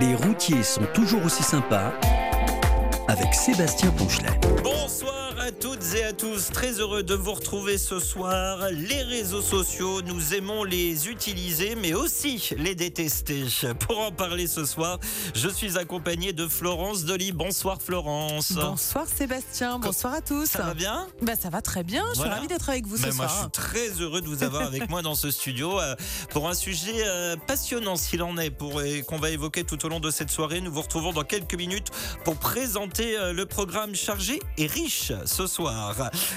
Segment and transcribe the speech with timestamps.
[0.00, 1.92] Les routiers sont toujours aussi sympas
[3.08, 4.38] avec Sébastien Ponchelet.
[4.62, 8.58] Bonsoir à toutes et à tous, très heureux de vous retrouver ce soir.
[8.72, 13.44] Les réseaux sociaux, nous aimons les utiliser mais aussi les détester.
[13.80, 14.98] Pour en parler ce soir,
[15.34, 17.32] je suis accompagné de Florence Dolly.
[17.32, 18.52] Bonsoir Florence.
[18.52, 20.46] Bonsoir Sébastien, bonsoir à tous.
[20.46, 21.06] Ça va bien?
[21.22, 22.32] Bah, Ça va très bien, je Voilà.
[22.32, 23.30] suis ravie d'être avec vous ce moi, soir.
[23.34, 25.94] je suis très heureux de vous avoir avec moi dans ce studio euh,
[26.30, 29.88] pour un sujet euh, passionnant s'il en est, pour et qu'on va évoquer tout au
[29.88, 30.60] long de cette soirée.
[30.60, 31.88] Nous vous retrouvons dans quelques minutes
[32.24, 35.75] pour présenter euh, le programme chargé et riche ce soir.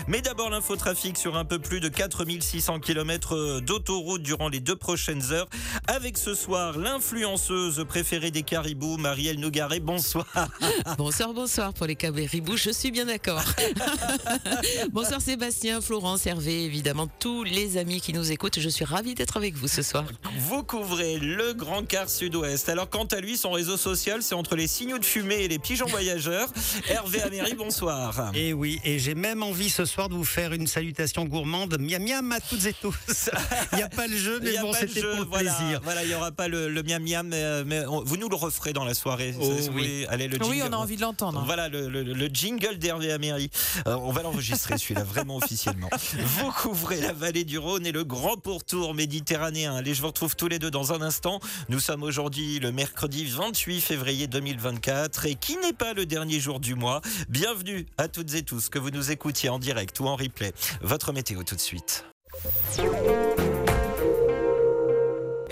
[0.08, 5.32] Mais d'abord l'infotrafic sur un peu plus de 4600 km d'autoroute durant les deux prochaines
[5.32, 5.48] heures.
[5.88, 9.80] Avec ce soir l'influenceuse préférée des caribous, Marielle Nougaret.
[9.80, 10.26] Bonsoir.
[10.98, 13.44] Bonsoir, bonsoir pour les Cabéribous, je suis bien d'accord.
[14.92, 18.60] bonsoir Sébastien, Florence, Hervé, évidemment tous les amis qui nous écoutent.
[18.60, 20.06] Je suis ravie d'être avec vous ce soir.
[20.38, 22.70] Vous couvrez le Grand Quart Sud-Ouest.
[22.70, 25.60] Alors, quant à lui, son réseau social, c'est entre les signaux de fumée et les
[25.60, 26.50] pigeons voyageurs.
[26.90, 28.32] Hervé Améry, bonsoir.
[28.34, 31.78] Et oui, et j'ai même envie ce soir de vous faire une salutation gourmande.
[31.80, 32.96] Miam miam à toutes et tous.
[33.74, 35.80] Il n'y a pas le jeu, mais bon, c'était pour le voilà, plaisir.
[35.84, 38.28] Voilà, il n'y aura pas le, le miam miam, mais, euh, mais on- vous nous
[38.30, 39.36] le referez dans la soirée.
[39.40, 40.06] Oh, oui.
[40.10, 41.44] allez, le oui, on a envie de l'entendre.
[41.46, 43.50] Voilà le, le- le jingle d'Hervé Améry.
[43.88, 45.90] Euh, on va l'enregistrer celui-là vraiment officiellement.
[46.18, 49.76] Vous couvrez la vallée du Rhône et le grand pourtour méditerranéen.
[49.76, 51.40] Allez, je vous retrouve tous les deux dans un instant.
[51.70, 56.60] Nous sommes aujourd'hui le mercredi 28 février 2024 et qui n'est pas le dernier jour
[56.60, 57.02] du mois?
[57.30, 60.54] Bienvenue à toutes et tous que vous nous écoutiez en direct ou en replay.
[60.82, 62.06] Votre météo tout de suite.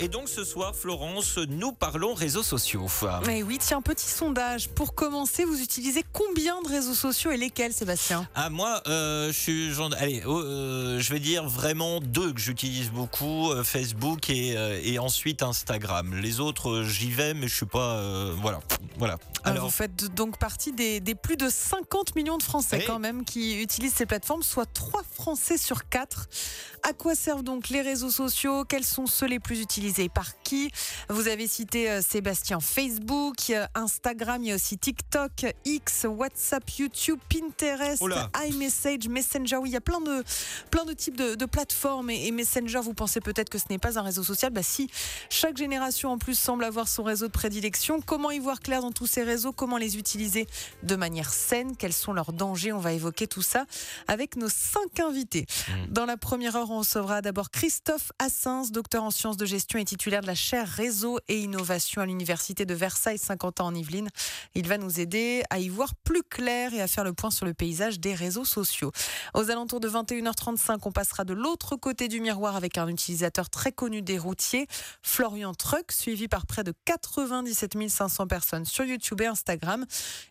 [0.00, 2.86] Et donc ce soir, Florence, nous parlons réseaux sociaux.
[3.26, 4.68] Mais oui, tiens, petit sondage.
[4.68, 8.28] Pour commencer, vous utilisez combien de réseaux sociaux et lesquels, Sébastien?
[8.36, 12.38] Ah moi, euh, je suis genre, allez, oh, euh, je vais dire vraiment deux que
[12.40, 16.14] j'utilise beaucoup, euh, Facebook et, et ensuite Instagram.
[16.14, 18.00] Les autres, j'y vais, mais je suis pas,
[18.40, 18.60] voilà,
[18.98, 19.16] voilà.
[19.42, 22.84] Alors, Alors, vous faites donc partie des, des plus de 50 millions de Français Oui.
[22.86, 26.28] quand même qui utilisent ces plateformes, soit 3 Français sur 4.
[26.88, 28.64] À quoi servent donc les réseaux sociaux?
[28.64, 29.87] Quels sont ceux les plus utilisés?
[30.12, 30.70] Par qui?
[31.08, 36.68] Vous avez cité euh, Sébastien Facebook, euh, Instagram, il y a aussi TikTok, X, WhatsApp,
[36.78, 38.30] YouTube, Pinterest, Oula.
[38.46, 39.56] iMessage, Messenger.
[39.56, 40.22] Oui, il y a plein de,
[40.70, 43.78] plein de types de, de plateformes et, et Messenger, vous pensez peut-être que ce n'est
[43.78, 44.52] pas un réseau social?
[44.52, 44.90] Bah si,
[45.30, 48.00] chaque génération en plus semble avoir son réseau de prédilection.
[48.00, 49.52] Comment y voir clair dans tous ces réseaux?
[49.52, 50.46] Comment les utiliser
[50.82, 51.76] de manière saine?
[51.76, 52.72] Quels sont leurs dangers?
[52.72, 53.64] On va évoquer tout ça
[54.06, 55.46] avec nos cinq invités.
[55.88, 59.84] Dans la première heure, on recevra d'abord Christophe Assens, docteur en sciences de gestion et
[59.84, 64.08] titulaire de la chaire réseau et innovation à l'université de Versailles, 50 ans en Yvelines.
[64.54, 67.46] Il va nous aider à y voir plus clair et à faire le point sur
[67.46, 68.92] le paysage des réseaux sociaux.
[69.34, 73.72] Aux alentours de 21h35, on passera de l'autre côté du miroir avec un utilisateur très
[73.72, 74.66] connu des routiers,
[75.02, 79.84] Florian Truck, suivi par près de 97 500 personnes sur YouTube et Instagram.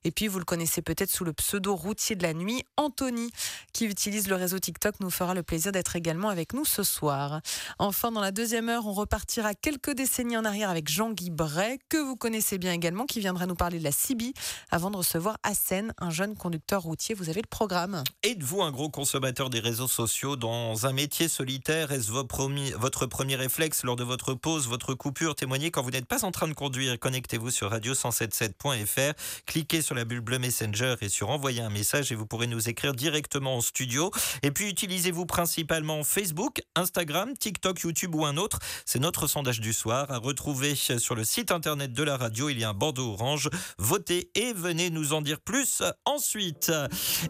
[0.03, 3.31] Et puis, vous le connaissez peut-être sous le pseudo routier de la nuit, Anthony,
[3.73, 7.41] qui utilise le réseau TikTok, nous fera le plaisir d'être également avec nous ce soir.
[7.79, 8.93] Enfin, dans la deuxième heure, on
[9.37, 13.45] repartira quelques décennies en arrière avec Jean-Guy Bray, que vous connaissez bien également, qui viendra
[13.45, 14.33] nous parler de la CIBI,
[14.71, 17.13] avant de recevoir Hassen, un jeune conducteur routier.
[17.13, 18.03] Vous avez le programme.
[18.23, 21.91] êtes-vous un gros consommateur des réseaux sociaux dans un métier solitaire?
[21.91, 25.35] Est-ce votre premier réflexe lors de votre pause, votre coupure?
[25.35, 26.97] Témoignez quand vous n'êtes pas en train de conduire.
[26.99, 29.13] Connectez-vous sur radio177.fr,
[29.45, 32.69] cliquez sur la bulle bleue Messenger et sur envoyer un message et vous pourrez nous
[32.69, 34.11] écrire directement en studio.
[34.41, 38.59] Et puis utilisez-vous principalement Facebook, Instagram, TikTok, YouTube ou un autre?
[38.85, 42.49] C'est notre sondage du soir à retrouver sur le site internet de la radio.
[42.49, 43.49] Il y a un bandeau orange.
[43.77, 46.71] Votez et venez nous en dire plus ensuite.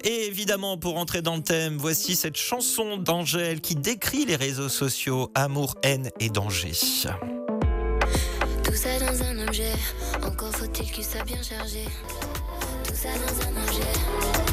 [0.03, 4.69] Et évidemment, pour entrer dans le thème, voici cette chanson d'Angèle qui décrit les réseaux
[4.69, 6.71] sociaux, amour, haine et danger.
[8.63, 9.73] Tout ça dans un objet,
[10.23, 11.85] encore faut-il que ça bien chargé.
[12.83, 14.46] Tout ça dans un objet,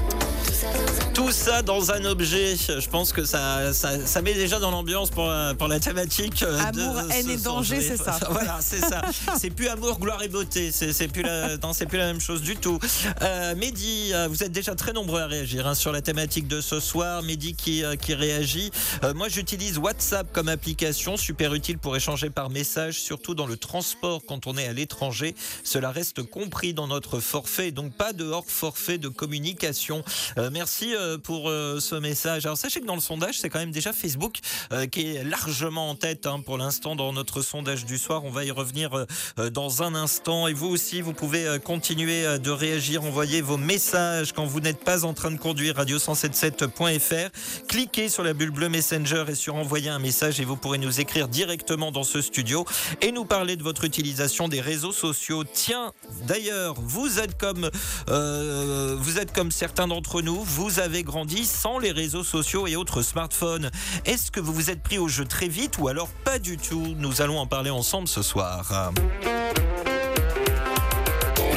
[1.15, 5.11] tout ça dans un objet, je pense que ça, ça, ça met déjà dans l'ambiance
[5.11, 6.43] pour, la- pour la thématique.
[6.43, 8.19] euh, Amour, de haine et danger, c'est ça.
[8.31, 9.03] Voilà, c'est ça.
[9.39, 10.73] C'est plus amour, gloire et beauté.
[10.73, 12.81] C'est plus, la, non, plus la même chose du tout.
[13.23, 16.61] Euh, Mehdi, euh, vous êtes déjà très nombreux à réagir hein, sur la thématique de
[16.61, 17.23] ce soir.
[17.23, 18.73] Mehdi qui, euh, qui réagit.
[19.05, 23.57] Euh, moi, j'utilise WhatsApp comme application, super utile pour échanger par message, surtout dans le
[23.57, 25.37] transport quand on est à l'étranger.
[25.63, 30.03] Cela reste compris dans notre forfait, donc pas de hors forfait de communication.
[30.39, 32.47] Euh, merci euh, pour euh, ce message.
[32.47, 34.39] Alors sachez que dans le sondage, c'est quand même déjà Facebook
[34.73, 38.25] euh, qui est largement en tête hein, pour l'instant dans notre sondage du soir.
[38.25, 39.07] On va y revenir
[39.53, 40.47] dans un instant.
[40.47, 45.05] Et vous aussi, vous pouvez continuer de réagir, envoyer vos messages quand vous n'êtes pas
[45.05, 47.67] en train de conduire radio177.fr.
[47.67, 51.01] Cliquez sur la bulle bleue Messenger et sur envoyer un message et vous pourrez nous
[51.01, 52.65] écrire directement dans ce studio
[53.01, 55.43] et nous parler de votre utilisation des réseaux sociaux.
[55.45, 55.93] Tiens,
[56.27, 57.69] d'ailleurs, vous êtes comme
[58.07, 63.03] vous êtes comme certains d'entre nous, vous avez grandi sans les réseaux sociaux et autres
[63.03, 63.71] smartphones.
[64.05, 66.95] Est-ce que vous vous êtes pris au jeu très vite ou alors pas du tout
[66.99, 68.93] Nous allons en parler ensemble ce soir.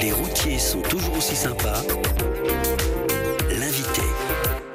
[0.01, 1.81] Les routiers sont toujours aussi sympas.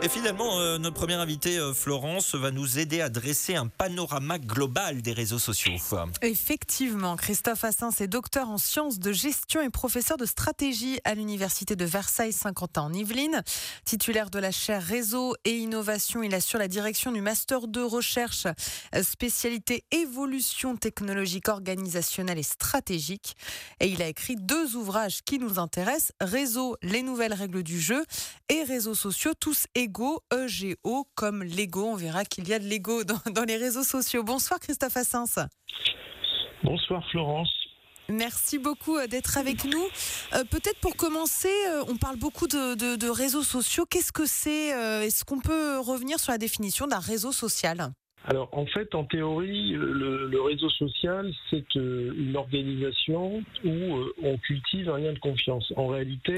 [0.04, 4.40] Et finalement, euh, notre première invitée, euh, Florence, va nous aider à dresser un panorama
[4.40, 5.75] global des réseaux sociaux.
[6.22, 11.76] Effectivement, Christophe Assens est docteur en sciences de gestion et professeur de stratégie à l'université
[11.76, 13.44] de Versailles-Saint-Quentin en Yvelines.
[13.84, 18.48] Titulaire de la chaire réseau et innovation, il assure la direction du master 2 recherche
[18.96, 23.37] euh, spécialité évolution technologique organisationnelle et stratégique.
[23.78, 28.05] Et il a écrit deux ouvrages qui nous intéressent, Réseau, les nouvelles règles du jeu
[28.48, 31.84] et réseaux sociaux, tous égaux, EGO, comme Lego.
[31.86, 34.22] On verra qu'il y a de Lego dans, dans les réseaux sociaux.
[34.22, 35.38] Bonsoir Christophe Assens.
[36.64, 37.50] Bonsoir Florence.
[38.08, 39.84] Merci beaucoup euh, d'être avec nous.
[40.34, 43.86] Euh, Peut-être pour commencer, euh, on parle beaucoup de, de- de réseaux sociaux.
[43.88, 44.68] Qu'est-ce que c'est
[45.06, 47.92] Est-ce qu'on peut revenir sur la définition d'un réseau social?
[48.24, 54.14] Alors en fait, en théorie, le, le réseau social, c'est euh, une organisation où euh,
[54.22, 55.72] on cultive un lien de confiance.
[55.76, 56.36] En réalité,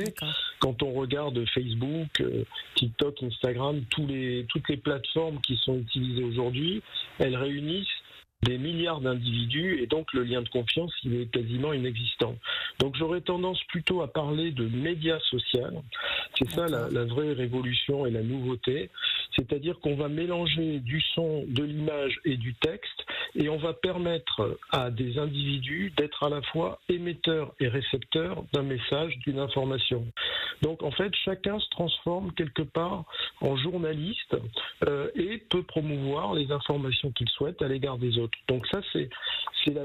[0.61, 2.45] quand on regarde Facebook, euh,
[2.75, 6.83] TikTok, Instagram, tous les, toutes les plateformes qui sont utilisées aujourd'hui,
[7.19, 7.87] elles réunissent
[8.45, 12.37] des milliards d'individus et donc le lien de confiance il est quasiment inexistant.
[12.79, 15.73] Donc j'aurais tendance plutôt à parler de médias social.
[16.39, 18.91] C'est ça la, vraie révolution et la nouveauté.
[19.37, 23.05] C'est-à-dire qu'on va mélanger du son, de l'image et du texte
[23.35, 28.63] et on va permettre à des individus d'être à la fois émetteurs et récepteurs d'un
[28.63, 30.07] message, d'une information.
[30.63, 33.05] Donc en fait, chacun se transforme quelque part
[33.41, 34.37] en journaliste
[34.87, 38.34] euh, et peut promouvoir les informations qu'il souhaite à l'égard des autres.
[38.49, 39.09] Donc ça, c'est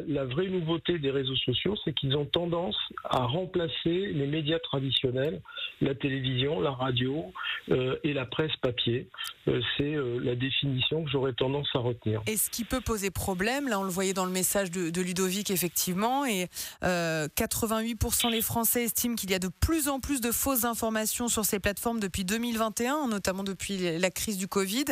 [0.07, 5.42] la, vraie nouveauté des réseaux sociaux, c'est qu'ils ont tendance à remplacer les médias traditionnels,
[5.81, 7.31] la télévision, la radio
[7.69, 9.07] euh, et la presse papier.
[9.50, 12.22] Euh, c'est euh, la définition que j'aurais tendance à retenir.
[12.28, 15.50] Et ce qui peut poser problème, là on le voyait dans le message de, Ludovic
[15.50, 16.48] effectivement, et
[16.84, 21.30] euh, 88% des Français estiment qu'il y a de plus en plus de fausses informations
[21.30, 24.86] sur ces plateformes depuis 2021, notamment depuis la crise du Covid,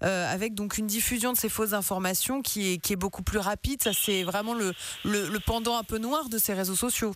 [0.00, 3.82] avec donc une diffusion de ces fausses informations qui est, qui est beaucoup plus rapide.
[3.82, 4.72] Ça c'est vraiment le,
[5.04, 7.12] le, le pendant un peu noir de ces réseaux sociaux.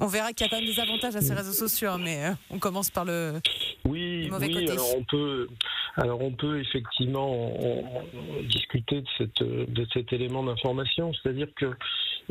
[0.00, 2.26] On verra qu'il y a quand même des avantages à ces réseaux sociaux, hein, mais
[2.26, 3.40] euh, on commence par le,
[3.84, 4.52] Oui, Le mauvais oui.
[4.54, 4.70] côté.
[4.70, 5.48] Alors on peut,
[5.96, 7.28] alors on peut effectivement
[7.58, 11.66] en- en discuter de cette de cet élément d'information, c'est-à-dire que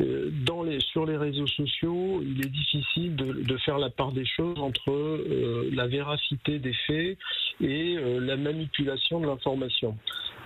[0.00, 4.12] euh, dans les sur les réseaux sociaux, il est difficile de, de faire la part
[4.12, 7.18] des choses entre euh, la véracité des faits
[7.60, 9.96] et euh, la manipulation de l'information.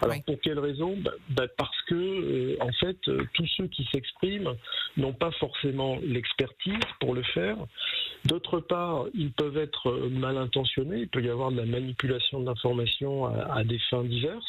[0.01, 0.23] Alors Oui.
[0.27, 0.97] pour quelle raison?
[0.99, 4.55] Bah, bah, Parce que euh, en fait, euh, tous ceux qui s'expriment
[4.97, 7.57] n'ont pas forcément l'expertise pour le faire.
[8.25, 12.41] D'autre part, ils peuvent être euh, mal intentionnés, il peut y avoir de la manipulation
[12.41, 14.45] de l'information à, à des fins diverses.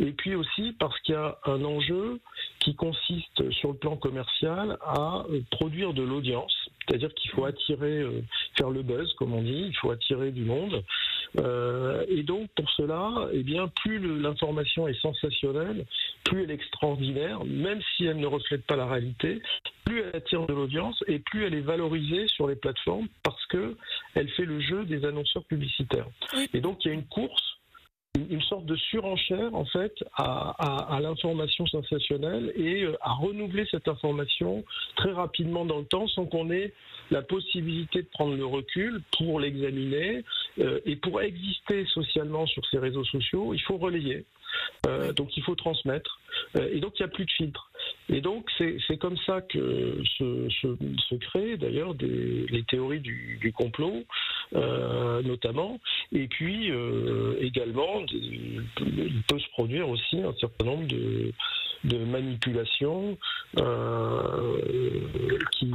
[0.00, 2.20] Et puis aussi parce qu'il y a un enjeu
[2.60, 6.52] qui consiste sur le plan commercial à euh, produire de l'audience,
[6.86, 8.22] c'est-à-dire qu'il faut attirer, euh,
[8.56, 10.82] faire le buzz, comme on dit, il faut attirer du monde.
[11.38, 15.84] Euh, et donc pour cela, eh bien, plus l'information est sensationnelle,
[16.24, 19.42] plus elle est extraordinaire, même si elle ne reflète pas la réalité,
[19.84, 23.76] plus elle attire de l'audience et plus elle est valorisée sur les plateformes parce que
[24.14, 26.06] elle fait le jeu des annonceurs publicitaires.
[26.52, 27.53] Et donc il y a une course,
[28.18, 34.64] une- sorte de surenchère en fait à, l'information sensationnelle et euh, à renouveler cette information
[34.96, 36.72] très rapidement dans le temps sans qu'on ait
[37.10, 40.24] la possibilité de prendre le recul pour l'examiner
[40.60, 44.24] euh, et pour exister socialement sur ces réseaux sociaux, il faut relayer.
[44.86, 46.20] Euh, donc il faut transmettre.
[46.54, 47.70] Et donc il n'y a plus de filtre.
[48.08, 50.76] Et donc c'est comme ça que se, se,
[51.08, 54.04] se créent d'ailleurs les théories du, du complot,
[54.54, 55.80] euh, notamment.
[56.12, 61.32] Et puis euh, également, il peut se produire aussi un certain nombre de,
[61.84, 63.16] de manipulations
[63.58, 64.58] euh,
[65.52, 65.72] qui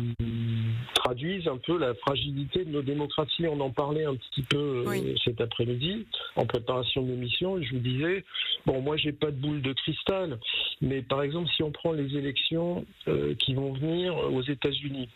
[0.96, 3.48] traduisent un peu la fragilité de nos démocraties.
[3.48, 5.16] On en parlait un petit peu Oui.
[5.24, 7.62] cet après-midi en préparation de l'émission.
[7.62, 8.24] Je vous disais,
[8.66, 10.40] bon, moi j'ai pas de boule de cristal,
[10.82, 15.10] mais par exemple si on prend les élections euh, qui vont venir aux États-Unis.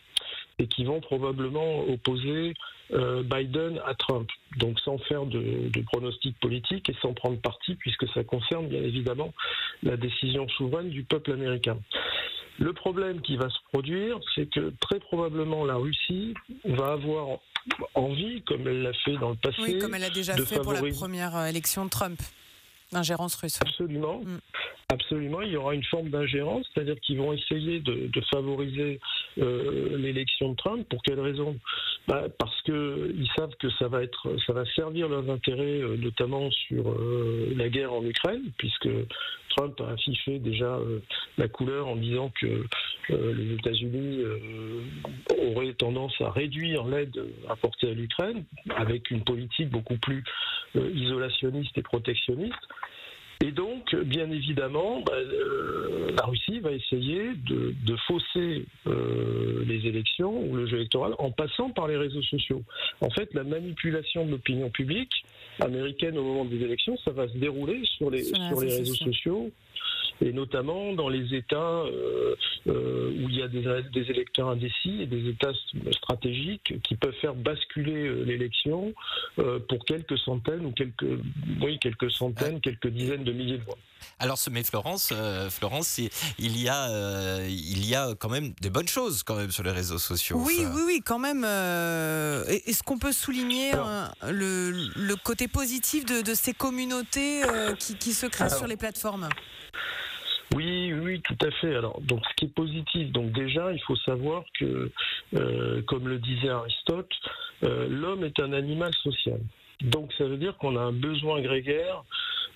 [0.60, 2.54] et qui vont probablement opposer
[2.92, 4.28] euh, Biden à Trump.
[4.58, 8.82] Donc sans faire de, de pronostic politique et sans prendre parti, puisque ça concerne bien
[8.82, 9.32] évidemment
[9.82, 11.76] la décision souveraine du peuple américain.
[12.60, 17.26] Le problème qui va se produire, c'est que très probablement la Russie va avoir
[17.94, 20.72] envie, comme elle l'a fait dans le passé, Oui, comme elle a déjà fait pour
[20.72, 22.20] la favoriser- première euh, élection de Trump.
[22.96, 23.58] Ingérence russe.
[23.60, 24.20] Absolument.
[24.20, 24.38] Mm.
[24.92, 29.00] Absolument, il y aura une forme d'ingérence, c'est-à-dire qu'ils vont essayer de, de favoriser
[29.38, 30.86] euh, l'élection de Trump.
[30.88, 31.56] Pour quelle raison?
[32.06, 36.50] Bah, Parce qu'ils savent que ça va être, ça va servir leurs intérêts, euh, notamment
[36.50, 38.88] sur euh, la guerre en Ukraine, puisque
[39.56, 40.78] Trump a affiché déjà
[41.38, 42.64] la couleur en disant que
[43.08, 44.20] les États-Unis
[45.46, 48.42] auraient tendance à réduire l'aide apportée à l'Ukraine,
[48.74, 50.24] avec une politique beaucoup plus
[50.74, 52.58] isolationniste et protectionniste.
[53.42, 59.86] Et donc, bien évidemment, bah, euh, la Russie va essayer de, de fausser euh, les
[59.86, 62.62] élections ou le jeu électoral en passant par les réseaux sociaux.
[63.00, 65.12] En fait, la manipulation de l'opinion publique
[65.60, 68.66] américaine au moment des élections, ça va se dérouler sur les, Sur les sur les
[68.68, 69.50] réseaux réseaux sociaux.
[70.20, 72.34] Et notamment dans les États euh,
[72.68, 75.52] euh, où il y a des, des électeurs indécis et des États
[75.92, 78.92] stratégiques qui peuvent faire basculer euh, l'élection
[79.38, 81.04] euh, pour quelques centaines ou quelques,
[81.60, 83.76] oui, quelques centaines, quelques dizaines de milliers de voix.
[84.18, 85.98] Alors, ce- mais Florence, euh, Florence,
[86.38, 89.62] il y a, euh, il y a quand même des bonnes choses quand même sur
[89.64, 90.36] les réseaux sociaux.
[90.38, 91.44] Oui, Enfin, oui, oui, quand même.
[91.44, 97.44] euh, Est-ce qu'on peut souligner Alors- hein, le, le côté positif de, de ces communautés
[97.44, 99.28] euh, qui, qui se créent Alors- sur les plateformes?
[100.54, 101.74] Oui, oui, tout à fait.
[101.74, 104.90] Alors, donc, ce qui est positif, donc déjà, il faut savoir que,
[105.34, 107.12] euh, comme le disait Aristote,
[107.64, 109.40] euh, l'homme est un animal social.
[109.80, 112.04] Donc, ça veut dire qu'on a un besoin grégaire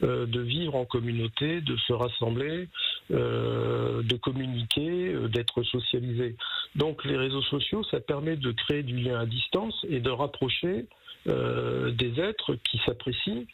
[0.04, 2.68] euh, de vivre en communauté, de se rassembler,
[3.10, 6.36] de communiquer, d'être socialisé.
[6.76, 10.84] Donc, les réseaux sociaux, ça permet de créer du lien à distance et de rapprocher
[11.26, 13.44] euh, des êtres qui s'apprécient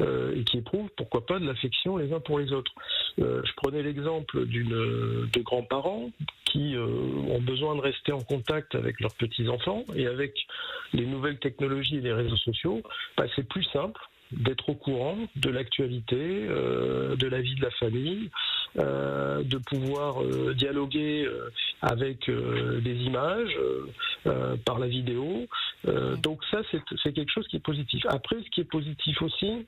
[0.00, 2.72] euh, et qui éprouvent, pourquoi pas, de l'affection les uns pour les autres.
[3.18, 6.10] Euh, je prenais l'exemple de grands-parents
[6.44, 10.46] qui ont besoin de rester en contact avec leurs petits-enfants et avec
[10.92, 12.82] les nouvelles technologies et les réseaux sociaux,
[13.16, 14.00] bah, c'est plus simple
[14.30, 18.30] d'être au courant de l'actualité, de la vie de la famille,
[18.76, 21.50] de pouvoir euh, dialoguer euh,
[21.80, 23.86] avec euh, des images, euh,
[24.26, 25.46] euh, par la vidéo.
[25.86, 28.02] Euh, donc ça, c'est quelque chose qui est positif.
[28.08, 29.66] Après, ce qui est positif aussi,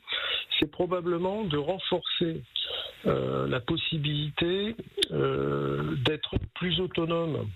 [0.58, 2.40] c'est probablement de renforcer
[3.06, 4.74] euh, la possibilité
[5.12, 7.48] euh, d'être plus autonome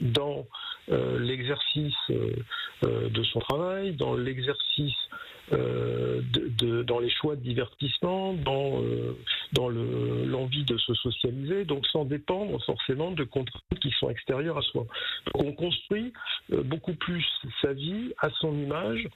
[0.00, 0.46] dans
[0.90, 2.36] euh, l'exercice euh,
[2.84, 8.82] euh, de son travail, dans l'exercice euh, de, de- dans les choix de divertissement, dans,
[8.82, 9.16] euh,
[9.52, 14.58] dans le- l'envie de se socialiser, donc sans dépendre forcément de contraintes qui sont extérieures
[14.58, 14.86] à soi.
[15.34, 16.12] Donc on construit
[16.52, 17.24] euh, beaucoup plus
[17.60, 19.06] sa vie à son image,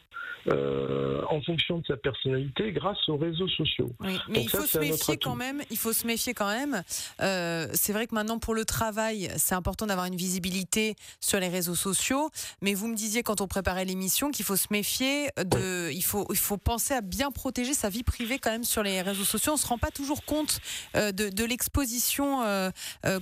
[0.49, 3.91] euh, en fonction de sa personnalité, grâce aux réseaux sociaux.
[4.01, 5.63] Oui, mais Donc il ça, faut se méfier quand même.
[5.71, 6.83] Il faut se méfier quand même.
[7.21, 11.49] Euh, c'est vrai que maintenant pour le travail, c'est important d'avoir une visibilité sur les
[11.49, 12.31] réseaux sociaux.
[12.63, 15.91] Mais vous me disiez quand on préparait l'émission qu'il faut se méfier de.
[15.93, 19.03] Il faut il faut penser à bien protéger sa vie privée quand même sur les
[19.03, 19.53] réseaux sociaux.
[19.55, 20.61] On se rend pas toujours compte
[20.97, 22.71] euh, de, l'exposition euh,
[23.05, 23.21] euh,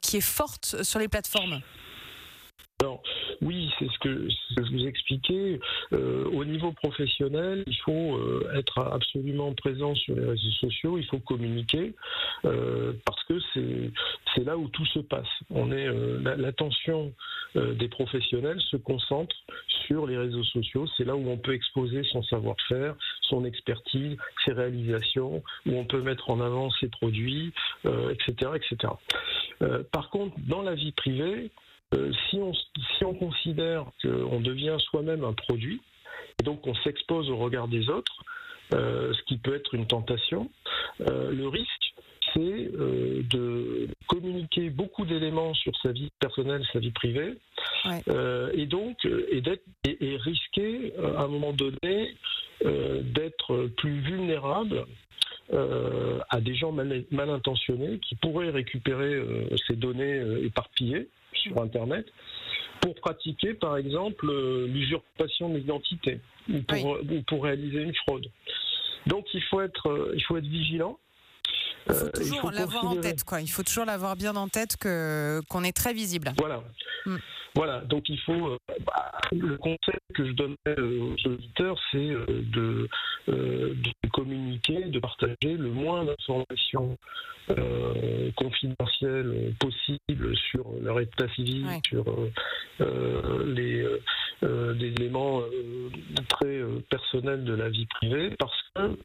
[0.00, 1.60] qui est forte sur les plateformes.
[2.80, 3.02] Alors,
[3.42, 5.60] oui, c'est ce que, je vous expliquais.
[5.92, 11.04] Euh, au niveau professionnel, il faut euh, être absolument présent sur les réseaux sociaux, il
[11.04, 11.94] faut communiquer,
[12.46, 13.38] euh, parce que
[14.34, 15.28] c'est là où tout se passe.
[15.50, 17.12] On est euh, la- l'attention
[17.56, 19.36] euh, des professionnels se concentre
[19.86, 20.86] sur les réseaux sociaux.
[20.96, 26.00] C'est là où on peut exposer son savoir-faire, son expertise, ses réalisations, où on peut
[26.00, 27.52] mettre en avant ses produits,
[27.84, 28.92] etc., etc.
[29.62, 31.50] Euh, par contre, dans la vie privée,
[31.94, 35.80] euh, si, on, si on considère qu'on devient soi-même un produit,
[36.40, 38.22] et donc on s'expose au regard des autres,
[38.74, 40.50] euh, ce qui peut être une tentation,
[41.00, 41.94] euh, le risque,
[42.32, 47.34] c'est de communiquer beaucoup d'éléments sur sa vie personnelle, sa vie privée,
[47.86, 48.02] Ouais.
[48.54, 49.42] et donc et
[49.84, 52.14] et, et risquer à un moment donné
[52.62, 54.86] d'être plus vulnérable
[55.52, 61.08] euh, à des gens mal, mal intentionnés qui pourraient récupérer euh, ces données euh, éparpillées
[61.32, 62.06] sur Internet
[62.80, 64.26] pour pratiquer, par exemple,
[64.66, 68.26] l'usurpation de l'identité ou pour, ou pour réaliser une fraude.
[69.06, 70.98] Donc il faut être, il faut être vigilant.
[71.88, 73.40] Il faut toujours l'avoir en tête, quoi.
[73.40, 76.32] Il faut toujours l'avoir bien en tête que qu'on est très visible.
[76.38, 76.62] Voilà.
[77.06, 77.16] Mm.
[77.54, 78.56] Voilà, donc il faut.
[78.86, 82.88] Bah, le conseil que je donnerais aux auditeurs, c'est de,
[83.28, 86.96] de, communiquer, de partager le moins d'informations
[88.36, 92.04] confidentielles possibles sur leur état civil, sur
[93.46, 93.84] les,
[94.42, 95.42] des éléments
[96.28, 98.96] très personnels de la vie privée, parce que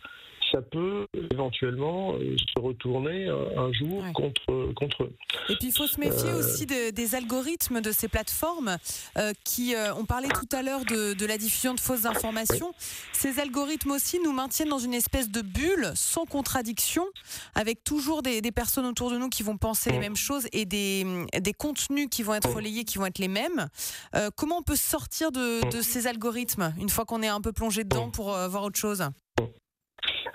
[0.56, 5.14] ça peut éventuellement euh, se retourner un, jour contre, contre eux.
[5.50, 8.78] Et puis il faut se méfier euh, aussi des algorithmes de ces plateformes
[9.18, 12.72] euh, qui, ont parlé tout à l'heure de, la diffusion de fausses informations.
[13.12, 17.06] Ces algorithmes aussi nous maintiennent dans une espèce de bulle sans contradiction,
[17.54, 21.06] avec toujours des, personnes autour de nous qui vont penser les mêmes choses et des,
[21.42, 23.68] des, contenus qui vont être relayés qui vont être les mêmes.
[24.38, 27.84] comment on peut sortir de, de ces algorithmes une fois qu'on est un peu plongé
[27.84, 29.04] dedans pour voir autre chose?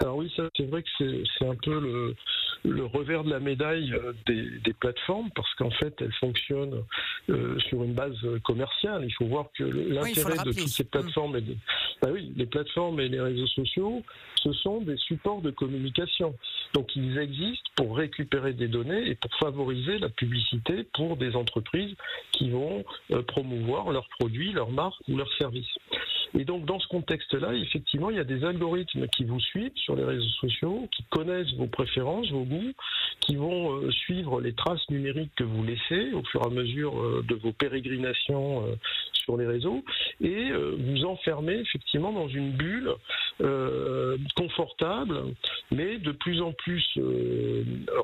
[0.01, 2.15] Alors oui, ça c'est vrai que c'est un peu le,
[2.65, 6.83] le, revers de la médaille euh, des, des plateformes parce qu'en fait elles fonctionnent
[7.29, 9.05] euh, sur une base commerciale.
[9.05, 11.45] Il faut voir que l'intérêt de toutes ces plateformes, et
[12.03, 14.03] bah oui, les plateformes et les réseaux sociaux,
[14.43, 16.35] ce sont des supports de communication.
[16.75, 21.95] Donc ils existent pour récupérer des données et pour favoriser la publicité pour des entreprises
[22.33, 25.75] qui vont euh, promouvoir leurs produits, leurs marques ou leurs services.
[26.39, 29.97] Et donc dans ce contexte-là, effectivement, il y a des algorithmes qui vous suivent sur
[29.97, 32.73] les réseaux sociaux, qui connaissent vos préférences, vos goûts,
[33.21, 36.99] qui vont euh, suivre les traces numériques que vous laissez au fur et à mesure
[37.01, 38.75] euh, de vos pérégrinations euh,
[39.13, 39.85] sur les réseaux,
[40.23, 42.95] et vous enfermer effectivement dans une bulle
[44.35, 45.23] confortable,
[45.71, 46.85] mais de plus en plus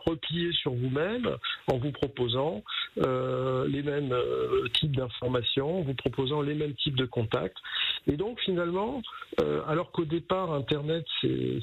[0.06, 1.37] repliée sur vous-même,
[1.73, 2.62] en vous proposant
[2.97, 4.14] les mêmes
[4.75, 7.56] types d'informations, en vous proposant les mêmes types de contacts.
[8.17, 9.03] Donc finalement,
[9.41, 11.05] euh, alors qu'au départ Internet,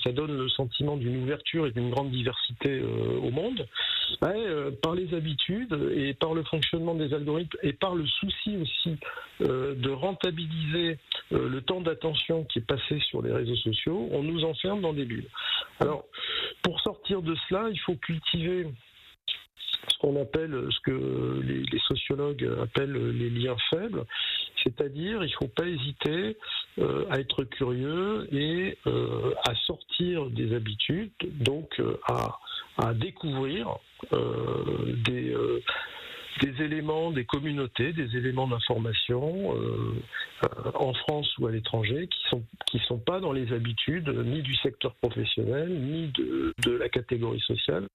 [0.03, 3.67] ça donne le sentiment d'une ouverture et d'une grande diversité euh, au monde,
[4.23, 8.97] euh, par les habitudes et par le fonctionnement des algorithmes et par le souci aussi
[9.39, 10.97] de rentabiliser
[11.31, 15.05] le temps d'attention qui est passé sur les réseaux sociaux, on nous enferme dans des
[15.05, 15.27] bulles.
[15.79, 16.05] Alors,
[16.61, 18.67] pour sortir de cela, il faut cultiver
[19.89, 24.05] ce qu'on appelle, ce que les, sociologues appellent les liens faibles,
[24.63, 26.37] c'est-à-dire il ne faut pas hésiter
[26.79, 32.39] euh, à être curieux et euh, à sortir des habitudes, donc euh, à,
[32.77, 33.77] à, découvrir
[34.11, 35.35] des
[36.41, 39.55] des éléments des communautés, des éléments d'information
[40.73, 44.55] en France ou à l'étranger qui sont qui sont pas dans les habitudes ni du
[44.55, 47.87] secteur professionnel ni de, de la catégorie sociale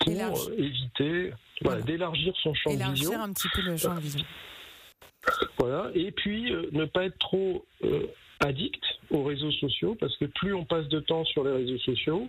[0.00, 1.32] pour éviter
[1.86, 3.22] d'élargir son champ de vision.
[3.22, 4.24] un petit peu le champ de vision.
[5.58, 5.90] Voilà.
[5.94, 8.06] Et puis, euh, ne pas être trop euh,
[8.40, 12.28] addict aux réseaux sociaux, parce que plus on passe de temps sur les réseaux sociaux,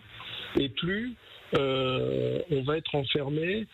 [0.60, 1.15] et plus
[1.58, 3.67] euh, on va être enfermé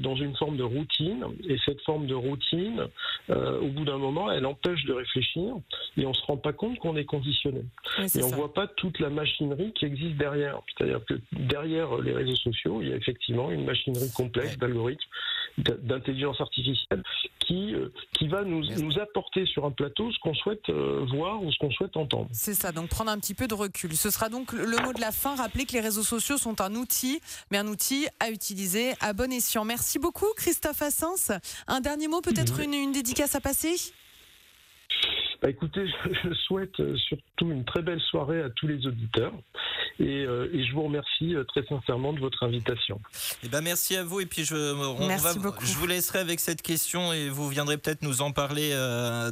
[0.00, 1.24] dans une forme de routine.
[1.48, 2.88] Et cette forme de routine,
[3.30, 5.54] au bout d'un moment, elle empêche de réfléchir
[5.96, 7.62] et on ne se rend pas compte qu'on est conditionné.
[7.98, 10.60] et on ne voit pas toute la machinerie qui existe derrière.
[10.76, 15.08] C'est-à-dire que derrière les réseaux sociaux, il y a effectivement une machinerie complexe d'algorithmes
[15.58, 17.02] d'intelligence artificielle
[17.40, 21.42] qui, euh, qui va nous, nous, apporter sur un plateau ce qu'on souhaite euh, voir
[21.42, 22.28] ou ce qu'on souhaite entendre.
[22.32, 23.96] C'est ça, donc prendre un petit peu de recul.
[23.96, 26.74] Ce sera donc le mot de la fin, rappeler que les réseaux sociaux sont un
[26.74, 29.64] outil, mais un outil à utiliser à bon escient.
[29.64, 31.32] Merci beaucoup Christophe Assens.
[31.66, 33.76] Un dernier mot, peut-être une, une dédicace à passer?
[35.42, 35.86] Bah, écoutez,
[36.24, 36.96] je souhaite euh,
[37.36, 39.32] surtout une très belle soirée à tous les auditeurs.
[39.98, 43.00] Et, euh, je vous remercie euh, très sincèrement de votre invitation.
[43.42, 44.20] Eh ben merci à vous.
[44.20, 48.32] Et puis je, je vous laisserai avec cette question et vous viendrez peut-être nous en
[48.32, 48.72] parler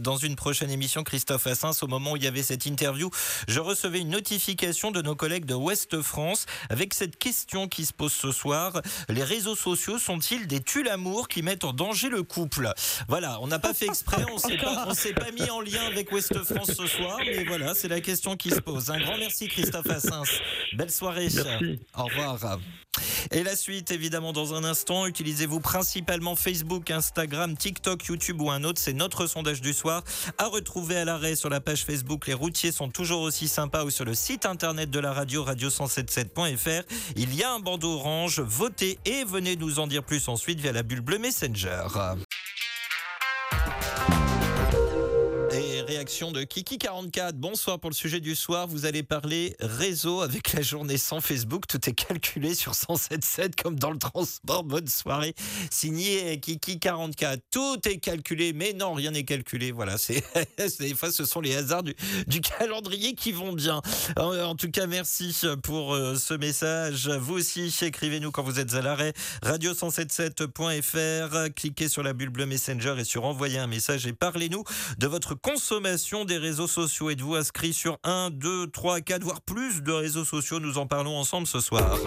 [0.01, 1.83] dans une prochaine émission, Christophe Assens.
[1.83, 3.11] Au moment où il y avait cette interview,
[3.49, 7.93] je recevais une notification de nos collègues de Ouest France avec cette question qui se
[7.93, 8.81] pose ce soir.
[9.09, 12.73] Les réseaux sociaux sont-ils des tue-l'amour qui mettent en danger le couple?
[13.09, 16.11] Voilà, on n'a pas fait exprès, on s'est pas, s'est pas mis en lien avec
[16.13, 18.91] Ouest France ce soir, mais voilà, c'est la question qui se pose.
[18.91, 20.41] Un grand merci Christophe Assens.
[20.75, 21.29] Belle soirée.
[21.97, 22.59] Au revoir.
[23.31, 25.07] Et la suite, évidemment, dans un instant.
[25.07, 28.81] Utilisez-vous principalement Facebook, Instagram, TikTok, YouTube ou un autre.
[28.81, 30.03] C'est notre sondage du soir.
[30.39, 32.27] À retrouver à l'arrêt sur la page Facebook.
[32.27, 36.85] Les routiers sont toujours aussi sympas ou sur le site internet de la radio, radio177.fr.
[37.17, 38.41] Il y a un bandeau orange.
[38.41, 41.87] Votez et venez nous en dire plus ensuite via la bulle bleue Messenger.
[45.95, 47.35] Rédaction de Kiki44.
[47.35, 48.67] Bonsoir pour le sujet du soir.
[48.67, 51.69] Vous allez parler réseau avec la journée sans Facebook.
[51.69, 54.65] Tout est calculé sur 107.7 comme dans le transport.
[54.65, 55.37] Bonne soirée.
[55.71, 57.39] Signé Kiki44.
[57.53, 59.71] Tout est calculé, mais non, rien n'est calculé.
[59.71, 60.25] Voilà, c'est
[60.81, 61.95] des fois ce sont les hasards du,
[62.27, 63.81] du calendrier qui vont bien.
[64.17, 67.09] En, en, tout cas, merci pour euh, ce message.
[67.09, 69.13] Vous aussi, écrivez-nous quand vous êtes à l'arrêt.
[69.45, 71.55] Radio177.fr.
[71.55, 74.65] Cliquez sur la bulle bleue Messenger et sur envoyer un message et parlez-nous
[74.99, 75.84] de votre consommation
[76.25, 77.11] des réseaux sociaux.
[77.11, 80.59] Êtes-vous inscrit sur 1, 2, 3, 4, voire plus de réseaux sociaux?
[80.59, 81.99] Nous en parlons ensemble ce soir.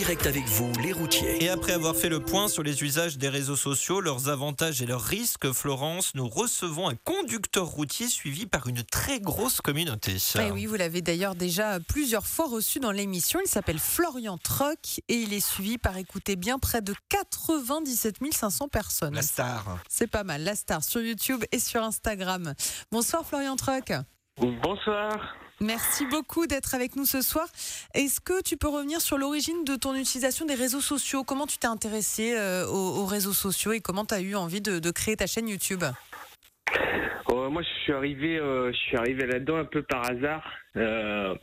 [0.00, 1.44] Direct avec vous, les routiers.
[1.44, 4.86] Et après avoir fait le point sur les usages des réseaux sociaux, leurs avantages et
[4.86, 10.16] leurs risques, Florence, nous recevons un conducteur routier suivi par une très grosse communauté.
[10.38, 13.40] Eh oui, vous l'avez d'ailleurs déjà plusieurs fois reçu dans l'émission.
[13.44, 18.68] Il s'appelle Florian Truck et il est suivi par, écoutez bien, près de 97 500
[18.68, 19.14] personnes.
[19.14, 19.80] La star.
[19.90, 22.54] C'est pas mal, la star sur YouTube et sur Instagram.
[22.90, 23.92] Bonsoir Florian Truck.
[24.62, 25.36] Bonsoir.
[25.62, 27.46] Merci beaucoup d'être avec nous ce soir.
[27.94, 31.22] Est-ce que tu peux revenir sur l'origine de ton utilisation des réseaux sociaux?
[31.22, 34.62] Comment tu t'es intéressé euh, aux, aux, réseaux sociaux et comment tu as eu envie
[34.62, 35.84] de, créer ta chaîne YouTube?
[37.28, 40.50] Oh, Moi, je suis arrivé, euh, je suis arrivé là-dedans un peu par hasard.
[40.76, 41.34] Euh,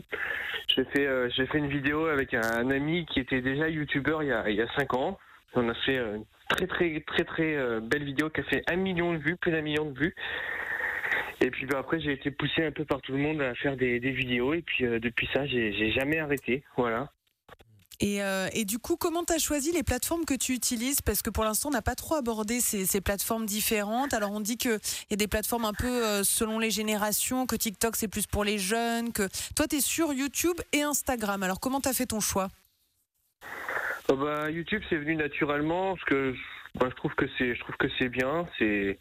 [0.75, 4.49] j'ai fait, une vidéo avec un, un, ami qui était déjà YouTubeur il y a,
[4.49, 5.19] il y a cinq ans.
[5.53, 9.13] On a fait une très très très très belle vidéo qui a fait un million
[9.13, 10.15] de vues, plus d'un million de vues.
[11.41, 13.77] Et puis bah, après, j'ai été poussé un peu par tout le monde à faire
[13.77, 14.53] des, des vidéos.
[14.53, 16.63] Et puis euh, depuis ça, j'ai jamais arrêté.
[16.75, 17.11] Voilà.
[17.99, 21.01] Et, euh, et, du coup, comment tu as choisi les plateformes que tu utilises?
[21.01, 24.13] Parce que pour l'instant, on n'a pas trop abordé ces, ces, plateformes différentes.
[24.13, 24.77] Alors, on dit qu'il
[25.09, 28.43] y a des plateformes un peu euh, selon les générations, que TikTok, c'est plus pour
[28.43, 29.11] les jeunes.
[29.13, 29.23] que
[29.55, 31.41] Toi, tu es sur YouTube et Instagram.
[31.41, 32.49] Alors, comment tu as fait ton choix?
[34.09, 36.35] Oh bah, YouTube, c'est venu naturellement parce que
[36.75, 38.47] bah, je trouve que c'est je trouve que c'est bien.
[38.57, 38.99] C'est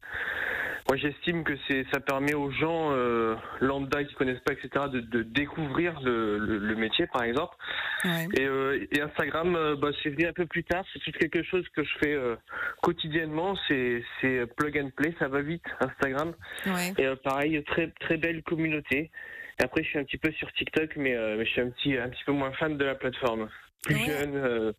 [0.88, 5.00] moi, j'estime que c'est, ça permet aux gens euh, lambda qui connaissent pas, etc., de,
[5.00, 7.56] de découvrir le, le, le, métier, par exemple.
[8.04, 8.28] Ouais.
[8.38, 10.84] Et, euh, et, Instagram, euh, bah, c'est venu un peu plus tard.
[10.92, 12.36] C'est tout quelque chose que je fais euh,
[12.82, 13.56] quotidiennement.
[13.66, 16.34] C'est, c'est plug and play, ça va vite, Instagram.
[16.66, 16.92] Ouais.
[16.98, 19.10] Et euh, pareil, très très belle communauté.
[19.58, 21.96] Et après, je suis un petit peu sur TikTok, mais, mais je suis un petit
[21.96, 23.48] un petit peu moins fan de la plateforme.
[23.82, 24.04] Plus Ouais.
[24.06, 24.72] jeune, euh,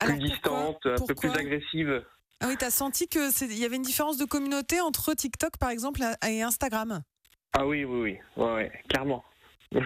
[0.00, 2.02] plus Alors, pourquoi distante, un peu Pourquoi plus agressive.
[2.40, 5.70] Ah oui, tu as senti qu'il y avait une différence de communauté entre TikTok, par
[5.70, 7.02] exemple, et Instagram?
[7.52, 9.24] Ah oui, oui, oui, ouais, ouais, clairement.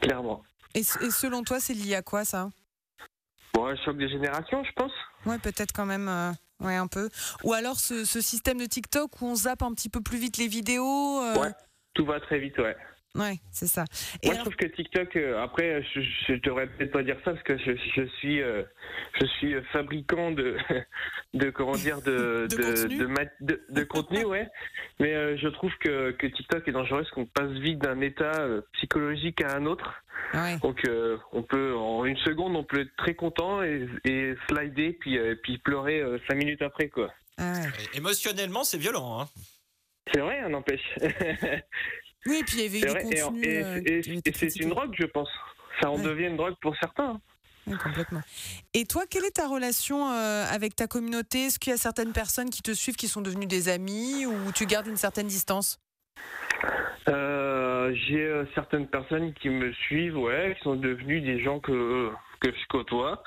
[0.00, 0.42] clairement.
[0.74, 2.50] Et, et, selon toi, c'est lié à quoi ça?
[3.52, 4.92] Bon, un choc des générations, je pense.
[5.26, 7.08] Ouais, peut-être quand même, euh, ouais, un peu.
[7.42, 10.36] Ou alors ce, ce, système de TikTok où on zappe un petit peu plus vite
[10.36, 11.20] les vidéos.
[11.20, 11.34] Euh...
[11.40, 11.52] Ouais,
[11.94, 12.76] tout va très vite, ouais.
[13.14, 13.84] Ouais, c'est ça.
[14.22, 14.46] Et Moi, alors...
[14.46, 17.58] je trouve que TikTok, euh, après, je, je devrais peut-être pas dire ça parce que
[17.58, 18.62] je, je suis, euh,
[19.20, 20.56] je suis fabricant de,
[21.34, 24.48] de comment dire, de, de, de, contenu, de, de, de contenu ouais.
[24.98, 28.40] Mais euh, je trouve que, que TikTok est dangereux parce qu'on passe vite d'un état
[28.40, 30.02] euh, psychologique à un autre.
[30.32, 30.56] Ouais.
[30.62, 34.96] Donc, euh, on peut, en une seconde, on peut être très content et, et slider
[34.98, 37.12] puis, puis pleurer cinq minutes après, quoi.
[37.36, 37.68] Ah ouais.
[37.94, 39.28] Émotionnellement, c'est violent, hein.
[40.12, 40.82] C'est vrai, on empêche.
[42.26, 43.46] Oui, et puis il y avait vrai, des contenus.
[43.46, 45.28] Et, euh, et, et, et c'est une drogue, je pense.
[45.80, 46.02] Ça en ouais.
[46.02, 47.20] devient une drogue pour certains.
[47.66, 48.20] Oui, complètement.
[48.74, 51.46] Et toi, quelle est ta relation euh, avec ta communauté?
[51.46, 54.52] Est-ce qu'il y a certaines personnes qui te suivent qui sont devenues des amis ou
[54.52, 55.78] tu gardes une certaine distance?
[57.08, 62.10] Euh, J'ai euh, certaines personnes qui me suivent, ouais, qui sont devenues des gens que,
[62.40, 63.22] que je côtoie.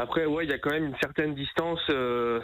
[0.00, 1.80] Après, ouais, il y a quand même une certaine distance.
[1.90, 2.40] Euh,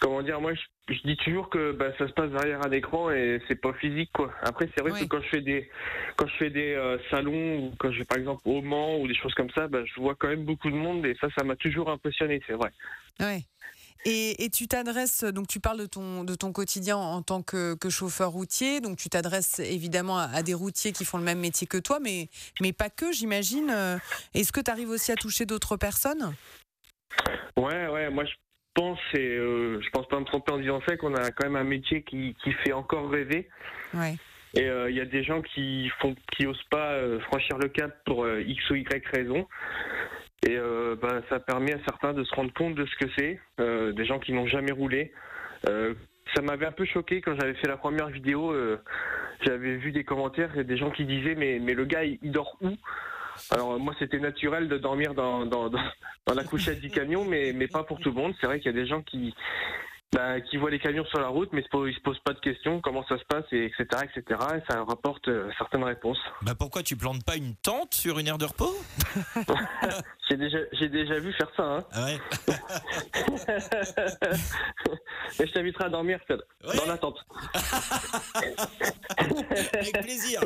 [0.00, 3.10] comment dire, moi, je, je, dis toujours que bah, ça se passe derrière un écran
[3.10, 4.32] et c'est pas physique, quoi.
[4.42, 5.00] Après, c'est vrai Oui.
[5.00, 5.70] que quand je fais des,
[6.16, 9.08] quand je fais des euh, salons ou quand je vais par exemple au Mans ou
[9.08, 11.44] des choses comme ça, bah, je vois quand même beaucoup de monde et ça, ça
[11.44, 12.70] m'a toujours impressionné, c'est vrai.
[13.20, 13.42] Ouais.
[14.06, 17.74] Et, et, tu t'adresses, donc tu parles de ton, de ton quotidien en tant que,
[17.74, 21.40] que chauffeur routier, donc tu t'adresses évidemment à, à, des routiers qui font le même
[21.40, 22.28] métier que toi, mais,
[22.60, 23.74] mais pas que, j'imagine.
[24.34, 26.34] Est-ce que tu arrives aussi à toucher d'autres personnes?
[27.56, 28.32] Ouais, ouais, moi je
[28.74, 31.56] pense, et euh, je pense pas me tromper en disant ça, qu'on a quand même
[31.56, 33.48] un métier qui, qui fait encore rêver.
[33.94, 34.16] Ouais.
[34.54, 37.68] Et il euh, y a des gens qui font, qui osent pas euh, franchir le
[37.68, 39.46] cap pour x ou y raison.
[40.46, 40.58] Et
[41.00, 43.40] bah, ça permet à certains de se rendre compte de ce que c'est,
[43.94, 45.10] des gens qui n'ont jamais roulé.
[45.64, 48.54] Ça m'avait un peu choqué quand j'avais fait la première vidéo.
[49.40, 52.18] j'avais vu des commentaires, il a des gens qui disaient mais, mais le gars il,
[52.20, 52.76] il dort où?
[53.50, 55.82] Alors moi c'était naturel de dormir dans, dans, dans,
[56.26, 58.34] dans, la couchette du camion, mais, mais pas pour tout le monde.
[58.40, 59.34] C'est vrai qu'il y a des gens qui,
[60.14, 62.80] bah, qui voient les camions sur la route, mais ils se posent pas de questions,
[62.80, 64.40] comment ça se passe, et etc., etc.
[64.56, 66.20] Et ça rapporte euh, certaines réponses.
[66.42, 68.74] Bah pourquoi tu plantes pas une tente sur une aire de repos?
[70.28, 71.62] J'ai déjà, j'ai déjà vu faire ça.
[71.62, 71.84] Hein.
[71.92, 72.18] Ah ouais.
[75.38, 77.18] Mais je t'inviterai à dormir dans la tente.
[79.18, 80.40] Avec plaisir.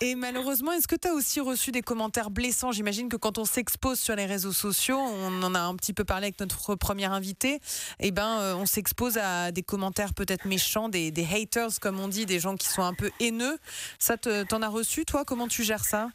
[0.00, 2.72] Et, malheureusement, est-ce que tu as aussi reçu des commentaires blessants?
[2.72, 6.04] J'imagine que quand on s'expose sur les réseaux sociaux, on en a un petit peu
[6.04, 7.60] parlé avec notre premier invité, et
[8.00, 12.26] eh ben, euh, on s'expose à des commentaires peut-être méchants, des, haters, comme on dit,
[12.26, 13.58] des gens qui sont un peu haineux.
[13.98, 15.24] Ça, t'en as reçu, toi?
[15.24, 16.08] Comment tu gères ça?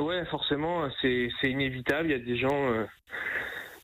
[0.00, 2.08] Ouais, forcément, c'est inévitable.
[2.08, 2.84] Il y a des gens euh,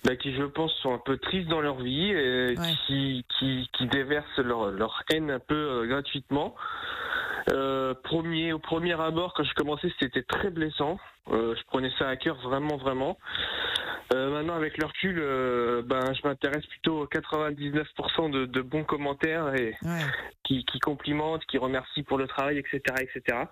[0.05, 2.55] bah, qui, je pense, sont un peu tristes dans leur vie et
[2.87, 6.55] qui, qui, déversent leur, leur, haine un peu euh, gratuitement.
[7.53, 10.99] Euh, premier, au premier abord, quand je commençais, c'était très blessant.
[11.31, 13.19] Je prenais ça à cœur vraiment, vraiment.
[14.11, 15.17] Maintenant, avec le recul,
[15.85, 19.75] ben, je m'intéresse plutôt aux 99% de, de, bons commentaires et
[20.45, 23.45] qui, qui, complimentent, qui remercient pour le travail, etc., etc.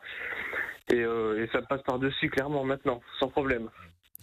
[0.91, 3.69] Et, et ça passe par dessus clairement maintenant, sans problème.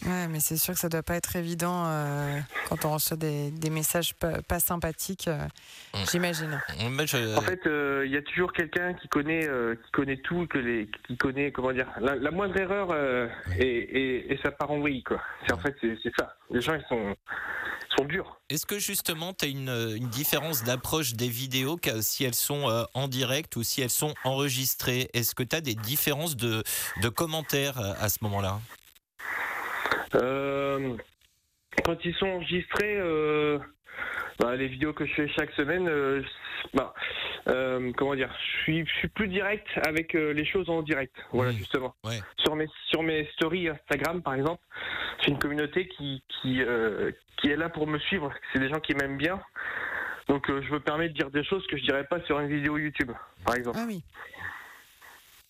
[0.06, 3.51] Ouais, mais c'est sûr que ça doit pas être évident euh, quand on reçoit des,
[3.51, 5.39] des messages pas, sympathiques, euh,
[6.12, 6.62] j'imagine.
[6.79, 10.89] En fait, il euh, y a toujours quelqu'un qui connaît, qui connaît tout, que les,
[11.08, 12.93] qui connaît, comment dire, la, moindre erreur
[13.58, 15.21] et, et, et, ça part en vrille, quoi.
[15.47, 16.36] C'est en fait, c'est ça.
[16.49, 17.15] Les gens, ils sont,
[17.97, 18.41] sont durs.
[18.49, 23.08] Est-ce que justement, tu as une, une, différence d'approche des vidéos, si elles sont en
[23.08, 25.10] direct ou si elles sont enregistrées?
[25.13, 26.62] Est-ce que tu as des différences de,
[27.01, 28.60] de commentaires à ce moment-là?
[30.13, 33.60] Quand ils sont enregistrés, euh,
[34.39, 36.21] bah, les vidéos que je fais chaque semaine, euh,
[36.73, 36.93] bah,
[37.97, 41.15] comment dire, je suis, je suis plus direct avec les choses en direct.
[41.32, 41.58] Voilà, mmh.
[41.58, 41.95] justement.
[42.38, 44.63] Sur mes sur mes stories Instagram, par exemple,
[45.19, 46.62] c'est une communauté qui qui
[47.38, 48.32] qui est là pour me suivre.
[48.52, 49.41] C'est des gens qui m'aiment bien.
[50.30, 52.78] Donc je me permets de dire des choses que je dirais pas sur une vidéo
[52.78, 53.12] YouTube,
[53.45, 53.78] par exemple.
[53.82, 54.04] Ah oui.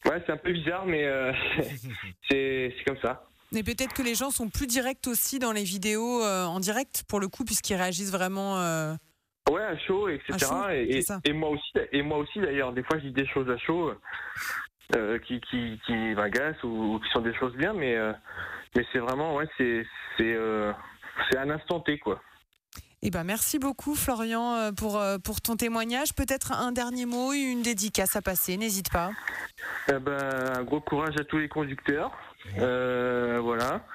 [0.06, 1.08] Ouais, c'est un peu bizarre, mais
[2.30, 3.24] c'est comme ça.
[3.54, 7.04] Mais peut-être que les gens sont plus directs aussi dans les vidéos euh, en direct,
[7.08, 8.58] pour le coup, puisqu'ils réagissent vraiment.
[8.58, 8.96] Euh,
[9.52, 10.38] ouais, à chaud, etc.
[11.24, 13.94] et, moi aussi, et moi aussi d'ailleurs, des fois je dis des choses à chaud
[14.96, 17.96] euh, qui, qui, qui m'agacent ou, qui sont des choses bien, mais,
[18.76, 19.86] mais c'est vraiment, ouais, c'est,
[20.18, 20.36] c'est,
[21.30, 22.20] c'est un instant T, quoi.
[23.06, 26.16] Eh ben, merci beaucoup Florian pour, pour ton témoignage.
[26.16, 29.12] Peut-être un dernier mot, une dédicace à passer, n'hésite pas.
[29.90, 30.18] Eh ben,
[30.58, 32.12] un gros courage à tous les conducteurs.
[32.60, 33.86] Euh, voilà.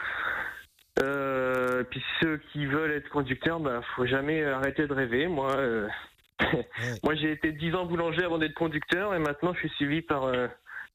[1.00, 5.28] Euh, puis ceux qui veulent être conducteurs, bah, faut jamais arrêter de rêver.
[5.28, 5.88] Moi, euh,
[7.02, 10.32] moi j'ai été 10 ans boulanger avant d'être conducteur et maintenant je suis suivi par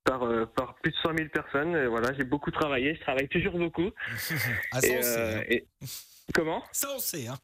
[0.04, 1.86] par, par plus de 100 000 personnes.
[1.88, 3.90] voilà, j'ai beaucoup travaillé, je travaille toujours beaucoup.
[4.74, 4.80] ah,
[5.48, 5.66] et,
[6.34, 6.64] Comment?
[6.72, 7.28] Ça, on sait.
[7.28, 7.38] Hein.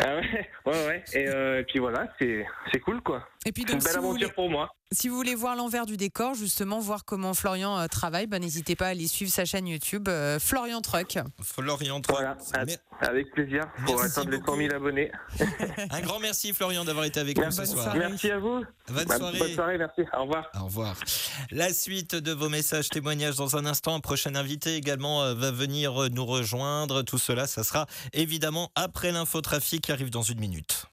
[0.00, 1.04] ah ouais, ouais, ouais.
[1.14, 3.26] Et, euh, puis voilà, c'est, c'est cool, quoi.
[3.46, 4.74] Et puis donc, une belle aventure pour moi.
[4.92, 8.76] Si vous voulez voir l'envers du décor, justement, voir comment Florian euh, travaille, bah, n'hésitez
[8.76, 11.18] pas à aller suivre sa chaîne YouTube, euh, Florian Truck.
[11.42, 12.18] Florian Truck.
[12.18, 12.36] Voilà,
[13.00, 15.10] avec plaisir, pour atteindre les 100 000 abonnés.
[15.90, 17.96] Un grand merci, Florian, d'avoir été avec nous ce soir.
[17.96, 18.62] Merci à vous.
[18.88, 19.38] Bonne soirée.
[19.40, 20.02] Bonne soirée, merci.
[20.16, 20.48] Au revoir.
[20.54, 20.94] Au revoir.
[21.50, 23.96] La suite de vos messages, témoignages dans un instant.
[23.96, 27.02] Un prochain invité également va venir nous rejoindre.
[27.02, 30.86] Tout cela, ça sera évidemment après l'infotrafic qui arrive dans une minute.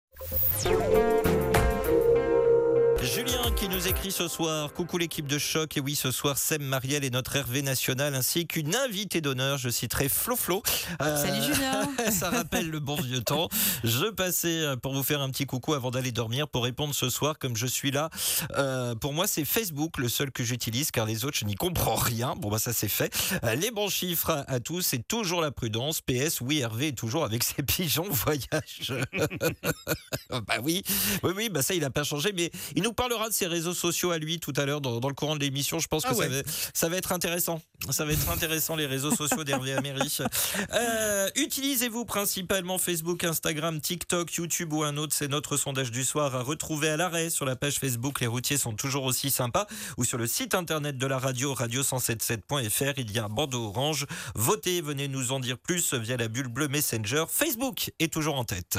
[3.04, 4.72] Julien qui nous écrit ce soir.
[4.72, 5.76] Coucou l'équipe de choc.
[5.76, 9.58] Et oui, ce soir, Sem Marielle est notre Hervé national ainsi qu'une invitée d'honneur.
[9.58, 10.63] Je citerai Flo Flo.
[11.02, 11.89] Euh, Salut Julien.
[12.12, 13.50] ça rappelle le bon vieux temps.
[13.84, 17.10] Je passais euh, pour vous faire un petit coucou avant d'aller dormir pour répondre ce
[17.10, 18.10] soir comme je suis là.
[18.58, 21.96] Euh, pour moi, c'est Facebook le seul que j'utilise car les autres, je n'y comprends
[21.96, 22.36] rien.
[22.38, 23.13] Bon, bah, ça c'est fait.
[23.58, 26.00] Les bons chiffres à tous, c'est toujours la prudence.
[26.00, 28.94] PS, oui, Hervé est toujours avec ses pigeons voyage.
[30.30, 30.84] bah oui,
[31.24, 33.73] oui, oui, bah ça, il n'a pas changé, mais il nous parlera de ses réseaux
[33.73, 35.79] sociaux à lui tout à l'heure dans, le courant de l'émission.
[35.79, 36.36] Je pense ah que ça, va,
[36.73, 37.62] ça, va, être intéressant.
[37.89, 40.17] Ça va être intéressant les réseaux sociaux d'Hervé Améry.
[40.73, 45.13] Euh, utilisez-vous principalement Facebook, Instagram, TikTok, YouTube ou un autre?
[45.13, 48.19] C'est notre sondage du soir à retrouver à l'arrêt sur la page Facebook.
[48.21, 52.93] Les routiers sont toujours aussi sympas ou sur le site internet de la radio radio177.fr.
[52.97, 54.06] Il y a un bandeau orange.
[54.36, 57.25] Votez, venez nous en dire plus via la bulle bleue Messenger.
[57.29, 58.77] Facebook est toujours en tête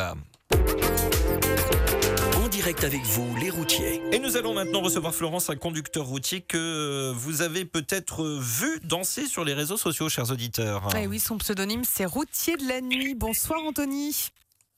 [2.54, 4.00] direct avec vous, les routiers.
[4.12, 9.26] Et nous allons maintenant recevoir Florence, un conducteur routier que vous avez peut-être vu danser
[9.26, 10.88] sur les réseaux sociaux, chers auditeurs.
[10.96, 13.16] Eh oui, son pseudonyme, c'est Routier de la nuit.
[13.16, 14.30] Bonsoir, Anthony.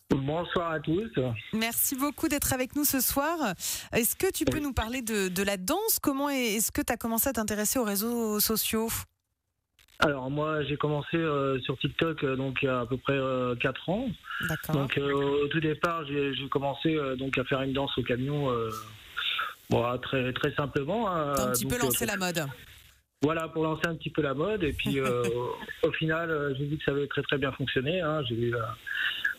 [0.09, 1.11] Bonsoir à tous.
[1.53, 3.53] Merci beaucoup d'être avec nous ce soir.
[3.93, 5.99] Est-ce que tu peux nous parler de, la danse?
[6.01, 8.89] Comment est-ce que tu as commencé à t'intéresser aux réseaux sociaux?
[10.01, 13.19] Alors moi j'ai commencé euh, sur TikTok euh, donc il y a à peu près
[13.61, 14.09] 4 ans.
[14.73, 18.53] Donc au tout départ j'ai commencé donc à faire une danse au camion.
[19.71, 21.11] Bon, très très simplement.
[21.11, 21.33] hein.
[21.39, 22.47] Un petit peu Donc, euh, la mode.
[23.23, 24.63] Voilà, pour lancer un petit peu la mode.
[24.63, 25.23] Et puis, euh,
[25.83, 28.01] au final, euh, j'ai vu que ça avait très très bien fonctionné.
[28.01, 28.23] hein.
[28.29, 28.55] J'ai eu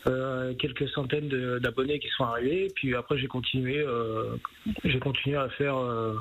[0.05, 1.29] euh, quelques centaines
[1.59, 2.67] d'abonnés qui sont arrivés.
[2.75, 4.35] Puis après, j'ai continué, euh,
[4.83, 6.13] j'ai continué à faire euh,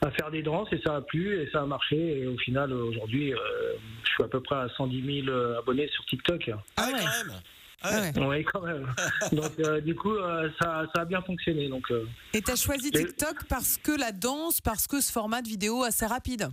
[0.00, 2.20] à faire des danses et ça a plu et ça a marché.
[2.20, 3.38] Et au final, aujourd'hui, euh,
[4.04, 6.50] je suis à peu près à 110 000 abonnés sur TikTok.
[6.76, 6.92] Ah, ouais.
[6.92, 7.36] quand même
[7.82, 8.18] Ah Ah ouais.
[8.20, 8.26] ouais.
[8.26, 8.86] Oui, quand même.
[9.32, 11.68] Donc, euh, du coup, euh, ça, ça a bien fonctionné.
[11.68, 15.42] Donc, euh, Et t'as choisi Mais- TikTok parce que la danse, parce que ce format
[15.42, 16.48] de vidéo assez rapide,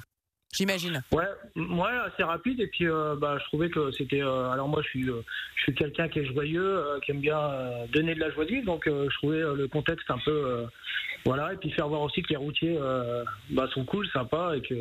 [0.52, 1.04] j'imagine.
[1.12, 1.24] Ouais,
[1.56, 2.60] ouais, assez rapide.
[2.60, 4.22] Et puis, euh, bah, je trouvais que c'était.
[4.22, 5.22] euh, alors moi, je suis, euh,
[5.56, 7.40] je suis quelqu'un qui est joyeux, qui aime bien
[7.94, 8.66] donner de la joie de vivre.
[8.66, 10.66] Donc, je trouvais le contexte un peu,
[11.26, 11.54] voilà.
[11.54, 12.80] Et puis faire voir aussi que les routiers,
[13.52, 14.76] bah, sont cool, sympas, et que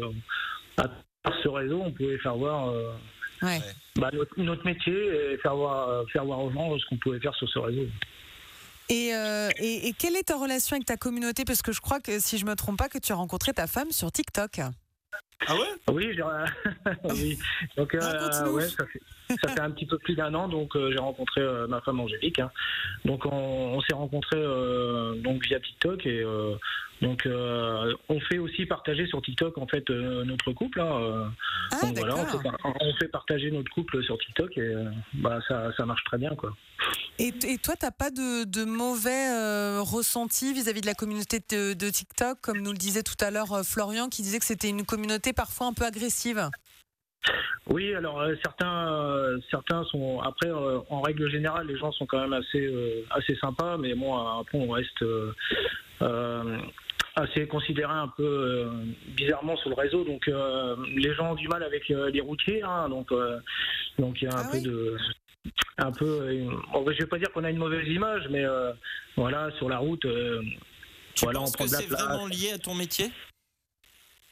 [0.77, 0.85] à
[1.23, 2.73] travers ce réseau, on pouvait faire voir.
[3.41, 3.61] Ouais.
[3.95, 7.35] bah, notre, notre métier et faire voir, faire voir aux gens ce qu'on pouvait faire
[7.35, 7.87] sur ce réseau.
[8.89, 9.11] Et,
[9.59, 11.45] et, et quelle est ta relation avec ta communauté?
[11.45, 13.67] Parce que je crois que, si je me trompe pas, que tu as rencontré ta
[13.67, 14.61] femme sur TikTok.
[15.47, 15.67] Ah ouais?
[17.05, 17.39] Oui.
[17.77, 19.01] Donc, euh, ouais, ça fait,
[19.41, 20.49] ça fait un petit peu plus d'un an.
[20.49, 22.41] Donc, euh, j'ai rencontré euh, ma femme Angélique.
[22.41, 22.51] hein.
[23.05, 24.43] Donc, on, on s'est rencontrés
[25.23, 26.25] donc via TikTok et
[27.01, 30.81] donc euh, on fait aussi partager sur TikTok en fait euh, notre couple.
[30.81, 31.27] hein, euh.
[31.73, 34.85] Ah, donc voilà, on fait, par- on fait partager notre couple sur TikTok et euh,
[35.15, 36.55] bah ça, ça marche très bien quoi.
[37.19, 41.91] Et, et toi, t'as pas de, de mauvais ressenti vis-à-vis de la communauté de, de
[41.91, 45.33] TikTok, comme nous le disait tout à l'heure Florian, qui disait que c'était une communauté
[45.33, 46.49] parfois un peu agressive?
[47.67, 52.07] Oui, alors euh, certains, euh, certains sont après euh, en règle générale les gens sont
[52.07, 55.05] quand même assez assez sympas, mais bon après on reste
[57.19, 58.71] assez considéré un peu euh,
[59.09, 62.63] bizarrement sur le réseau, donc euh, les gens ont du mal avec euh, les routiers,
[62.63, 63.13] hein, donc
[63.99, 64.97] donc il y a un Ah peu oui de
[65.79, 68.45] un peu, bon, je vais pas dire qu'on a une mauvaise image, mais
[69.17, 70.07] voilà sur la route.
[71.15, 73.11] Tu voilà, on penses prend que c'est vraiment lié à ton métier?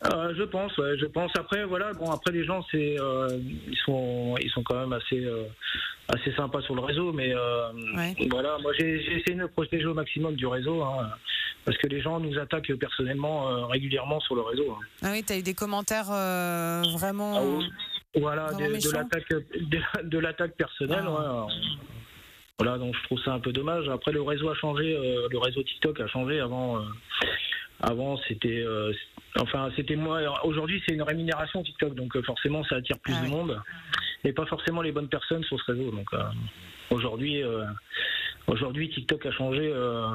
[0.04, 1.30] Euh, je pense, ouais, je pense.
[1.38, 5.24] Après, voilà, bon, après les gens, c'est, euh, ils sont, ils sont quand même assez,
[5.24, 5.44] euh,
[6.08, 8.14] assez sympas sur le réseau, mais Ouais.
[8.30, 11.08] voilà, moi j'ai, j'ai essayé de me protéger au maximum du réseau, hein,
[11.64, 14.70] parce que les gens nous attaquent personnellement régulièrement sur le réseau.
[14.72, 14.84] hein.
[15.02, 16.04] Ah oui, t'as eu des commentaires
[16.98, 17.36] vraiment.
[17.38, 17.64] Ah oui.
[18.20, 21.04] Voilà, Vraiment de, de l'attaque, de, de l'attaque personnelle.
[21.06, 21.44] Ah.
[21.46, 21.52] ouais,
[22.58, 23.88] voilà, donc je trouve ça un peu dommage.
[23.88, 24.94] Après, le réseau a changé,
[25.30, 26.40] le réseau TikTok a changé.
[26.40, 26.82] Avant,
[27.82, 28.64] avant c'était,
[29.40, 30.44] enfin, c'était moi.
[30.44, 33.62] Aujourd'hui, c'est une rémunération TikTok, donc euh, forcément, ça attire plus Ah de monde
[34.24, 35.90] et pas forcément les bonnes personnes sur ce réseau.
[35.90, 36.22] Donc euh,
[36.90, 37.64] aujourd'hui, euh,
[38.46, 39.70] aujourd'hui, TikTok a changé.
[39.72, 40.06] euh,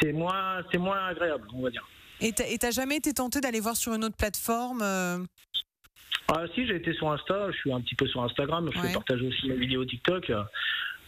[0.00, 1.86] c'est moins, c'est moins agréable, on va dire.
[2.20, 6.92] Et t'as jamais été tenté d'aller voir sur une autre plateforme Ah si, j'ai été
[6.94, 8.92] sur Insta, je suis un petit peu sur Instagram, je Ouais.
[8.92, 10.32] partager aussi mes vidéos TikTok.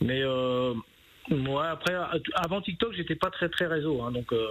[0.00, 0.22] Mais
[1.28, 1.94] moi, après,
[2.34, 4.48] avant TikTok, j'étais pas très très réseau, hein, donc euh,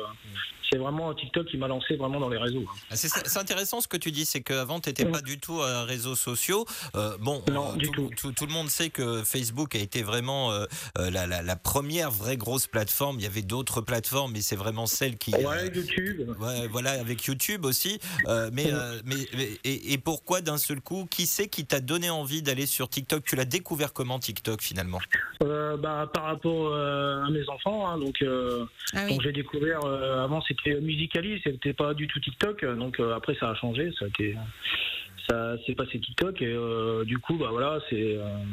[0.71, 2.63] c'est vraiment TikTok qui m'a lancé vraiment dans les réseaux.
[2.67, 2.77] hein.
[2.91, 5.11] Ah, C'est c'est intéressant ce que tu dis, c'est qu'avant, tu n'étais Ouais.
[5.11, 6.65] pas du tout à réseaux sociaux.
[6.95, 8.09] Euh, bon, Non, euh, du tout, tout.
[8.15, 10.65] tout- tout le monde sait que Facebook a été vraiment euh,
[10.97, 13.17] euh, la, la- la première vraie grosse plateforme.
[13.19, 15.31] Il y avait d'autres plateformes, mais c'est vraiment celle qui...
[15.31, 16.29] Ouais, euh, YouTube.
[16.39, 17.99] Ouais, voilà, avec YouTube aussi.
[18.27, 21.79] Euh, mais, euh, mais, mais- et, et pourquoi d'un seul coup Qui c'est qui t'a
[21.79, 23.23] donné envie d'aller sur TikTok?
[23.25, 24.99] Tu l'as découvert comment TikTok finalement?
[25.43, 29.11] Euh, bah, par rapport euh, à mes enfants, hein, donc, euh, Ah oui.
[29.11, 29.79] donc j'ai découvert.
[29.85, 32.65] euh, avant, c'était Musicali, c'était pas du tout TikTok.
[32.65, 34.35] Donc euh, après, ça a changé, ça a été.
[35.29, 38.43] Ça s'est passé TikTok et euh, du coup bah voilà c'est euh,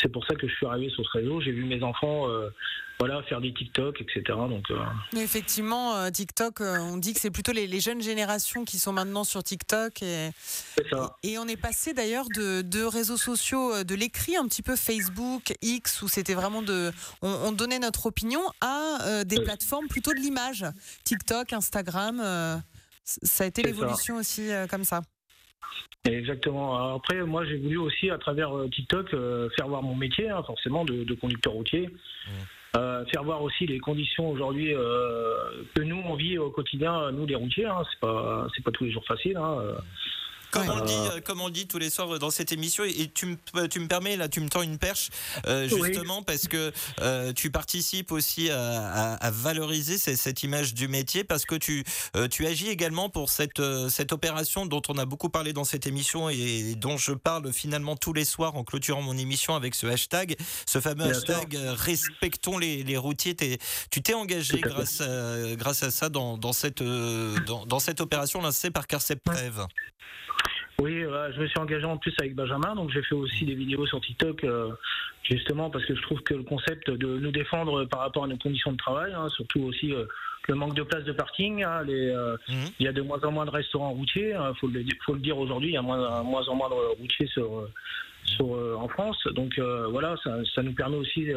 [0.00, 2.50] c'est pour ça que je suis arrivé sur ce réseau j'ai vu mes enfants euh,
[3.00, 4.64] voilà faire des TikTok etc donc
[5.16, 9.42] Effectivement, TikTok, on dit que c'est plutôt les, les jeunes générations qui sont maintenant sur
[9.42, 10.02] TikTok.
[10.02, 10.30] Et,
[10.90, 14.76] ça et on est passé d'ailleurs de, de réseaux sociaux, de l'écrit un petit peu
[14.76, 16.92] Facebook, X, où c'était vraiment de.
[17.22, 19.44] On, on donnait notre opinion, à des Oui.
[19.44, 20.66] plateformes plutôt de l'image.
[21.04, 22.18] TikTok, Instagram.
[23.04, 25.00] ça a été l'évolution aussi comme ça.
[26.04, 26.94] Exactement.
[26.94, 30.42] Après, moi, j'ai voulu aussi, à travers euh, TikTok, euh, faire voir mon métier, hein,
[30.46, 31.90] forcément, de, de conducteur routier.
[32.76, 37.26] Euh, faire voir aussi les conditions aujourd'hui euh, que nous on vit au quotidien, nous
[37.26, 37.66] les routiers.
[37.66, 39.36] Hein, c'est pas, c'est pas tous les jours facile.
[39.36, 39.58] Hein.
[40.50, 40.68] Comme, Ouais.
[40.74, 43.10] on le dit, euh, comme on le dit tous les soirs dans cette émission, et
[43.14, 45.10] tu me, tu me permets, là, tu me tends une perche,
[45.46, 45.80] euh, Oui.
[45.92, 50.88] justement, parce que euh, tu participes aussi à, à- à valoriser ces- cette image du
[50.88, 51.84] métier, parce que tu,
[52.16, 55.64] euh, tu agis également pour cette, euh, cette opération dont on a beaucoup parlé dans
[55.64, 59.74] cette émission et, dont je parle finalement tous les soirs en clôturant mon émission avec
[59.74, 60.36] ce hashtag,
[60.66, 63.36] ce fameux Bien hashtag euh, Respectons les, les routiers.
[63.90, 68.00] Tu t'es engagé grâce à, grâce à ça dans, dans, cette, euh, dans, dans cette
[68.00, 69.64] opération lancée par Carcep Trèves.
[70.80, 73.86] Oui, je me suis engagé en plus avec Benjamin, donc j'ai fait aussi des vidéos
[73.86, 74.70] sur TikTok, euh,
[75.22, 78.38] justement parce que je trouve que le concept de nous défendre par rapport à nos
[78.38, 80.06] conditions de travail, hein, surtout aussi euh,
[80.48, 82.68] le manque de places de parking, hein, les, euh, Mhm.
[82.78, 85.20] il y a de moins en moins de restaurants routiers, il faut, le, faut le
[85.20, 87.68] dire aujourd'hui, il y a moins, moins en moins de routiers sur,
[88.24, 88.46] sur,
[88.78, 91.28] en France, donc voilà, ça, ça nous permet aussi...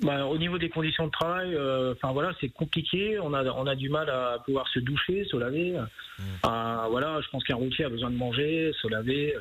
[0.00, 3.18] bah, au niveau des conditions de travail, euh, enfin voilà, c'est compliqué.
[3.20, 5.76] On a on a du mal à pouvoir se doucher, se laver.
[6.42, 9.34] Ah, voilà, je pense qu'un routier a besoin de manger, se laver.
[9.34, 9.40] euh,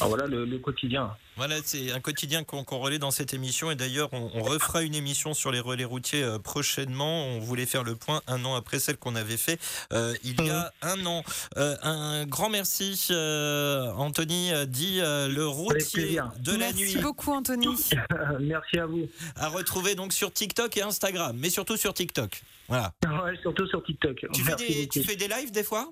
[0.00, 1.16] ah, voilà le, le quotidien.
[1.36, 3.70] Voilà, c'est un quotidien qu'on relaie dans cette émission.
[3.70, 7.26] Et d'ailleurs, on, on refera une émission sur les relais routiers euh, prochainement.
[7.26, 9.58] On voulait faire le point un an après celle qu'on avait fait
[9.92, 11.24] euh, il y a un an.
[11.56, 17.02] Euh, un grand merci, euh, Anthony, dit euh, le routier de la Merci nuit.
[17.02, 17.68] beaucoup, Anthony.
[18.40, 19.08] Merci à vous.
[19.36, 22.42] À retrouver donc sur TikTok et Instagram, mais surtout sur TikTok.
[22.68, 22.92] Voilà.
[23.04, 24.24] Ouais, surtout sur TikTok.
[24.32, 24.88] Tu fais, Merci des, beaucoup.
[24.92, 25.90] tu fais des lives des fois?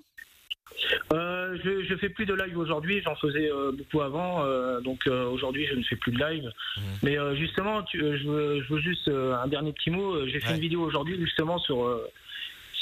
[1.12, 5.06] Euh, je, je fais plus de live aujourd'hui, j'en faisais euh, beaucoup avant, euh, donc
[5.06, 6.50] euh, aujourd'hui je ne fais plus de live.
[6.76, 6.82] Mhm.
[7.02, 10.26] Mais euh, justement, tu- euh, je, veux, je veux juste euh, un dernier petit mot.
[10.26, 10.54] J'ai fait Ouais.
[10.54, 12.06] une vidéo aujourd'hui justement sur euh,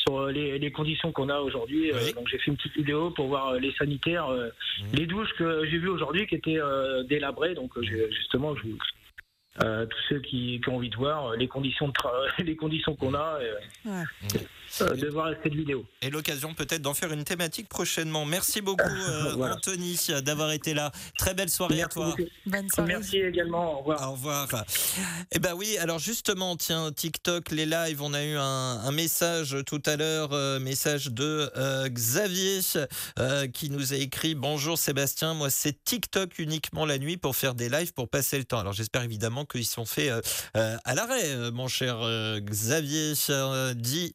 [0.07, 1.93] sur les, les conditions qu'on a aujourd'hui.
[1.93, 2.15] Euh, Oui.
[2.15, 4.49] donc j'ai fait une petite vidéo pour voir euh, les sanitaires, euh,
[4.81, 4.87] Mhm.
[4.95, 7.55] les douches que j'ai vues aujourd'hui qui étaient euh, délabrées.
[7.55, 8.63] Donc justement, je,
[9.65, 11.93] euh, tous ceux qui, qui ont envie de voir les conditions de
[12.45, 14.05] les conditions qu'on a, euh, Ouais.
[14.37, 14.39] euh,
[14.79, 15.85] de voir cette vidéo.
[16.03, 18.25] et l'occasion peut-être d'en faire une thématique prochainement.
[18.25, 19.57] Merci beaucoup, euh, Voilà.
[19.57, 20.93] Anthony, d'avoir été là.
[21.19, 22.07] Très belle soirée Merci à toi.
[22.17, 22.29] beaucoup.
[22.47, 22.93] Bonne soirée.
[22.95, 23.75] Merci également.
[23.75, 24.09] Au revoir.
[24.09, 24.49] Au revoir.
[25.33, 29.57] Eh ben oui, alors justement, tiens, TikTok, les lives, on a eu un, un message
[29.67, 32.61] tout à l'heure, euh, message de euh, Xavier
[33.19, 37.55] euh, qui nous a écrit Bonjour Sébastien, moi c'est TikTok uniquement la nuit pour faire
[37.55, 38.59] des lives pour passer le temps.
[38.59, 40.21] Alors j'espère évidemment qu'ils sont faits euh,
[40.57, 44.13] euh, à l'arrêt, euh, mon cher euh, Xavier, euh, dit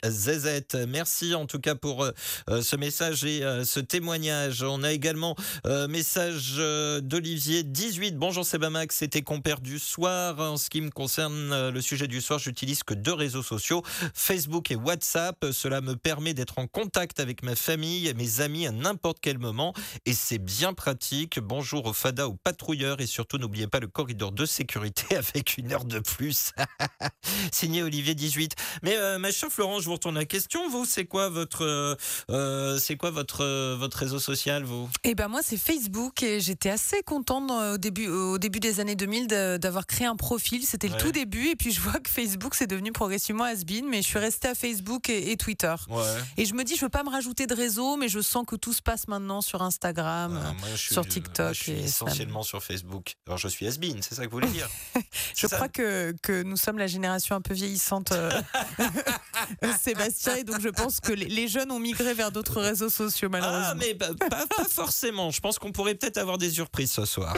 [0.87, 2.11] Merci en tout cas pour euh,
[2.49, 4.63] euh, ce message et euh, ce témoignage.
[4.63, 5.35] On a également
[5.65, 6.55] euh, message
[7.01, 8.17] d'Olivier 18.
[8.17, 10.39] Bonjour Sebamax, c'était compère du soir.
[10.39, 13.83] En ce qui me concerne le sujet du soir, j'utilise que deux réseaux sociaux,
[14.13, 15.45] Facebook et WhatsApp.
[15.51, 19.37] Cela me permet d'être en contact avec ma famille et mes amis à n'importe quel
[19.37, 19.73] moment
[20.05, 21.39] et c'est bien pratique.
[21.39, 25.71] Bonjour aux FADA, aux patrouilleurs et surtout n'oubliez pas le corridor de sécurité avec une
[25.71, 26.51] heure de plus.
[27.51, 28.55] Signé Olivier 18.
[28.83, 30.69] Mais ma chère Florent, je vous retourne la question.
[30.69, 31.95] Vous, c'est quoi votre, euh,
[32.29, 34.89] euh, c'est quoi votre, euh, votre réseau social, vous?
[35.03, 38.95] Eh ben moi c'est Facebook et j'étais assez contente au début au début des années
[38.95, 40.63] 2000 de- d'avoir créé un profil.
[40.65, 40.95] C'était Ouais.
[40.95, 44.07] le tout début et puis je vois que Facebook c'est devenu progressivement has-been, mais je
[44.07, 45.73] suis restée à Facebook et, et Twitter.
[45.89, 46.03] Ouais.
[46.37, 48.55] Et je me dis je veux pas me rajouter de réseau, mais je sens que
[48.55, 50.39] tout se passe maintenant sur Instagram.
[50.43, 53.13] Ah, moi, je suis, sur TikTok moi, je suis et essentiellement sur Facebook.
[53.27, 54.69] Alors, je suis has c'est ça que vous voulez dire?
[55.35, 58.31] Je crois que, que nous sommes la génération un peu vieillissante, euh,
[59.81, 63.61] Sébastien, et donc je pense que les, jeunes ont migré vers d'autres réseaux sociaux malheureusement.
[63.71, 65.31] Ah, mais pas forcément.
[65.31, 67.35] Je pense qu'on pourrait peut-être avoir des surprises ce soir.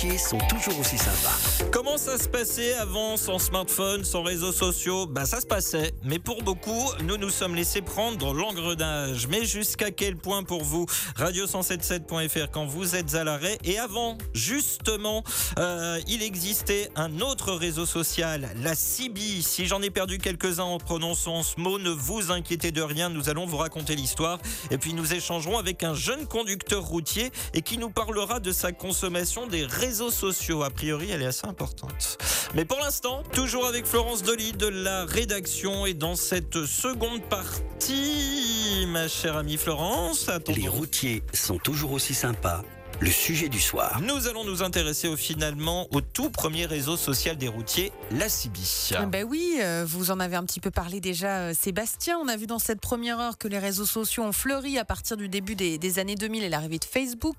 [0.00, 1.66] Sont toujours aussi sympas.
[1.70, 5.06] Comment ça se passait avant sans smartphone, sans réseaux sociaux?
[5.06, 9.26] Bah ça se passait, mais pour beaucoup, nous nous sommes laissés prendre dans l'engrenage.
[9.28, 10.86] Mais jusqu'à quel point pour vous?
[11.18, 15.22] Radio177.fr quand vous êtes à l'arrêt et avant, justement,
[15.58, 19.42] euh, il existait un autre réseau social, la CB.
[19.42, 23.28] Si j'en ai perdu quelques-uns en prononçant ce mot, ne vous inquiétez de rien, nous
[23.28, 24.38] allons vous raconter l'histoire
[24.70, 28.72] et puis nous échangerons avec un jeune conducteur routier et qui nous parlera de sa
[28.72, 30.62] consommation des réseaux sociaux.
[30.62, 32.18] A priori, elle est assez importante.
[32.54, 38.86] Mais pour l'instant, toujours avec Florence Dolly de la rédaction et dans cette seconde partie,
[38.88, 40.70] ma chère amie Florence, Les attendons.
[40.70, 42.62] routiers sont toujours aussi sympas.
[43.02, 44.02] Le sujet du soir.
[44.02, 48.90] Nous allons nous intéresser au, finalement au tout premier réseau social des routiers, la CIBI.
[49.00, 52.18] Eh Ben oui, euh, vous en avez un petit peu parlé déjà, euh, Sébastien.
[52.22, 55.16] On a vu dans cette première heure que les réseaux sociaux ont fleuri à partir
[55.16, 57.36] du début des, des années 2000 et l'arrivée de Facebook.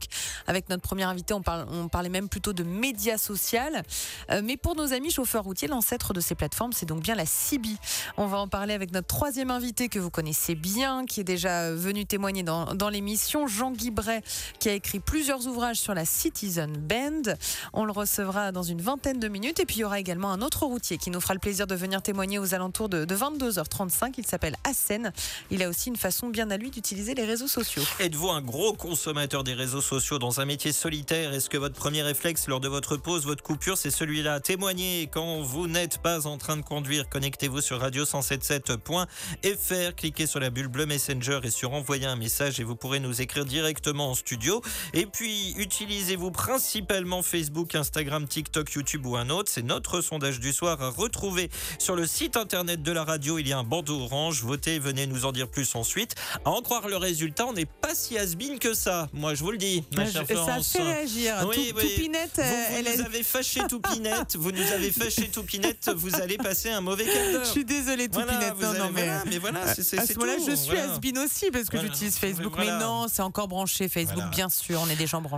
[0.47, 3.83] Avec notre premier invité, on, parle, on parlait même plutôt de médias social.
[4.31, 7.27] Euh, mais pour nos amis chauffeurs routiers, l'ancêtre de ces plateformes, c'est donc bien la
[7.27, 7.77] CIBI.
[8.17, 11.71] On va en parler avec notre troisième invité que vous connaissez bien, qui est déjà
[11.71, 14.21] venu témoigner dans, dans l'émission, Jean-Guy Bray,
[14.57, 17.33] qui a écrit plusieurs sur la Citizen Band.
[17.73, 19.59] On le recevra dans une vingtaine de minutes.
[19.59, 21.75] Et puis il y aura également un autre routier qui nous fera le plaisir de
[21.75, 24.13] venir témoigner aux alentours de, de 22h35.
[24.17, 25.11] Il s'appelle Hassen.
[25.49, 27.83] Il a aussi une façon bien à lui d'utiliser les réseaux sociaux.
[27.99, 31.33] Êtes-vous un gros consommateur des réseaux sociaux dans un métier solitaire?
[31.33, 34.39] Est-ce que votre premier réflexe lors de votre pause, votre coupure, c'est celui-là?
[34.39, 37.09] Témoignez quand vous n'êtes pas en train de conduire.
[37.09, 42.63] Connectez-vous sur radio177.fr, cliquez sur la bulle bleue Messenger et sur envoyer un message et
[42.63, 44.61] vous pourrez nous écrire directement en studio.
[44.93, 49.49] Et puis Oui, utilisez-vous principalement Facebook, Instagram, TikTok, YouTube ou un autre?
[49.51, 53.39] C'est notre sondage du soir à retrouver sur le site internet de la radio.
[53.39, 54.43] Il y a un bandeau orange.
[54.43, 56.13] Votez, venez nous en dire plus ensuite.
[56.45, 59.09] À en croire le résultat, on n'est pas si has que ça.
[59.13, 60.73] Moi, je vous le dis, ma chère ça Florence.
[60.73, 61.35] fait réagir.
[61.49, 61.89] Oui, Tout- oui.
[61.95, 66.15] Toupinette, Vous, euh, vous elle nous avez fâché Toupinette, vous nous avez fâché Toupinette, vous
[66.21, 67.45] allez passer un mauvais quart d'heure.
[67.45, 68.53] Je suis désolée, Voilà, Toupinette.
[68.57, 70.93] vous non, non, mais, voilà, mais voilà, c'est- c'est- à ce moment-là, je suis voilà.
[70.93, 71.87] has-been aussi parce que Voilà.
[71.91, 72.53] j'utilise Facebook.
[72.55, 72.77] Voilà.
[72.77, 74.29] Mais non, c'est encore branché Facebook, Voilà.
[74.29, 74.79] bien sûr.
[74.83, 75.30] On est des gens branchés,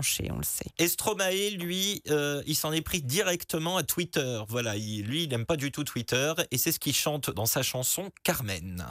[0.87, 4.41] Stromae, lui, euh, il s'en est pris directement à Twitter.
[4.47, 7.45] Voilà, il- lui, il n'aime pas du tout Twitter, et c'est ce qu'il chante dans
[7.45, 8.85] sa chanson Carmen.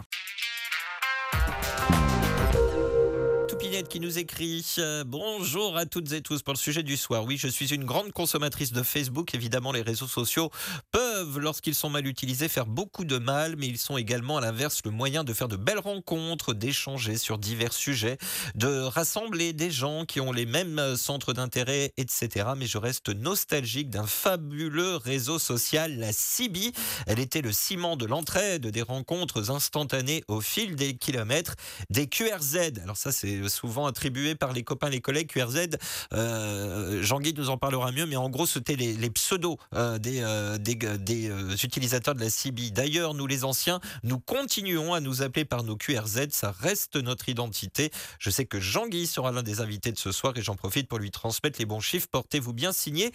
[3.89, 7.24] Qui nous écrit euh, Bonjour à toutes et tous pour le sujet du soir.
[7.24, 9.35] Oui, je suis une grande consommatrice de Facebook.
[9.35, 10.51] Évidemment, les réseaux sociaux
[10.91, 14.80] peuvent, lorsqu'ils sont mal utilisés, faire beaucoup de mal, mais ils sont également, à l'inverse,
[14.85, 18.18] le moyen de faire de belles rencontres, d'échanger sur divers sujets,
[18.55, 22.51] de rassembler des gens qui ont les mêmes euh, centres d'intérêt, etc.
[22.57, 26.72] Mais je reste nostalgique d'un fabuleux réseau social, la CIBI.
[27.07, 31.57] Elle était le ciment de l'entraide, des rencontres instantanées au fil des kilomètres,
[31.91, 32.78] des QRZ.
[32.83, 35.29] Alors ça, c'est souvent attribué par les copains, les collègues.
[35.29, 35.68] QRZ,
[36.12, 41.57] euh, Jean-Guy nous en parlera mieux, mais en gros, c'était les, pseudos euh, des, euh,
[41.62, 42.73] utilisateurs de la CIBI.
[42.73, 46.29] D'ailleurs, nous les anciens, nous continuons à nous appeler par nos QRZ.
[46.31, 47.91] Ça reste notre identité.
[48.18, 50.99] Je sais que Jean-Guy sera l'un des invités de ce soir et j'en profite pour
[50.99, 52.09] lui transmettre les bons chiffres.
[52.11, 53.12] Portez-vous bien signé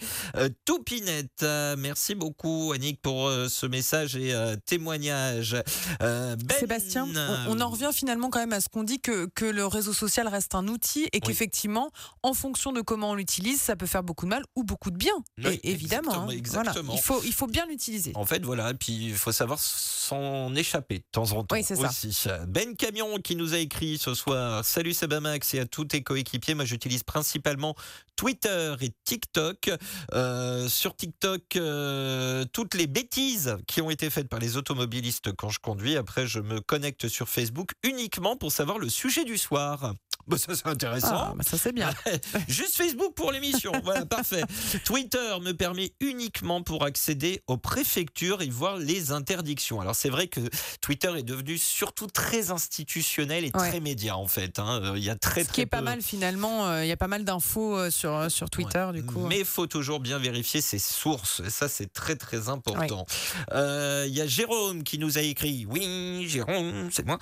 [0.64, 1.44] Toupinette.
[1.78, 4.34] Merci beaucoup, Annick, pour ce message et
[4.66, 5.56] témoignage.
[6.00, 7.06] Ben, Sébastien,
[7.48, 9.92] on, on en revient finalement quand même à ce qu'on dit que, que le réseau
[9.92, 11.90] social reste un outil et qu'effectivement,
[12.22, 14.96] en fonction de comment on l'utilise, ça peut faire beaucoup de mal ou beaucoup de
[14.96, 15.12] bien.
[15.38, 16.38] Oui, et évidemment, exactement, hein.
[16.52, 16.70] Voilà.
[16.70, 16.94] exactement.
[16.94, 18.12] Il, faut, il faut bien l'utiliser.
[18.14, 21.62] En fait, voilà, et puis il faut savoir s'en échapper de temps en temps Oui,
[21.64, 21.88] c'est ça.
[21.88, 22.16] aussi.
[22.46, 26.54] Ben Camion qui nous a écrit ce soir Salut Sebamax et à tous tes coéquipiers.
[26.54, 27.74] Moi, j'utilise principalement
[28.16, 29.70] Twitter et TikTok.
[30.14, 35.50] Euh, sur TikTok, euh, toutes les bêtises qui ont été faites par les automobilistes quand
[35.50, 35.96] je conduis.
[35.96, 39.94] Après, je me connecte sur Facebook uniquement pour savoir le sujet du soir.
[40.28, 41.08] Bah, ça, c'est intéressant.
[41.12, 41.90] Ah, bah ça c'est bien.
[42.48, 43.72] Juste Facebook pour l'émission.
[43.84, 44.42] Voilà, parfait.
[44.84, 49.80] Twitter me permet uniquement pour accéder aux préfectures et voir les interdictions.
[49.80, 50.40] Alors c'est vrai que
[50.80, 53.70] Twitter est devenu surtout très institutionnel et Ouais.
[53.70, 54.58] très média en fait.
[54.58, 54.80] hein.
[54.84, 56.92] Euh, Il y a très Ce qui très est pas mal finalement, euh, il y
[56.92, 59.26] a pas mal d'infos euh, sur, sur Twitter du coup.
[59.26, 61.40] Mais il faut toujours bien vérifier ses sources.
[61.46, 63.06] Et ça, c'est très, très important.
[63.52, 65.66] Il y a Jérôme qui nous a écrit.
[65.68, 67.18] Oui, Jérôme, c'est moi.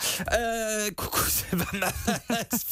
[0.97, 2.65] Coucou, c'est Max,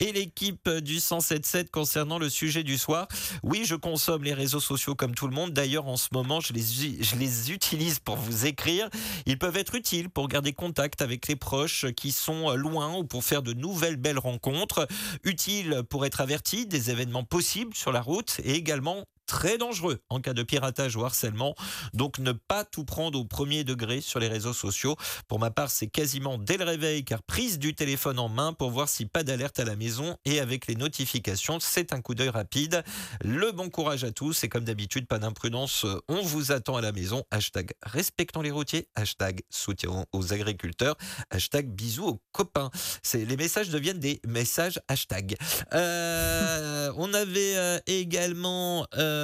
[0.00, 3.08] Et l'équipe du 177 concernant le sujet du soir.
[3.42, 5.52] Oui, je consomme les réseaux sociaux comme tout le monde.
[5.52, 8.88] D'ailleurs, en ce moment, je les, je les utilise pour vous écrire.
[9.26, 13.24] Ils peuvent être utiles pour garder contact avec les proches qui sont loin ou pour
[13.24, 14.86] faire de nouvelles belles rencontres.
[15.24, 20.20] Utiles pour être avertis des événements possibles sur la route et également très dangereux en
[20.20, 21.54] cas de piratage ou harcèlement.
[21.94, 24.96] Donc ne pas tout prendre au premier degré sur les réseaux sociaux.
[25.28, 28.70] Pour ma part, c'est quasiment dès le réveil car prise du téléphone en main pour
[28.70, 32.30] voir si pas d'alerte à la maison et avec les notifications, c'est un coup d'œil
[32.30, 32.82] rapide.
[33.22, 36.92] Le bon courage à tous et comme d'habitude, pas d'imprudence, on vous attend à la
[36.92, 37.24] maison.
[37.30, 40.96] Hashtag respectons les routiers, hashtag soutien aux agriculteurs,
[41.30, 42.70] hashtag bisous aux copains.
[43.12, 45.36] Les messages deviennent des messages hashtag.
[45.74, 49.17] Euh, on avait euh, également euh,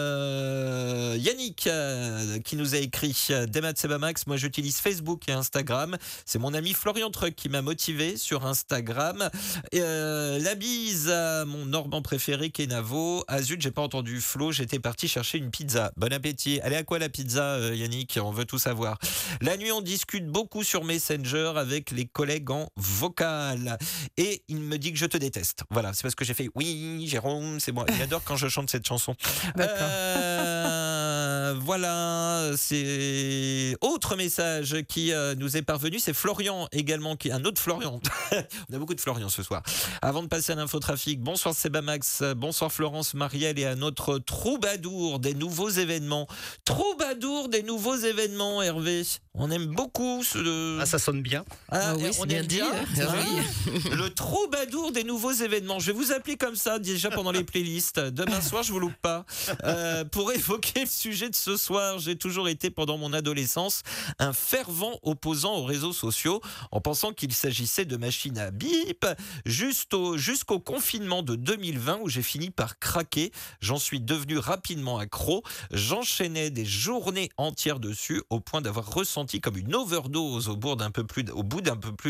[1.16, 4.26] Yannick euh, qui nous a écrit euh, Demat Sebamax.
[4.26, 5.96] Moi, j'utilise Facebook et Instagram.
[6.26, 9.28] C'est mon ami Florian Truc qui m'a motivé sur Instagram.
[9.74, 13.24] Euh, la bise à mon Normand préféré, Kenavo.
[13.28, 14.52] Ah zut, j'ai pas entendu Flo.
[14.52, 15.92] J'étais parti chercher une pizza.
[15.96, 16.60] Bon appétit.
[16.60, 18.18] Allez, à quoi la pizza, euh, Yannick?
[18.22, 18.98] On veut tout savoir.
[19.40, 23.78] La nuit, on discute beaucoup sur Messenger avec les collègues en vocal.
[24.16, 25.64] Et il me dit que je te déteste.
[25.70, 27.84] Voilà, c'est parce que j'ai fait oui, Jérôme, c'est moi.
[27.94, 29.14] Il adore quand je chante cette chanson.
[29.90, 37.44] Euh, voilà, c'est autre message qui euh, nous est parvenu, c'est Florian également, qui un
[37.44, 38.00] autre Florian.
[38.70, 39.62] On a beaucoup de Florian ce soir.
[40.02, 45.34] Avant de passer à l'infotrafic, bonsoir Sebamax, bonsoir Florence, Marielle et à notre troubadour des
[45.34, 46.26] nouveaux événements.
[46.64, 49.02] Troubadour des nouveaux événements, Hervé.
[49.36, 50.78] On aime beaucoup ce.
[50.80, 51.44] Ah, ça sonne bien.
[51.68, 53.08] Ah, Ah oui, on bien aime dit, bien, hein.
[53.08, 53.94] Ah.
[53.96, 55.80] Le troubadour des nouveaux événements.
[55.80, 57.98] Je vais vous appeler comme ça déjà pendant les playlists.
[57.98, 59.26] Demain soir, je vous loupe pas.
[59.64, 63.82] Euh, pour évoquer le sujet de ce soir, j'ai toujours été pendant mon adolescence
[64.20, 69.04] un fervent opposant aux réseaux sociaux en pensant qu'il s'agissait de machines à bip
[69.44, 73.32] jusqu'au confinement de 2020 où j'ai fini par craquer.
[73.60, 75.42] J'en suis devenu rapidement accro.
[75.72, 80.90] J'enchaînais des journées entières dessus au point d'avoir ressenti comme une overdose au bout d'un
[80.90, 81.24] peu plus,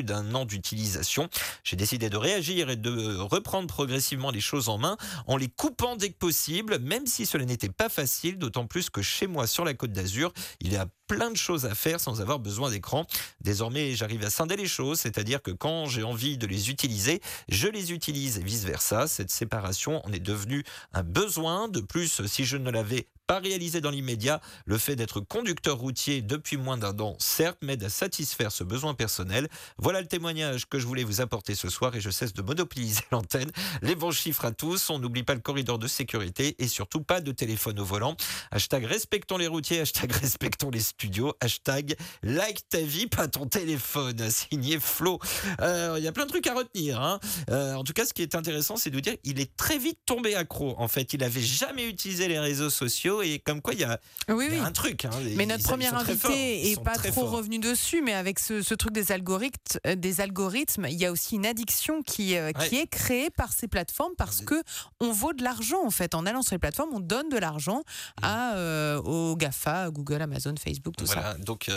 [0.03, 1.29] d'un an d'utilisation.
[1.63, 4.97] J'ai décidé de réagir et de reprendre progressivement les choses en main
[5.27, 9.03] en les coupant dès que possible, même si cela n'était pas facile, d'autant plus que
[9.03, 12.21] chez moi sur la côte d'Azur, il y a plein de choses à faire sans
[12.21, 13.07] avoir besoin d'écran.
[13.41, 17.69] Désormais, j'arrive à scinder les choses, c'est-à-dire que quand j'ai envie de les utiliser, je
[17.69, 19.07] les utilise et vice-versa.
[19.07, 21.69] Cette séparation en est devenue un besoin.
[21.69, 24.41] De plus, si je ne l'avais pas réalisé dans l'immédiat.
[24.67, 28.95] Le fait d'être conducteur routier depuis moins d'un an, certes, m'aide à satisfaire ce besoin
[28.95, 29.49] personnel.
[29.79, 33.03] Voilà le témoignage que je voulais vous apporter ce soir et je cesse de monopoliser
[33.11, 33.51] l'antenne.
[33.83, 37.21] Les bons chiffres à tous, on n'oublie pas le corridor de sécurité et surtout pas
[37.21, 38.17] de téléphone au volant.
[38.51, 44.31] Hashtag respectons les routiers, hashtag respectons les studios, hashtag like ta vie, pas ton téléphone,
[44.31, 45.19] signé Flo.
[45.61, 47.01] Euh, il y a plein de trucs à retenir.
[47.01, 47.21] Hein.
[47.51, 49.99] Euh, en tout cas, ce qui est intéressant, c'est de dire il est très vite
[50.07, 50.75] tombé accro.
[50.79, 54.01] En fait, il avait jamais utilisé les réseaux sociaux et comme quoi il y a,
[54.29, 55.05] un truc.
[55.05, 59.13] Hein, mais notre première invité est pas trop revenu dessus, mais avec ce, truc des
[59.13, 63.31] algorithmes, euh, des algorithmes, il y a aussi une addiction qui, euh, qui est créée
[63.31, 64.63] par ces plateformes parce que
[65.01, 66.15] on vaut de l'argent en fait.
[66.15, 68.25] En allant sur les plateformes, on donne de l'argent mmh.
[68.25, 71.39] à euh, aux Gafa, Google, Amazon, Facebook, tout voilà, ça.
[71.39, 71.71] Donc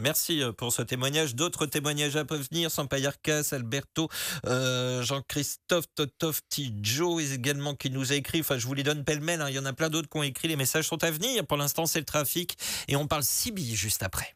[0.00, 1.34] merci pour ce témoignage.
[1.34, 2.70] D'autres témoignages à venir.
[2.70, 4.08] Sampayarkas, Alberto,
[4.44, 6.40] Jean-Christophe, Totov,
[6.82, 8.40] Joe également qui nous a écrit.
[8.40, 9.40] Enfin, je vous les donne pêle-mêle.
[9.40, 9.48] Hein.
[9.48, 11.46] Il y en a plein d'autres qui ont écrit les messages sont à venir.
[11.46, 12.56] Pour l'instant, c'est le trafic
[12.88, 14.34] et on parle Sibi juste après.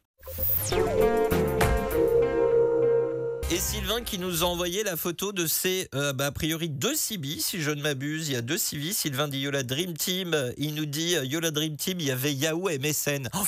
[3.49, 6.95] Et Sylvain qui nous a envoyé la photo de ces, euh, bah, a priori, deux
[6.95, 8.27] Sibi, si je ne m'abuse.
[8.27, 8.93] Il y a deux Sibi.
[8.93, 10.53] Sylvain dit Yola Dream Team.
[10.57, 13.29] Il nous dit euh, Yola Dream Team, il y avait Yahoo et MSN.
[13.33, 13.43] Oh,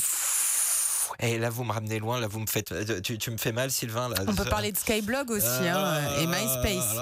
[1.22, 3.52] et là, vous me ramenez loin, là, vous me faites, euh, tu, tu me fais
[3.52, 4.10] mal, Sylvain.
[4.10, 4.16] Là.
[4.28, 6.96] On peut parler de Skyblog aussi, hein, ah, et MySpace.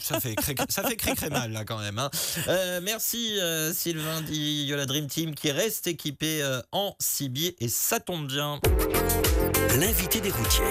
[0.00, 0.34] ça fait
[0.68, 1.98] ça fait cré mal là quand même.
[1.98, 2.10] Hein.
[2.46, 8.00] Euh, merci euh, Sylvain dit Yola Dream Team qui reste équipé en cibier et ça
[8.00, 8.60] tombe bien.
[9.78, 10.64] L'invité des routiers.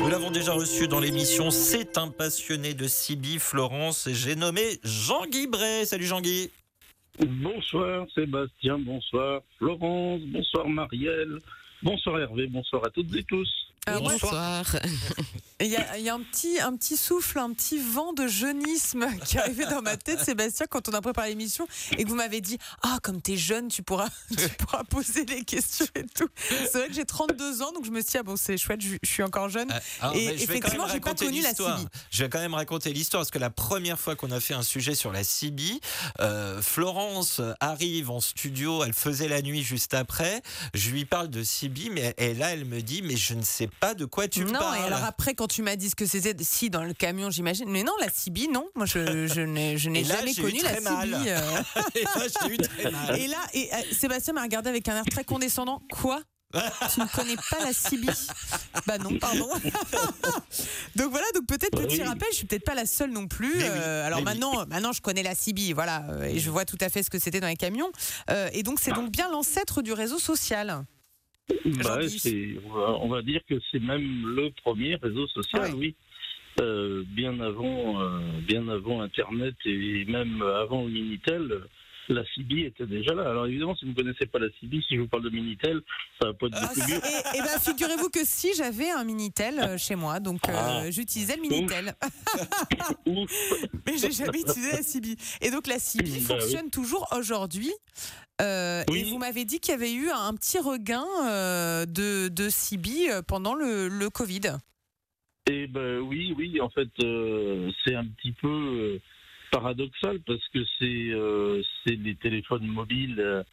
[0.00, 1.50] Nous l'avons déjà reçu dans l'émission.
[1.50, 4.06] C'est un passionné de Sibi, Florence.
[4.06, 5.86] Et j'ai nommé Jean-Guy Bray.
[5.86, 6.50] Salut Jean-Guy.
[7.18, 11.38] Bonsoir Sébastien, bonsoir Florence, bonsoir Marielle,
[11.82, 13.61] bonsoir Hervé, bonsoir à toutes et tous.
[13.88, 14.64] Euh, bonsoir.
[15.60, 15.76] Il y,
[16.08, 19.80] a, un, petit, un petit souffle, un petit vent de jeunisme qui est arrivé dans
[19.80, 23.22] ma tête, Sébastien, quand on a préparé l'émission et que vous m'avez dit Ah, comme
[23.22, 26.28] t'es jeune, tu pourras, tu pourras poser les questions et tout.
[26.48, 28.80] C'est vrai que j'ai 32 ans, donc je me suis dit Ah bon, c'est chouette,
[28.80, 29.72] je, suis encore jeune.
[30.02, 31.86] Euh, et effectivement, j'ai pas connu la CIBI.
[32.10, 34.62] Je vais quand même raconter l'histoire parce que la première fois qu'on a fait un
[34.62, 35.80] sujet sur la CIBI,
[36.20, 40.42] euh, Florence arrive en studio, elle faisait la nuit juste après.
[40.74, 43.68] Je lui parle de CIBI, mais et là, elle me dit Mais je ne sais
[43.80, 44.78] pas de quoi tu non, parles.
[44.78, 47.30] Non, et alors après, quand tu m'as dit ce que c'était, si dans le camion,
[47.30, 47.68] j'imagine.
[47.68, 48.66] Mais non, la Cibi, non.
[48.74, 51.28] Moi, je, je n'ai, jamais connu la Cibi.
[51.28, 51.62] Euh.
[51.94, 53.18] et là, j'ai eu très mal.
[53.18, 55.82] Et là, et, euh, Sébastien m'a regardé avec un air très condescendant.
[55.90, 56.20] Quoi?
[56.92, 58.08] Tu ne connais pas la Cibi
[58.86, 59.48] Bah non, pardon.
[60.96, 62.02] donc voilà, donc peut-être petit oui.
[62.02, 63.54] rappel, je suis peut-être pas la seule non plus.
[63.62, 67.02] Euh, alors maintenant, maintenant je connais la Cibi, voilà, et je vois tout à fait
[67.02, 67.90] ce que c'était dans les camions.
[68.52, 70.84] et donc c'est donc bien l'ancêtre du réseau social.
[71.64, 71.98] Bah,
[73.00, 75.94] on va dire que c'est même le premier réseau social, oui.
[76.60, 81.62] Euh, bien avant, euh, bien avant Internet et même avant le Minitel,
[82.08, 83.22] la CIBI était déjà là.
[83.22, 85.80] Alors évidemment, si vous ne connaissez pas la CIBI, si je vous parle de Minitel,
[86.20, 86.96] ça va pas être beaucoup mieux.
[87.34, 90.90] Et, ben, figurez-vous que si j'avais un Minitel euh, chez moi, donc ah.
[90.90, 91.94] j'utilisais le Minitel.
[93.86, 95.16] Mais j'ai jamais utilisé la CIBI.
[95.40, 97.72] Et donc la CIBI bah fonctionne toujours aujourd'hui.
[98.40, 102.48] Euh, et vous m'avez dit qu'il y avait eu un petit regain euh, de, de
[102.48, 104.58] euh, pendant le, le Covid.
[105.50, 106.88] Eh ben oui, oui, en fait,
[107.84, 109.00] c'est un petit peu
[109.52, 113.44] paradoxal parce que c'est les téléphones mobiles,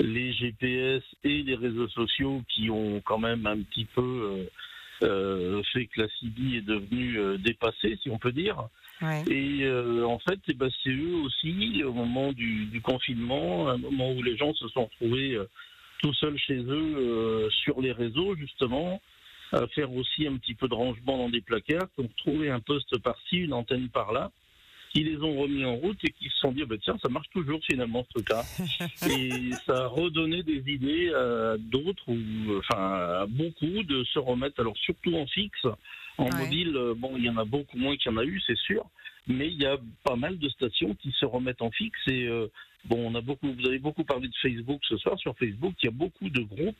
[0.00, 4.48] les GPS et les réseaux sociaux qui ont quand même un petit peu
[5.00, 8.68] fait que la CB est devenue dépassée, si on peut dire.
[9.28, 14.12] Et euh, en fait, eh ben, c'est eux aussi, au moment du, confinement, un moment
[14.12, 15.48] où les gens se sont retrouvés euh,
[16.00, 19.00] tout seuls chez eux euh, sur les réseaux, justement,
[19.52, 22.60] à faire aussi un petit peu de rangement dans des placards, qui ont trouvé un
[22.60, 24.30] poste par-ci, une antenne par-là.
[24.92, 27.28] Qui les ont remis en route et qui se sont dit, bah, tiens, ça marche
[27.30, 28.42] toujours finalement ce truc-là.
[29.10, 34.60] et ça a redonné des idées à d'autres, ou enfin à beaucoup, de se remettre,
[34.60, 35.66] alors surtout en fixe.
[36.18, 38.40] En mobile, euh, bon, il y en a beaucoup moins qu'il y en a eu,
[38.46, 38.84] c'est sûr,
[39.26, 42.48] mais il y a pas mal de stations qui se remettent en fixe et euh,
[42.84, 45.18] bon, on a beaucoup, vous avez beaucoup parlé de Facebook ce soir.
[45.18, 46.76] Sur Facebook, il y a beaucoup de groupes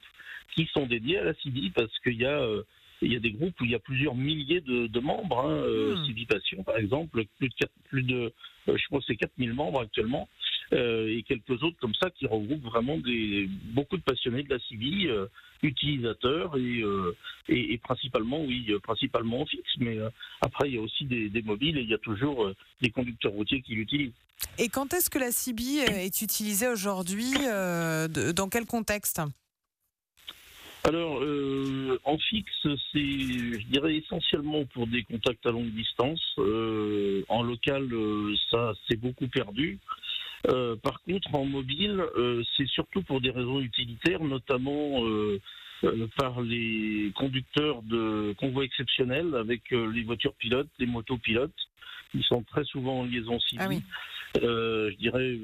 [0.54, 2.62] qui sont dédiés à la CB parce qu'il y a euh,
[3.02, 5.40] il y a des groupes où il y a plusieurs milliers de, membres.
[5.40, 6.26] Hein, euh, hmm.
[6.26, 7.54] Passion, par exemple, plus de,
[7.88, 8.32] plus de
[8.66, 10.28] je pense c'est 4000 membres actuellement.
[10.72, 14.58] Euh, et quelques autres comme ça qui regroupent vraiment des, beaucoup de passionnés de la
[14.58, 15.26] CIVI, euh,
[15.62, 17.14] utilisateurs euh,
[17.48, 19.72] et, et, principalement, oui, principalement en fixe.
[19.78, 19.98] Mais
[20.40, 22.50] après, il y a aussi des, mobiles et il y a toujours
[22.80, 24.12] des conducteurs routiers qui l'utilisent.
[24.58, 29.20] Et quand est-ce que la CIBI est utilisée aujourd'hui Dans quel contexte?
[30.84, 31.22] Alors,
[32.04, 36.20] en fixe, c'est, je dirais, essentiellement pour des contacts à longue distance.
[36.38, 37.88] en local,
[38.50, 39.78] ça s'est beaucoup perdu.
[40.48, 45.40] Euh, par contre, en mobile, euh, c'est surtout pour des raisons utilitaires, notamment euh,
[46.16, 51.50] par les conducteurs de convois exceptionnels avec les voitures pilotes, les motos pilotes.
[52.14, 53.64] Ils sont très souvent en liaison civile.
[53.64, 53.68] Ah
[54.34, 55.38] je dirais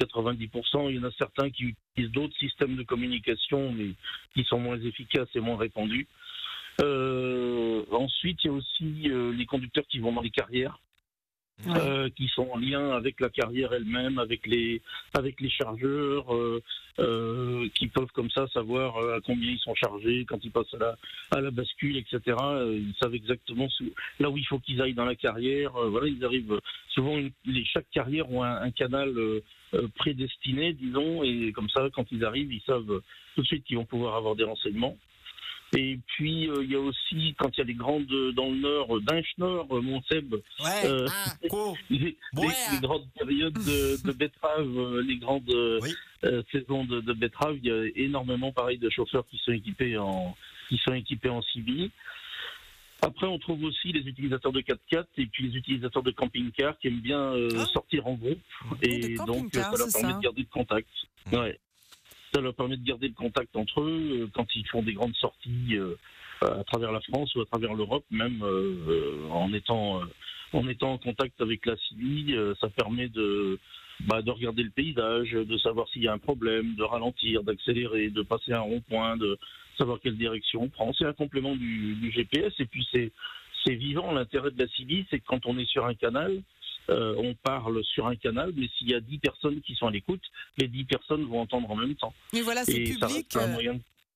[0.00, 0.90] 90%.
[0.90, 3.92] Il y en a certains qui utilisent d'autres systèmes de communication, mais
[4.34, 6.06] qui sont moins efficaces et moins répandus.
[6.78, 8.84] ensuite, il y a aussi
[9.36, 10.78] les conducteurs qui vont dans les carrières.
[11.68, 14.80] Euh, qui sont en lien avec la carrière elle-même, avec les
[15.14, 16.60] avec les chargeurs, euh,
[16.98, 20.78] euh, qui peuvent comme ça savoir à combien ils sont chargés quand ils passent à
[20.78, 20.96] la
[21.30, 22.20] à la bascule, etc.
[22.26, 23.68] ils savent exactement
[24.18, 25.72] là où il faut qu'ils aillent dans la carrière.
[25.72, 29.14] voilà, ils arrivent souvent les, chaque carrière ont un canal
[29.96, 33.00] prédestiné, disons, et comme ça, quand ils arrivent, ils savent
[33.34, 34.96] tout de suite qu'ils vont pouvoir avoir des renseignements.
[35.74, 38.56] Et puis, euh, il y a aussi, quand il y a les grandes dans le
[38.56, 41.24] nord, euh, Montseb, euh, ah,
[41.90, 42.16] les,
[42.82, 45.50] grandes périodes de, de betteraves, les grandes
[46.52, 50.36] saisons de, de betteraves, il y a énormément, pareil, de chauffeurs qui sont équipés en,
[50.68, 51.90] qui sont équipés en CB.
[53.00, 56.88] Après, on trouve aussi les utilisateurs de 4x4 et puis les utilisateurs de camping-car qui
[56.88, 57.64] aiment bien ah.
[57.72, 58.38] sortir en groupe.
[58.82, 60.88] et donc, ça leur permet de garder le contact.
[61.32, 61.58] Ouais.
[62.32, 65.14] Ça leur permet de garder le contact entre eux euh, quand ils font des grandes
[65.16, 65.94] sorties euh,
[66.40, 70.00] à travers la France ou à travers l'Europe, même euh, en étant
[70.54, 73.58] en étant en contact avec la CIVI, ça permet de
[74.00, 78.10] bah, de regarder le paysage, de savoir s'il y a un problème, de ralentir, d'accélérer,
[78.10, 79.38] de passer un rond-point, de
[79.78, 80.92] savoir quelle direction on prend.
[80.92, 84.12] C'est un complément du, GPS et puis c'est vivant.
[84.12, 86.42] L'intérêt de la CIVI, c'est que quand on est sur un canal,
[86.90, 89.90] euh, on parle sur un canal, mais s'il y a 10 personnes qui sont à
[89.90, 90.22] l'écoute,
[90.58, 92.12] les 10 personnes vont entendre en même temps.
[92.32, 93.36] Mais voilà, c'est public.
[93.36, 93.74] Euh,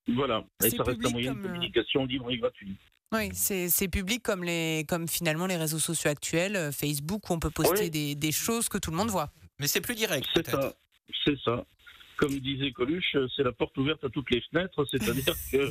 [0.09, 2.75] voilà, et ça reste un moyen de euh, communication libre et gratuit.
[3.13, 7.49] Oui, c'est public comme, les, comme finalement les réseaux sociaux actuels, Facebook, où on peut
[7.49, 9.31] poster des, des, choses que tout le monde voit.
[9.59, 10.27] Mais c'est plus direct.
[10.33, 11.65] C'est ça
[12.17, 15.69] comme disait Coluche, c'est la porte ouverte à toutes les fenêtres, c'est-à-dire que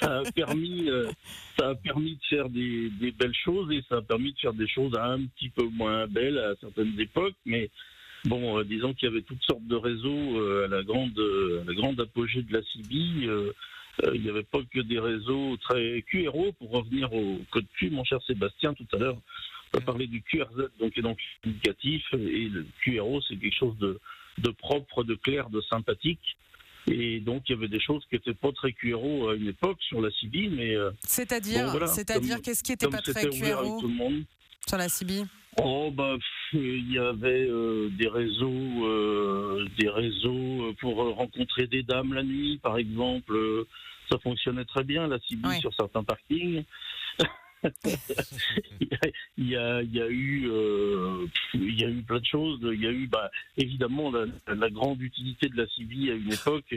[0.00, 1.10] ça a permis, euh,
[1.58, 4.68] ça a permis de faire des, belles choses et ça a permis de faire des
[4.68, 7.70] choses un petit peu moins belles à certaines époques, mais
[8.24, 11.18] bon, euh, disons qu'il y avait toutes sortes de réseaux euh, à la grande,
[11.66, 13.28] la grande apogée de la CIBI.
[14.14, 18.04] il n'y avait pas que des réseaux très QRO pour revenir au code Q, mon
[18.04, 19.18] cher Sébastien, tout à l'heure.
[19.74, 23.76] On a parlé du QRZ, donc, et donc indicatif, et le QRO, c'est quelque chose
[23.78, 24.00] de,
[24.38, 26.36] de propre, de clair, de sympathique.
[26.86, 29.78] Et donc, il y avait des choses qui n'étaient pas très QRO à une époque
[29.82, 30.74] sur la CIBI, mais.
[30.74, 33.80] Euh, c'est-à-dire, c'est-à-dire qu'est-ce qui n'était pas très QRO
[34.66, 35.24] sur la CIBI
[35.60, 36.16] Oh bah
[36.52, 42.58] il y avait euh, des réseaux, euh, des réseaux pour rencontrer des dames la nuit,
[42.62, 43.66] par exemple.
[44.10, 46.64] ça fonctionnait très bien la CIBI sur certains parkings.
[47.62, 52.60] Il, y a, il, y a, eu, euh, il y a eu plein de choses.
[52.62, 56.74] Il y a eu bah, évidemment la, grande utilité de la CIVI à une époque,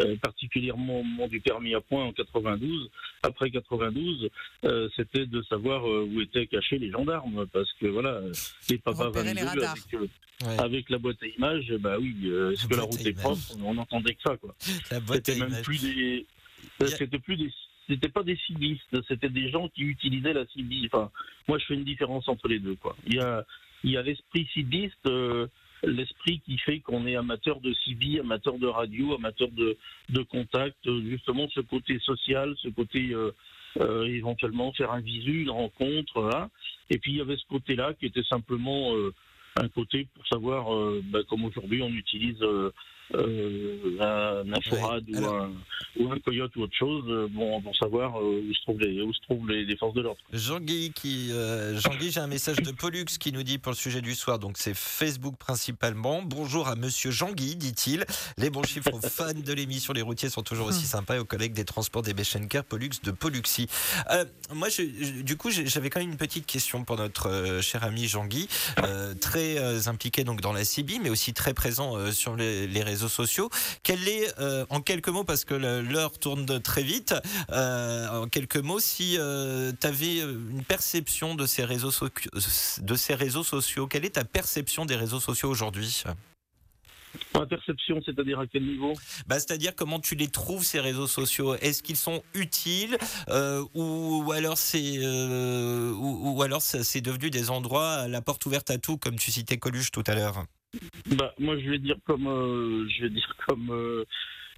[0.00, 2.90] euh, particulièrement au moment du permis à point en 92.
[3.22, 4.28] Après 92,
[4.64, 8.20] euh, c'était de savoir où étaient cachés les gendarmes, parce que voilà,
[8.68, 10.10] les papas 22 avec,
[10.58, 12.14] avec, la boîte à images, bah oui,
[12.52, 13.40] est-ce que la route est propre?
[13.62, 14.54] On n'entendait que ça, quoi.
[14.60, 16.26] C'était même plus des,
[16.86, 17.50] c'était plus des
[17.88, 20.88] c'était pas des civistes, c'était des gens qui utilisaient la civisme.
[20.92, 21.10] Enfin,
[21.48, 22.74] moi, je fais une différence entre les deux.
[22.76, 22.96] Quoi.
[23.06, 23.44] Il y a,
[23.84, 25.46] il y a l'esprit civiste, euh,
[25.84, 29.76] l'esprit qui fait qu'on est amateur de civi, amateur de radio, amateur de,
[30.08, 33.30] de contact, justement ce côté social, ce côté euh,
[33.80, 36.30] euh, éventuellement faire un visu, une rencontre.
[36.34, 36.50] Hein.
[36.90, 38.94] Et puis il y avait ce côté-là qui était simplement
[39.56, 40.66] un côté pour savoir,
[41.04, 42.42] bah, comme aujourd'hui on utilise
[43.14, 45.50] euh, un, un forade ou, un,
[45.98, 49.00] ou un coyote ou autre chose, euh, vont, vont savoir euh, où se trouvent les,
[49.00, 50.20] où se trouvent les, les forces de l'ordre.
[50.32, 54.14] Jean-Guy, qui, euh, j'ai un message de Pollux qui nous dit pour le sujet du
[54.14, 56.22] soir, donc c'est Facebook principalement.
[56.22, 58.04] Bonjour à monsieur Jean-Guy, dit-il.
[58.38, 61.24] Les bons chiffres aux fans de l'émission Les routiers sont toujours aussi sympas et aux
[61.24, 63.66] collègues des transports des Beschenker Pollux de Polluxy.
[64.10, 67.84] Euh, moi, je- je- du coup, j'avais quand même une petite question pour notre cher
[67.84, 68.48] ami Jean-Guy,
[69.20, 73.50] très impliqué donc dans la CIBI, mais aussi très présent sur les, les réseaux sociaux.
[73.82, 77.14] Quel est, euh, en quelques mots, parce que l'heure tourne très vite,
[77.50, 81.92] euh, en quelques mots, si tu avais une perception de ces, réseaux
[82.80, 86.04] de ces réseaux sociaux, quelle est ta perception des réseaux sociaux aujourd'hui?
[87.34, 88.92] Ma perception, c'est-à-dire à quel niveau?
[89.26, 91.54] Bah, C'est-à-dire comment tu les trouves ces réseaux sociaux?
[91.56, 92.96] Est-ce qu'ils sont utiles
[93.28, 98.22] euh, ou, ou alors c'est euh, ou, ou alors c'est devenu des endroits à la
[98.22, 100.44] porte ouverte à tout comme tu citais Coluche tout à l'heure?
[101.16, 104.04] Bah, moi, je vais dire comme, euh, je vais dire comme, euh,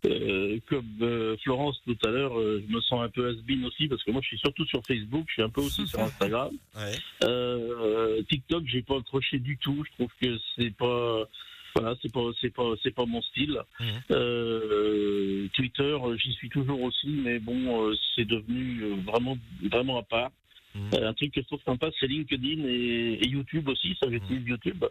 [0.07, 2.35] euh, comme Florence tout à l'heure.
[2.35, 5.25] je me sens un peu has-been aussi parce que moi, je suis surtout sur Facebook.
[5.29, 6.53] Je suis un peu aussi sur Instagram.
[6.77, 8.23] Ouais.
[8.29, 9.85] TikTok, j'ai pas accroché du tout.
[9.87, 11.25] Je trouve que c'est pas,
[11.75, 13.61] voilà, c'est pas, c'est pas, c'est pas mon style.
[13.81, 13.87] Mhm.
[14.13, 20.31] Euh, Twitter, j'y suis toujours aussi, mais bon, c'est devenu vraiment, vraiment à part.
[20.75, 20.91] Mhm.
[20.95, 23.97] Euh, un truc que je trouve sympa, c'est LinkedIn et, et YouTube aussi.
[24.01, 24.85] Ça, j'utilise YouTube.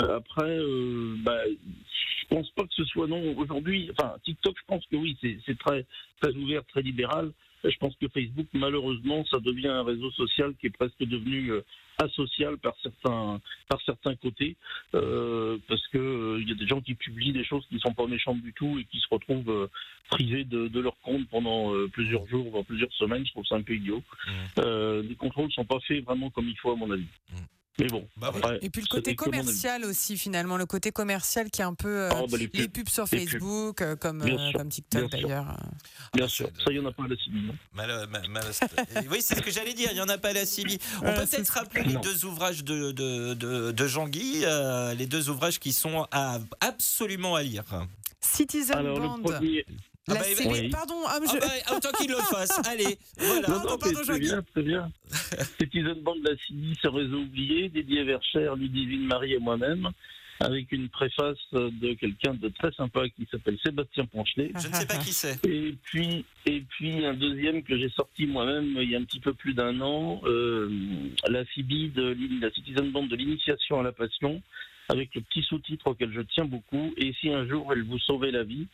[0.00, 3.90] Euh, après, euh, bah, je pense pas que ce soit non aujourd'hui.
[3.92, 5.86] Enfin, TikTok, je pense que oui, c'est très
[6.20, 7.32] très ouvert, très libéral.
[7.64, 11.64] Je pense que Facebook, malheureusement, ça devient un réseau social qui est presque devenu euh,
[11.98, 14.56] asocial par certains par certains côtés,
[14.94, 17.94] euh, parce que euh, il y a des gens qui publient des choses qui sont
[17.94, 19.70] pas méchantes du tout et qui se retrouvent
[20.10, 23.24] privés de, de leur compte pendant plusieurs jours, voire plusieurs semaines.
[23.24, 24.02] Je trouve ça un peu idiot.
[24.58, 27.06] Euh, les contrôles sont pas faits vraiment comme il faut à mon avis.
[27.80, 31.60] Mais bon, Bah après, Et puis le côté commercial aussi, finalement, le côté commercial qui
[31.60, 32.88] est un peu euh, Oh, bah, les les, pubs.
[32.88, 33.26] sur Les.
[33.26, 35.56] Facebook, euh, comme, euh, comme TikTok d'ailleurs.
[36.12, 37.42] Bien sûr, ça, il n'y en a pas à la CIBI.
[37.46, 38.44] non Mal- mal- mal-
[38.96, 39.88] euh, oui, c'est ce que j'allais dire.
[39.90, 40.78] Il n'y en a pas à la CIBI.
[41.02, 42.00] On Ouais, peut peut-être rappeler les Non.
[42.00, 47.34] deux ouvrages de, de, de, de Jean-Guy, euh, les deux ouvrages qui sont à, absolument
[47.34, 47.64] à lire.
[48.20, 49.16] Citizen Alors, Band.
[49.16, 49.66] le premier.
[50.06, 50.68] La Ah bah, oui.
[50.68, 52.60] Pardon, ah, Ah bah, autant qu'il le fasse.
[52.68, 53.40] Allez, voilà.
[53.40, 54.90] Non, Pardon, non, pardon, c'est- bien, c'est bien.
[55.60, 59.88] Citizen Band de la CIBI, ce réseau oublié, dédié vers Cher, Ludivine Marie et moi-même,
[60.40, 64.50] avec une préface de quelqu'un de très sympa qui s'appelle Sébastien Ponchelet.
[64.60, 65.42] Je ne sais pas qui c'est.
[65.46, 69.20] Et puis, et puis un deuxième que j'ai sorti moi-même il y a un petit
[69.20, 70.68] peu plus d'un an, euh,
[71.28, 74.42] la CIBI de l'in- la Citizen Band de l'initiation à la passion,
[74.88, 76.92] avec le petit sous-titre auquel je tiens beaucoup.
[76.96, 78.66] Et si un jour elle vous sauvait la vie,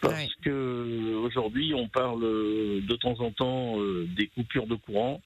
[0.00, 0.28] parce Ouais.
[0.42, 5.20] que aujourd'hui on parle de temps en temps euh, des coupures de courant.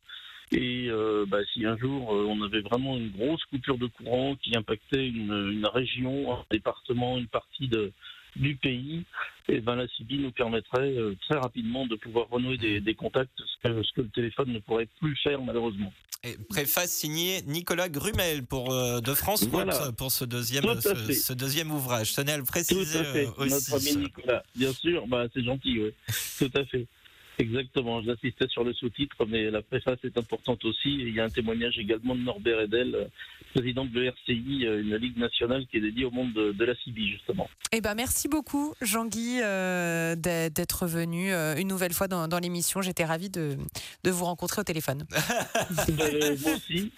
[0.51, 4.35] Et euh, bah, si un jour euh, on avait vraiment une grosse coupure de courant
[4.37, 7.93] qui impactait une, une région, un département, une partie de,
[8.37, 9.05] du pays,
[9.49, 13.31] et ben la CIBI nous permettrait euh, très rapidement de pouvoir renouer des, des contacts,
[13.39, 15.93] ce que, ce que le téléphone ne pourrait plus faire malheureusement.
[16.25, 19.93] Et préface signée Nicolas Grumel pour euh, de France Voilà.
[19.93, 22.13] pour ce deuxième, Tout à ce, ce deuxième ouvrage.
[22.13, 23.51] Tenez à le Tout préciser à fait, euh, aussi.
[23.71, 24.43] notre ami Nicolas.
[24.57, 25.95] Bien sûr, bah, c'est gentil, oui.
[26.39, 26.87] Tout à fait.
[27.39, 30.93] Exactement, j'assistais sur le sous-titre, mais la préface est importante aussi.
[30.95, 33.05] Il y a un témoignage également de Norbert Edel, euh,
[33.55, 36.75] président de l'ERCI, euh, une ligue nationale qui est dédiée au monde de, de la
[36.75, 37.49] CIBI, justement.
[37.73, 42.83] Eh ben, merci beaucoup, Jean-Guy, euh, d'être venu euh, une nouvelle fois dans, dans l'émission.
[42.83, 43.57] J'étais ravie de,
[44.05, 45.05] de vous rencontrer au téléphone.
[45.89, 46.93] Euh, moi aussi,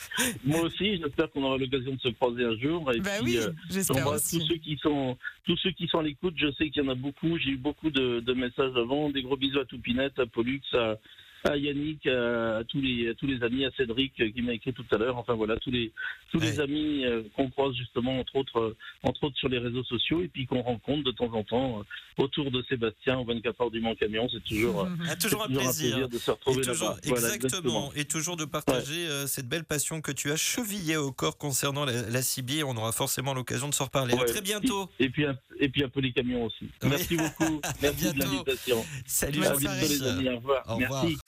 [0.44, 2.92] moi aussi, j'espère qu'on aura l'occasion de se croiser un jour.
[2.92, 4.46] Et bah puis, oui, euh, j'espère J'embrasse tous aussi.
[4.46, 6.34] ceux qui sont tous ceux qui sont à l'écoute.
[6.36, 7.38] Je sais qu'il y en a beaucoup.
[7.38, 9.10] J'ai eu beaucoup de, de messages avant.
[9.10, 10.62] Des gros bisous à Toupinette, à Pollux,
[11.44, 14.72] à, Yannick, à, tous les à tous les amis, à Cédric euh, qui m'a écrit
[14.72, 15.16] tout à l'heure.
[15.16, 15.92] Enfin voilà, tous les
[16.32, 19.84] tous les amis euh, qu'on croise justement entre autres euh, entre autres sur les réseaux
[19.84, 21.82] sociaux et puis qu'on rencontre de temps en temps
[22.18, 24.28] autour de Sébastien au 24 heures du Mans Camion.
[24.30, 26.08] C'est toujours Ah, toujours un plaisir.
[26.08, 26.96] de se Et retrouver là-bas.
[27.04, 31.38] Voilà, exactement, et toujours de partager cette belle passion que tu as chevillée au corps
[31.38, 32.20] concernant la, la.
[32.66, 34.14] On aura forcéément l'occasion de s'en reparler.
[34.14, 34.88] À très bientôt.
[34.98, 36.70] Et puis un, et puis un peu les camions aussi.
[36.82, 36.88] Oui.
[36.88, 37.60] Merci beaucoup.
[37.82, 38.84] Merci de l'invitation.
[39.06, 39.88] Salut soirée.
[39.88, 40.28] les amis.
[40.28, 40.62] Au revoir.
[40.68, 41.04] Au revoir.
[41.04, 41.18] Merci.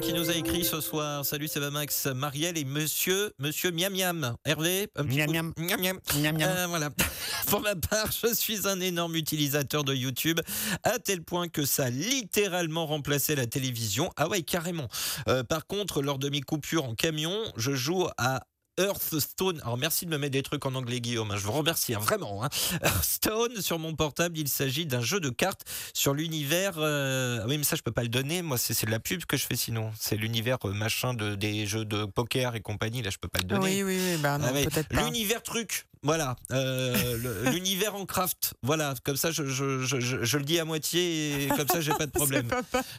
[0.00, 1.24] Qui nous a écrit ce soir.
[1.24, 4.34] Salut, c'est Max, Marielle et Monsieur, Monsieur Miam Miam.
[4.44, 5.52] Hervé, un petit Miam coup- Miam.
[5.58, 5.98] Miam Miam.
[6.20, 6.50] Miam, miam.
[6.50, 6.90] Euh, voilà.
[7.48, 10.40] Pour ma part, je suis un énorme utilisateur de YouTube,
[10.82, 14.10] à tel point que ça a littéralement remplacé la télévision.
[14.16, 14.88] Ah ouais, carrément.
[15.28, 18.42] Euh, par contre, lors de mes coupures en camion, je joue à
[18.78, 19.60] Hearthstone.
[19.62, 21.98] Alors merci de me mettre des trucs en anglais Guillaume, hein, je vous remercie hein,
[22.00, 22.44] vraiment.
[22.44, 22.48] hein.
[22.82, 25.62] Hearthstone sur mon portable, il s'agit d'un jeu de cartes
[25.94, 26.74] sur l'univers.
[26.78, 29.36] euh, Oui mais ça je peux pas le donner, moi c'est de la pub que
[29.36, 29.92] je fais sinon.
[29.98, 33.38] C'est l'univers euh, machin de, des jeux de poker et compagnie, là je peux pas
[33.40, 33.82] le donner.
[33.82, 34.64] Oui, oui, oui, bah non, Ah ouais.
[34.64, 35.02] peut-être pas.
[35.04, 35.86] L'univers truc.
[36.04, 37.16] Voilà, euh,
[37.52, 38.54] l'univers en craft.
[38.62, 42.06] Voilà, comme ça, je, je- je- le dis à moitié et comme ça, j'ai pas
[42.06, 42.48] de problème.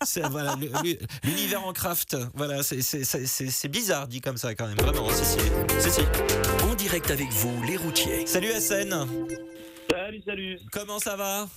[0.05, 0.55] C'est voilà,
[1.23, 2.15] l'univers en craft.
[2.33, 4.77] Voilà, c'est- c'est c'est- c'est- c'est bizarre dit comme ça quand même.
[4.77, 6.01] Vraiment, si si.
[6.63, 8.25] En direct avec vous, les routiers.
[8.25, 8.89] Salut Hassen.
[9.91, 10.59] Salut, salut.
[10.71, 11.47] Comment ça va?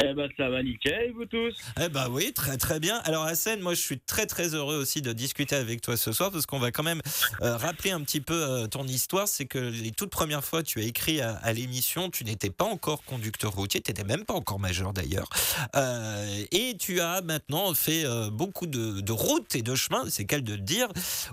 [0.00, 1.56] Eh ben, ça va nickel, vous tous.
[1.80, 2.98] Eh ben oui, très très bien.
[2.98, 6.30] Alors Hassen, moi je suis très très heureux aussi de discuter avec toi ce soir
[6.30, 7.00] parce qu'on va quand même
[7.42, 9.26] euh, rappeler un petit peu euh, ton histoire.
[9.26, 12.64] C'est que les toutes premières fois tu as écrit à, à l'émission, tu n'étais pas
[12.64, 15.28] encore conducteur routier, tu n'étais même pas encore majeur d'ailleurs.
[15.74, 20.44] Euh, et tu as maintenant fait beaucoup de, de routes et de chemins, c'est qu'elle
[20.44, 20.86] de le dire.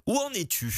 [0.07, 0.72] Où en es-tu?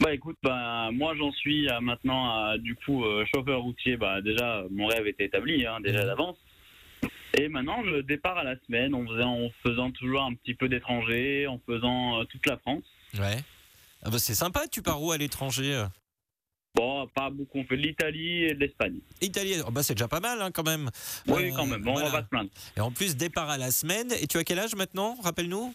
[0.00, 3.96] Bah écoute, bah, moi j'en suis maintenant à, du coup euh, chauffeur routier.
[3.96, 6.36] Bah déjà mon rêve était établi hein, déjà d'avance.
[7.38, 10.68] Et maintenant je départ à la semaine en faisant, en faisant toujours un petit peu
[10.68, 12.84] d'étranger, en faisant euh, toute la France.
[13.18, 13.38] Ouais.
[14.02, 15.84] Ah bah, c'est sympa, tu pars où à l'étranger
[16.74, 18.98] Bon, pas beaucoup, on fait de l'Italie et de l'Espagne.
[19.22, 20.90] Italie, oh, bah c'est déjà pas mal hein, quand même.
[21.26, 22.50] Oui, Euh, quand même, bon, on va pas se plaindre.
[22.76, 24.12] Et en plus, départ à la semaine.
[24.20, 25.16] Et tu as quel âge maintenant?
[25.22, 25.74] Rappelle-nous.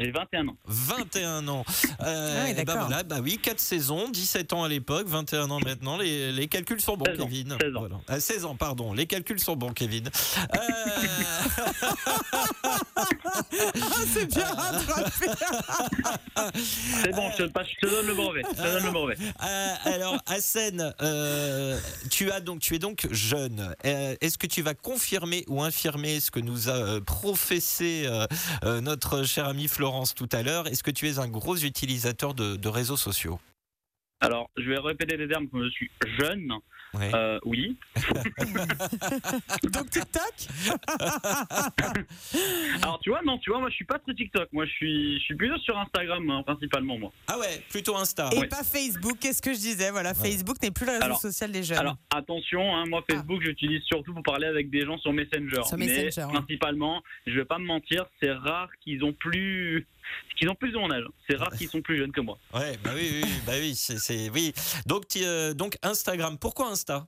[0.00, 0.56] J'ai 21 ans.
[0.66, 1.64] 21 ans.
[2.02, 5.50] Euh, Ah oui, et ben voilà, bah oui, 4 saisons, 17 ans à l'époque, 21
[5.50, 5.96] ans maintenant.
[5.96, 7.56] Les, les calculs sont bons, 16 ans, Kevin.
[7.60, 7.78] 16 ans.
[7.80, 7.94] Voilà.
[8.08, 8.92] Ah, 16 ans, pardon.
[8.92, 10.08] Les calculs sont bons, Kevin.
[10.54, 10.58] Euh,
[14.12, 15.26] c'est bien rattrapé.
[17.02, 18.42] C'est bon, je te, passe- je te donne le brevet.
[18.50, 19.16] Je te donne le brevet.
[19.42, 21.78] euh, alors, Hassen, euh,
[22.10, 23.74] tu, as donc, tu es donc jeune.
[23.84, 28.26] Euh, Est-ce que tu vas confirmer ou infirmer ce que nous a euh, professé euh,
[28.64, 32.34] euh, notre cher ami Florence tout à l'heure Est-ce que tu es un gros utilisateur
[32.34, 33.38] de, réseaux sociaux?
[34.18, 36.52] Alors, je vais répéter les termes je suis jeune.
[37.14, 37.76] Euh, oui.
[39.72, 40.34] Donc TikTok
[42.82, 44.48] Alors, tu vois, non, tu vois, moi je suis pas très TikTok.
[44.52, 47.12] Moi je suis, je suis plutôt sur Instagram hein, principalement, moi.
[47.28, 48.30] Ah ouais, plutôt Insta.
[48.32, 48.48] Et Ouais.
[48.48, 51.62] pas Facebook, qu'est-ce que je disais Voilà, Facebook n'est plus le réseau Alors- social des
[51.62, 51.78] jeunes.
[51.78, 55.62] Alors attention, hein, moi Facebook j'utilise surtout pour parler avec des gens sur Messenger.
[55.64, 56.32] Sur mais Messenger, ouais.
[56.32, 59.86] principalement, je vais pas me mentir, c'est rare qu'ils ont plus
[60.36, 61.04] qu'ils ont plus de mon âge.
[61.28, 62.38] C'est rare qu'ils sont plus jeunes que moi.
[62.54, 64.52] Ouais, bah oui, oui, bah oui, c'est, oui.
[64.86, 66.38] Donc, euh, donc Instagram.
[66.38, 67.06] Pourquoi Insta?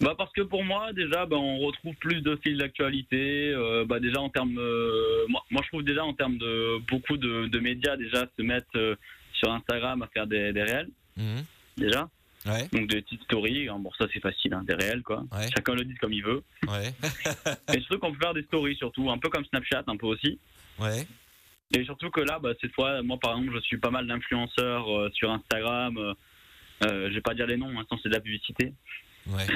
[0.00, 3.50] Bah parce que pour moi déjà, bah, on retrouve plus de fils d'actualité.
[3.54, 7.16] euh, bah déjà en termes, euh, moi, moi je trouve déjà en termes de beaucoup
[7.16, 8.96] de, de médias déjà se mettre euh,
[9.34, 10.90] sur Instagram à faire des, des réels
[11.76, 12.08] déjà.
[12.44, 12.68] Ouais.
[12.72, 13.68] Donc des petites stories.
[13.68, 15.22] hein, bon ça c'est facile, hein, des réels quoi.
[15.32, 15.48] Ouais.
[15.56, 16.42] Chacun le dit comme il veut.
[16.68, 16.92] Ouais.
[17.74, 20.38] Et surtout qu'on peut faire des stories surtout, un peu comme Snapchat un peu aussi.
[20.80, 21.06] Ouais.
[21.72, 24.88] Et surtout que là, bah, cette fois, moi par exemple, je suis pas mal d'influenceurs
[24.88, 25.96] euh, sur Instagram.
[25.96, 26.14] Euh,
[26.84, 28.74] euh, je vais pas dire les noms, maintenant c'est de la publicité.
[29.26, 29.46] Ouais.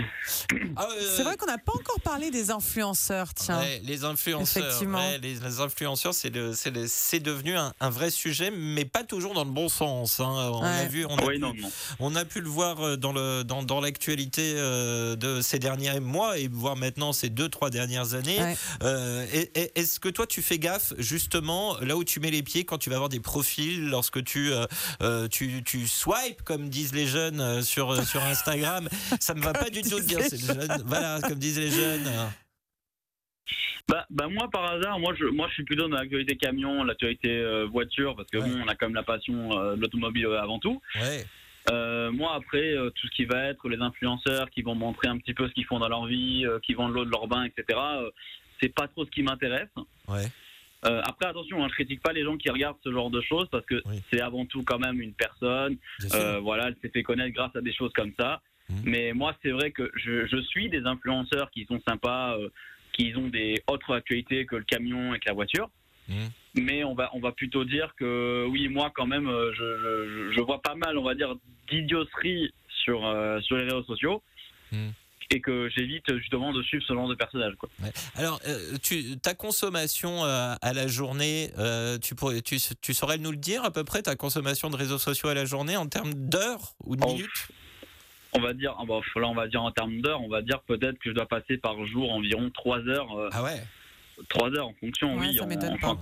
[0.77, 3.59] Ah, euh, C'est vrai qu'on n'a pas encore parlé des influenceurs, tiens.
[3.61, 4.99] Ouais, les influenceurs, Effectivement.
[4.99, 9.51] ouais, les, les influenceurs, c'est devenu un, un vrai sujet, mais pas toujours dans le
[9.51, 10.21] bon sens.
[10.21, 10.51] hein.
[10.55, 11.69] On a vu, on a, oui, pu, non, non.
[12.01, 16.01] on a pu le voir euh, dans le dans, dans l'actualité euh, de ces derniers
[16.01, 18.41] mois et voire maintenant ces deux trois dernières années.
[18.41, 18.57] Ouais.
[18.83, 22.43] Euh, et- et- Est-ce que toi tu fais gaffe justement là où tu mets les
[22.43, 24.51] pieds quand tu vas avoir des profils, lorsque tu
[25.31, 28.89] tu, tu swipes comme disent les jeunes sur sur Instagram,
[29.21, 30.83] ça me va pas du tout de dire c'est les jeunes.
[30.87, 32.07] Voilà, comme disent les jeunes.
[33.89, 37.31] Bah, bah moi par hasard, moi je, moi je suis plutôt dans l'actualité camion, l'actualité
[37.31, 38.49] euh, voiture, parce que Ouais.
[38.49, 40.81] bon, on a quand même la passion euh, de l'automobile euh, avant tout.
[40.97, 41.25] Ouais.
[41.71, 45.17] Euh, moi après, euh, tout ce qui va être les influenceurs qui vont montrer un
[45.19, 47.45] petit peu ce qu'ils font dans leur vie, euh, qui vendent l'eau de leur bain,
[47.45, 47.79] etc.
[47.79, 48.11] euh,
[48.61, 49.69] c'est pas trop ce qui m'intéresse.
[50.07, 50.25] Ouais.
[50.85, 53.49] Euh, après attention, hein, je critique pas les gens qui regardent ce genre de choses
[53.51, 54.03] parce que Oui.
[54.13, 55.77] c'est avant tout quand même une personne.
[56.15, 58.41] Euh, voilà, elle s'est fait connaître grâce à des choses comme ça.
[58.71, 58.83] Mhm.
[58.85, 62.49] Mais moi, c'est vrai que je, je suis des influenceurs qui sont sympas, euh,
[62.93, 65.71] qui ont des autres actualités que le camion et que la voiture.
[66.09, 66.31] Mhm.
[66.55, 70.33] Mais on va, on va plutôt dire que oui, moi quand même, euh, je, je-
[70.37, 71.35] je vois pas mal, on va dire,
[71.71, 72.51] d'idioterie
[72.85, 74.23] sur, euh, sur les réseaux sociaux.
[74.73, 74.93] Mhm.
[75.31, 77.53] Et que j'évite justement de suivre ce genre de personnage.
[77.59, 77.69] Quoi.
[78.15, 83.19] Alors, euh, tu, ta consommation euh, à la journée, euh, tu, pourrais, tu, tu saurais
[83.19, 85.87] nous le dire à peu près, ta consommation de réseaux sociaux à la journée en
[85.87, 87.49] termes d'heures ou de Oh, minutes?
[88.35, 90.61] On va dire, ah bah, là on va dire en termes d'heures, on va dire
[90.61, 93.63] peut-être que je dois passer par jour environ 3 heures, euh, Ah ouais
[94.29, 95.37] 3 heures en fonction, Ouais, oui.
[95.37, 95.99] ça enfin, pas.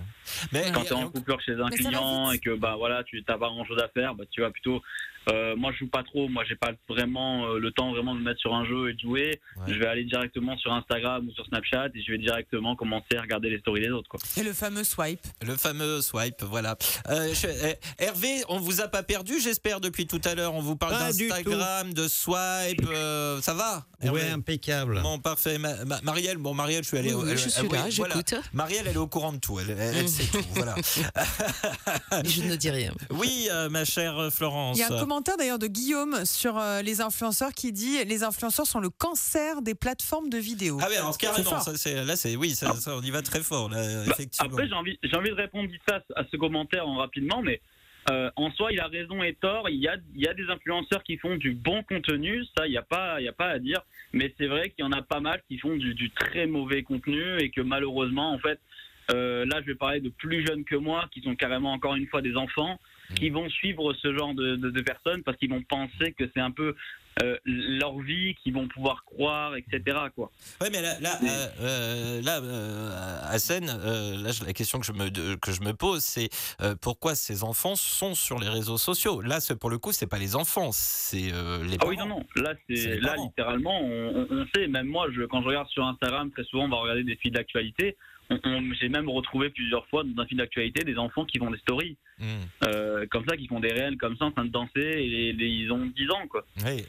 [0.52, 3.38] Mais quand tu es en coupure chez un client et que bah voilà tu n'as
[3.38, 4.82] pas grand chose à faire bah tu vas plutôt
[5.28, 8.20] euh, moi je joue pas trop moi j'ai pas vraiment euh, le temps vraiment de
[8.20, 9.72] me mettre sur un jeu et de jouer Ouais.
[9.72, 13.22] je vais aller directement sur Instagram ou sur Snapchat et je vais directement commencer à
[13.22, 15.20] regarder les stories des autres quoi Et le fameux swipe.
[15.46, 16.76] le fameux swipe, voilà.
[17.08, 20.54] Euh, je- Hervé, on vous a pas perdu, j'espère, depuis tout à l'heure.
[20.54, 25.00] On vous parle d'Instagram, de swipe, euh, ça va Hervé Ouais, impeccable.
[25.02, 25.58] Bon, parfait.
[25.58, 27.14] Ma- ma- Marielle, bon, Marielle, je suis allé.
[27.14, 28.14] Oui, oui, je elle- suis oui, là, voilà.
[28.16, 28.34] j'écoute.
[28.52, 29.58] Marielle, elle est au courant de tout.
[29.58, 30.44] Elle, elle- elle sait tout.
[30.54, 30.74] Voilà.
[32.22, 32.92] Mais je ne dis rien.
[33.10, 34.76] Oui, euh, ma chère Florence.
[34.76, 38.22] Il y a un commentaire d'ailleurs de Guillaume sur euh, les influenceurs qui dit les
[38.22, 40.76] influenceurs sont le cancer des plateformes de vidéos.
[40.82, 43.40] Ah oui, alors carrément, ça, c'est- là, c'est oui, ça, ça, on y va très
[43.40, 44.50] fort, là, Bah, effectivement.
[44.52, 47.62] Après, j'ai envie, j'ai envie de répondre vite à, à ce commentaire en rapidement, mais
[48.10, 49.70] euh, en soi, il a raison et tort.
[49.70, 52.72] Il y a, il y a des influenceurs qui font du bon contenu, ça, il
[52.72, 53.80] n'y a, pas- il y a pas à dire.
[54.12, 56.82] Mais c'est vrai qu'il y en a pas mal qui font du, du très mauvais
[56.82, 58.75] contenu et que malheureusement, en fait, euh,
[59.14, 62.22] là, je vais parler de plus jeunes que moi, qui sont carrément encore une fois
[62.22, 62.78] des enfants,
[63.14, 66.40] qui vont suivre ce genre de, de- de personnes parce qu'ils vont penser que c'est
[66.40, 66.74] un peu
[67.22, 69.96] euh, leur vie, qu'ils vont pouvoir croire, etc.
[70.14, 70.30] Quoi.
[70.60, 72.90] Ouais, mais là, là, euh, euh, là euh,
[73.30, 76.28] à Seine, euh, là, la question que je me, que je me pose, c'est
[76.60, 79.22] euh, pourquoi ces enfants sont sur les réseaux sociaux?
[79.22, 81.90] Là, pour le coup, c'est pas les enfants, c'est euh, les Ah parents.
[81.90, 82.22] oui, non, non.
[82.34, 84.66] Là, C'est là littéralement, on, sait.
[84.66, 87.30] Même moi, je, quand je regarde sur Instagram, très souvent, on va regarder des fils
[87.32, 87.96] d'actualité.
[88.30, 91.50] On- on- J'ai même retrouvé plusieurs fois dans un fil d'actualité des enfants qui font
[91.50, 92.24] des stories Hmm.
[92.64, 94.70] euh, comme ça, qui font des réels comme ça en train de danser.
[94.80, 96.44] Et ils ont 10 ans, quoi.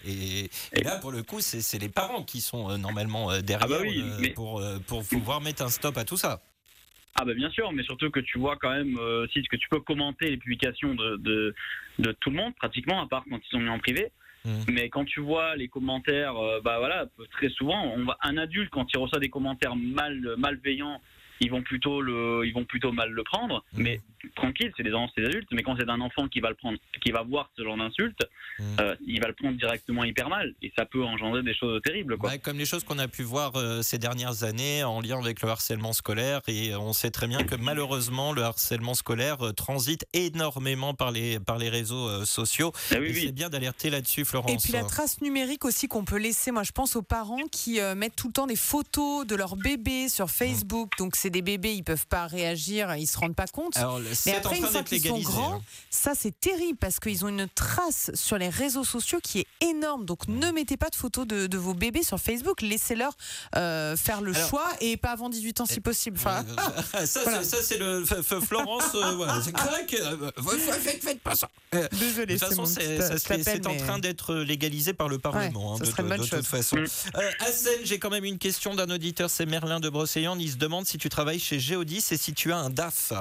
[0.05, 3.67] Et, et là, pour le coup, c'est les parents qui sont euh, normalement euh, derrière
[3.69, 6.41] Ah bah oui, euh, mais- pour, pour pouvoir mettre un stop à tout ça.
[7.19, 8.95] Ah bah bien sûr, mais surtout que tu vois quand même
[9.33, 11.55] si que tu peux commenter les publications de, de,
[11.99, 14.11] de tout le monde pratiquement, à part quand ils sont mis en privé.
[14.45, 14.65] Mhm.
[14.69, 18.85] Mais quand tu vois les commentaires, bah voilà, très souvent, on va, un adulte quand
[18.93, 21.01] il reçoit des commentaires mal, malveillants,
[21.39, 23.63] ils vont plutôt le, ils vont plutôt mal le prendre.
[23.73, 23.83] Mhm.
[23.83, 24.01] Mais
[24.35, 25.47] tranquille, c'est des enfants, c'est des adultes.
[25.51, 28.19] Mais quand c'est un enfant qui va le prendre, qui va voir ce genre d'insulte,
[28.59, 28.65] Mhm.
[28.81, 32.17] euh, il va le prendre directement hyper mal et ça peut engendrer des choses terribles,
[32.17, 32.31] quoi.
[32.31, 35.41] Ouais, comme les choses qu'on a pu voir euh, ces dernières années en lien avec
[35.43, 36.41] le harcèlement scolaire.
[36.47, 41.11] Et euh, on sait très bien que malheureusement, le harcèlement scolaire euh, transite énormément par
[41.11, 42.71] les, par les réseaux euh, sociaux.
[42.91, 43.21] Ah oui, oui.
[43.27, 44.51] c'est bien d'alerter là-dessus, Florence.
[44.51, 46.51] Et puis la trace numérique aussi qu'on peut laisser.
[46.51, 49.55] Moi, je pense aux parents qui euh, mettent tout le temps des photos de leurs
[49.55, 50.91] bébés sur Facebook.
[50.97, 53.75] Donc, c'est des bébés, ils peuvent pas réagir, ils se rendent pas compte.
[53.77, 55.61] Alors, Mais c'est après, une fois qu'ils sont grands, hein.
[55.89, 60.05] ça c'est terrible parce qu'ils ont une trace sur les réseaux sociaux qui est énorme.
[60.05, 62.61] Donc ne mettez pas de photos de, de vos bébés sur Facebook.
[62.61, 63.13] Laissez-leur
[63.55, 66.17] euh, faire le Alors- choix et pas avant 18 ans si possible.
[66.19, 66.45] Enfin,
[66.95, 67.43] Euh, ça, Voilà.
[67.43, 68.05] c'est- ça, c'est le
[68.41, 68.83] Florence.
[68.95, 69.93] euh, voilà, c'est crack.
[69.93, 70.31] euh,
[70.81, 71.49] faites, faites pas ça.
[71.75, 72.35] Euh, désolé.
[72.35, 75.75] De toute façon, c'est c'est c'est en train d'être légalisé par le Parlement.
[75.75, 76.77] hein, ça de, de- de toute façon.
[77.39, 80.41] Hassel, j'ai quand même une question d'un auditeur, c'est Merlin de Brocéliande.
[80.41, 83.11] Il se demande si tu travailles chez Géodis et si tu as un DAF.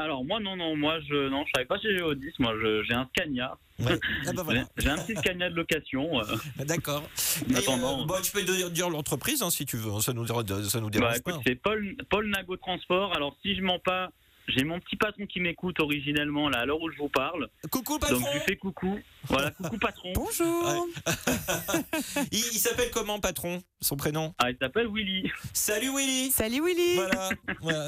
[0.00, 2.54] Alors moi non non moi je non je travaille pas chez Géodis moi
[2.86, 3.98] j'ai un Scania Ouais.
[4.28, 4.64] Ah bah voilà.
[4.76, 7.02] j'ai un petit Scania de location euh, D'accord.
[7.50, 10.00] en Et, attendant euh, bon, tu peux dire dire l'entreprise hein, si tu veux.
[10.00, 10.34] Ça nous, ça
[10.80, 11.40] nous bah, dérange écoute, pas.
[11.44, 14.10] c'est Paul Paul Nago Transport alors si je mens pas
[14.48, 17.98] j'ai mon petit patron qui m'écoute originellement là à l'heure où je vous parle Coucou
[17.98, 18.18] patron.
[18.18, 20.88] donc je lui fais coucou voilà coucou patron Bonjour.
[22.32, 24.34] Il, il s'appelle comment patron Son prénom?
[24.38, 26.30] Ah il s'appelle Willy Salut Willy.
[26.30, 26.94] Salut Willy.
[26.96, 27.28] Voilà.
[27.60, 27.86] Voilà.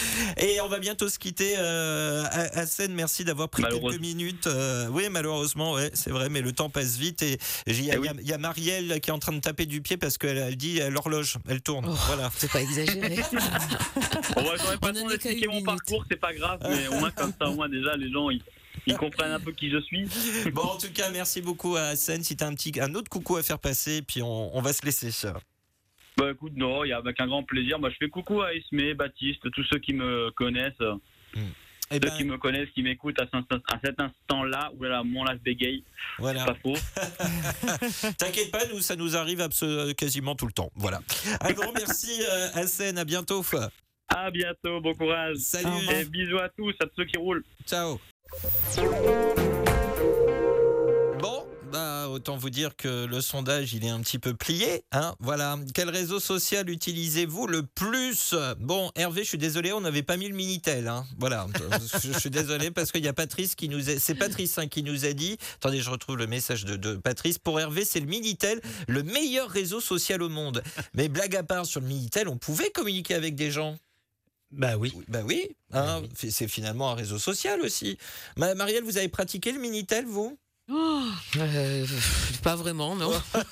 [0.38, 1.54] Et on va bientôt se quitter.
[1.58, 4.46] Euh, à, à Seine, merci d'avoir pris quelques minutes.
[4.46, 7.22] Euh, oui, malheureusement, ouais, c'est vrai, mais le temps passe vite.
[7.22, 8.08] Et il y, a- Eh oui.
[8.12, 9.96] il y a- il y a Marielle qui est en train de taper du pied
[9.96, 11.86] parce qu'elle elle dit l'horloge, elle tourne.
[11.88, 11.94] Oh.
[12.06, 12.30] Voilà.
[12.36, 13.16] C'est pas exagéré.
[14.34, 15.66] bon ouais, j'aurais pas On en temps est qu'à d'expliquer une mon minute.
[15.66, 18.42] parcours c'est pas grave mais au moins comme ça au moins déjà les gens ils,
[18.86, 20.06] ils comprennent un peu qui je suis
[20.52, 22.22] Bon, en tout cas, merci beaucoup à Seine.
[22.24, 24.72] Si tu as un, petit, un autre coucou à faire passer, puis on, on va
[24.72, 25.10] se laisser.
[26.18, 28.92] Bah écoute non y a avec un grand plaisir bah je fais coucou à Esmé
[28.94, 30.72] Baptiste tous ceux qui me connaissent
[31.90, 33.26] Eh Ceux ben, qui me connaissent, qui m'écoutent à,
[33.82, 35.82] cet- instant-là, où là, mon lâche bégaye,
[36.18, 36.44] voilà.
[36.44, 36.74] pas faux.
[38.18, 39.48] T'inquiète pas, nous, ça nous arrive
[39.96, 40.70] quasiment tout le temps.
[40.74, 41.00] Voilà.
[41.40, 42.98] Un grand merci euh, à Seine.
[42.98, 43.42] À bientôt.
[44.08, 45.36] À bientôt, bon courage.
[45.38, 45.68] Salut.
[45.94, 47.44] Et bisous à tous, à tous ceux qui roulent.
[47.66, 47.98] Ciao.
[51.72, 55.14] Bah autant vous dire que le sondage il est un petit peu plié, hein.
[55.20, 55.58] Voilà.
[55.74, 58.34] Quel réseau social utilisez-vous le plus?
[58.58, 61.04] Bon, Hervé, je suis désolé, on n'avait pas mis le minitel, hein.
[61.18, 61.46] Voilà.
[62.02, 64.66] je, je suis désolé parce qu'il y a Patrice qui nous a, c'est Patrice hein,
[64.66, 65.36] qui nous a dit.
[65.56, 67.38] Attendez, je retrouve le message de, de Patrice.
[67.38, 70.62] Pour Hervé, c'est le minitel, le meilleur réseau social au monde.
[70.94, 73.76] Mais blague à part sur le minitel, on pouvait communiquer avec des gens.
[74.50, 74.90] Bah oui.
[74.96, 77.98] Oui, Bah oui, hein, c'est finalement un réseau social aussi.
[78.38, 80.38] Ma- Marielle, vous avez pratiqué le Minitel, vous?
[80.70, 81.02] Oh,
[81.36, 81.86] euh,
[82.42, 83.10] pas vraiment, non.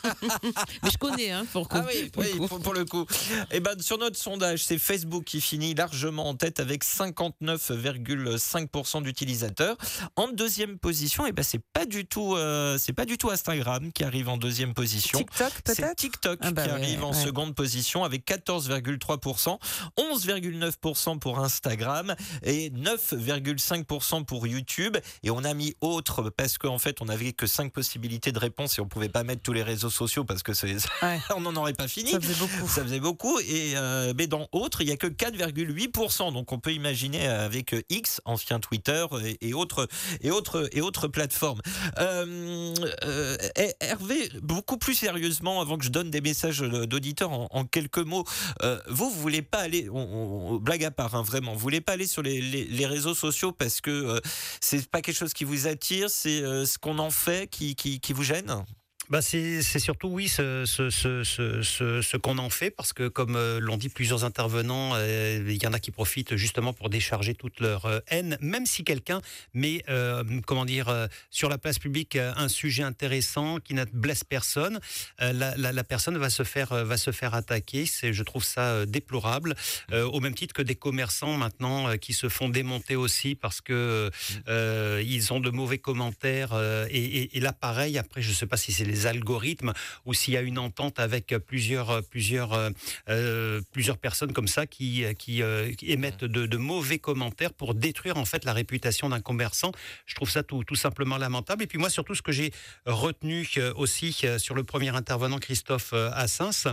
[0.82, 2.48] Mais je connais, hein, pour, Ah coup- oui, pour le oui, coup.
[2.48, 3.06] pour, pour le coup.
[3.50, 9.76] Et ben, sur notre sondage, c'est Facebook qui finit largement en tête avec 59,5% d'utilisateurs.
[10.16, 13.92] En deuxième position, et ben, c'est pas du tout, euh, c'est pas du tout Instagram
[13.92, 15.18] qui arrive en deuxième position.
[15.18, 15.96] TikTok C'est peut-être?
[15.96, 17.24] TikTok Ah bah qui ouais, arrive en ouais.
[17.24, 19.58] seconde position avec 14,3%,
[19.98, 24.96] 11,9% pour Instagram et 9,5% pour YouTube.
[25.22, 28.38] Et on a mis autre parce qu'en fait, on qu'on n'avait que cinq possibilités de
[28.38, 30.76] réponse et on pouvait pas mettre tous les réseaux sociaux parce que c'est,
[31.36, 32.10] on n'en aurait pas fini.
[32.10, 32.68] Ça faisait beaucoup.
[32.68, 33.38] Ça faisait beaucoup.
[33.40, 36.32] Et, euh, mais dans autres, il y a que 4,8%.
[36.32, 39.88] Donc on peut imaginer avec X, ancien Twitter et, et autres,
[40.20, 41.60] et autres, et autres plateformes.
[41.98, 43.36] Euh, euh,
[43.80, 48.24] Hervé, beaucoup plus sérieusement, avant que je donne des messages d'auditeurs en, en, quelques mots,
[48.88, 51.92] vous, vous voulez pas aller, on, on, blague à part, hein, vraiment, vous voulez pas
[51.92, 54.20] aller sur les, les, les réseaux sociaux parce que
[54.60, 58.12] c'est pas quelque chose qui vous attire, c'est ce qu'on en fait qui, qui, qui
[58.12, 58.64] vous gêne?
[59.08, 63.36] Bah c'est surtout oui ce, ce, ce, ce, ce qu'on en fait parce que comme
[63.36, 67.34] euh, l'ont dit plusieurs intervenants, euh, il y en a qui profitent justement pour décharger
[67.34, 69.20] toute leur euh, haine, même si quelqu'un
[69.54, 74.24] met euh, comment dire euh, sur la place publique un sujet intéressant qui ne blesse
[74.24, 74.80] personne,
[75.20, 77.86] la, la, la, personne va se faire va se faire attaquer.
[77.86, 79.54] C'est je trouve ça déplorable.
[79.92, 84.10] au même titre que des commerçants maintenant qui se font démonter aussi parce que
[84.48, 86.54] ils ont de mauvais commentaires
[86.90, 89.74] et, et, et là pareil après je sais pas si c'est les algorithmes
[90.06, 92.70] ou s'il y a une entente avec plusieurs, plusieurs,
[93.08, 97.74] euh, plusieurs personnes comme ça qui, qui, euh, qui émettent de, de, mauvais commentaires pour
[97.74, 99.72] détruire en fait la réputation d'un commerçant.
[100.06, 101.62] Je trouve ça tout, tout simplement lamentable.
[101.62, 102.52] Et puis moi, surtout, ce que j'ai
[102.86, 106.66] retenu euh, aussi euh, sur le premier intervenant, Christophe Assens,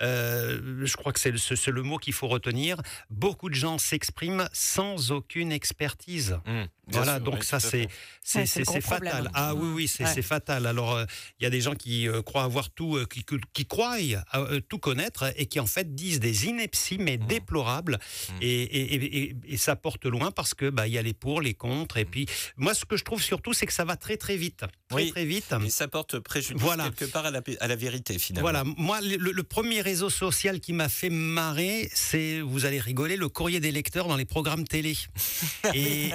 [0.00, 2.80] euh, je crois que c'est le, le, mot qu'il faut retenir.
[3.10, 6.38] Beaucoup de gens s'expriment sans aucune expertise.
[6.46, 7.88] Mmh, voilà, sûr, donc oui, ça, c'est
[8.22, 8.80] c'est fatal.
[8.80, 9.30] Problème.
[9.34, 10.22] Ah oui, oui, c'est ouais.
[10.22, 10.66] fatal.
[10.66, 11.04] Alors,
[11.40, 13.96] il y a des gens qui euh, croient avoir tout, euh, qui, qui, croient
[14.34, 17.26] euh, tout connaître et qui en fait disent des inepties mais mmh.
[17.26, 18.32] déplorables mmh.
[18.40, 21.40] Et, et, et, et, ça porte loin parce que bah il y a les pour,
[21.40, 22.26] les contre et puis
[22.56, 25.10] moi ce que je trouve surtout c'est que ça va très très vite, très oui.
[25.10, 25.54] très vite.
[25.64, 26.84] Et ça porte préjudice voilà.
[26.90, 28.48] quelque part à la, à la, vérité finalement.
[28.48, 33.16] Voilà, moi le, le premier réseau social qui m'a fait marrer, c'est vous allez rigoler
[33.16, 34.96] le courrier des lecteurs dans les programmes télé.
[35.74, 36.12] et,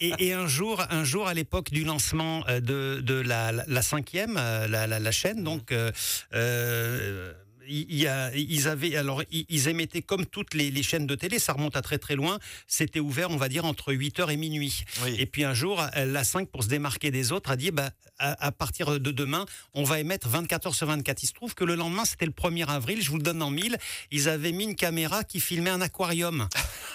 [0.00, 4.34] et, un jour, un jour à l'époque du lancement de, de la, la, la cinquième,
[4.34, 5.44] la, la, la chaîne.
[5.44, 5.90] Donc, euh,
[7.70, 11.38] il y a, ils avaient alors ils émettaient comme toutes les, les, chaînes de télé,
[11.38, 12.38] ça remonte à très très loin.
[12.66, 14.84] C'était ouvert, on va dire entre 8h et minuit.
[15.04, 15.14] Oui.
[15.18, 18.46] Et puis un jour, la 5 pour se démarquer des autres a dit bah à,
[18.46, 21.22] à, partir de demain, on va émettre 24 h sur 24.
[21.22, 23.50] Il se trouve que le lendemain, c'était le 1er avril, je vous le donne en
[23.50, 23.78] mille,
[24.10, 26.48] ils avaient mis une caméra qui filmait un aquarium.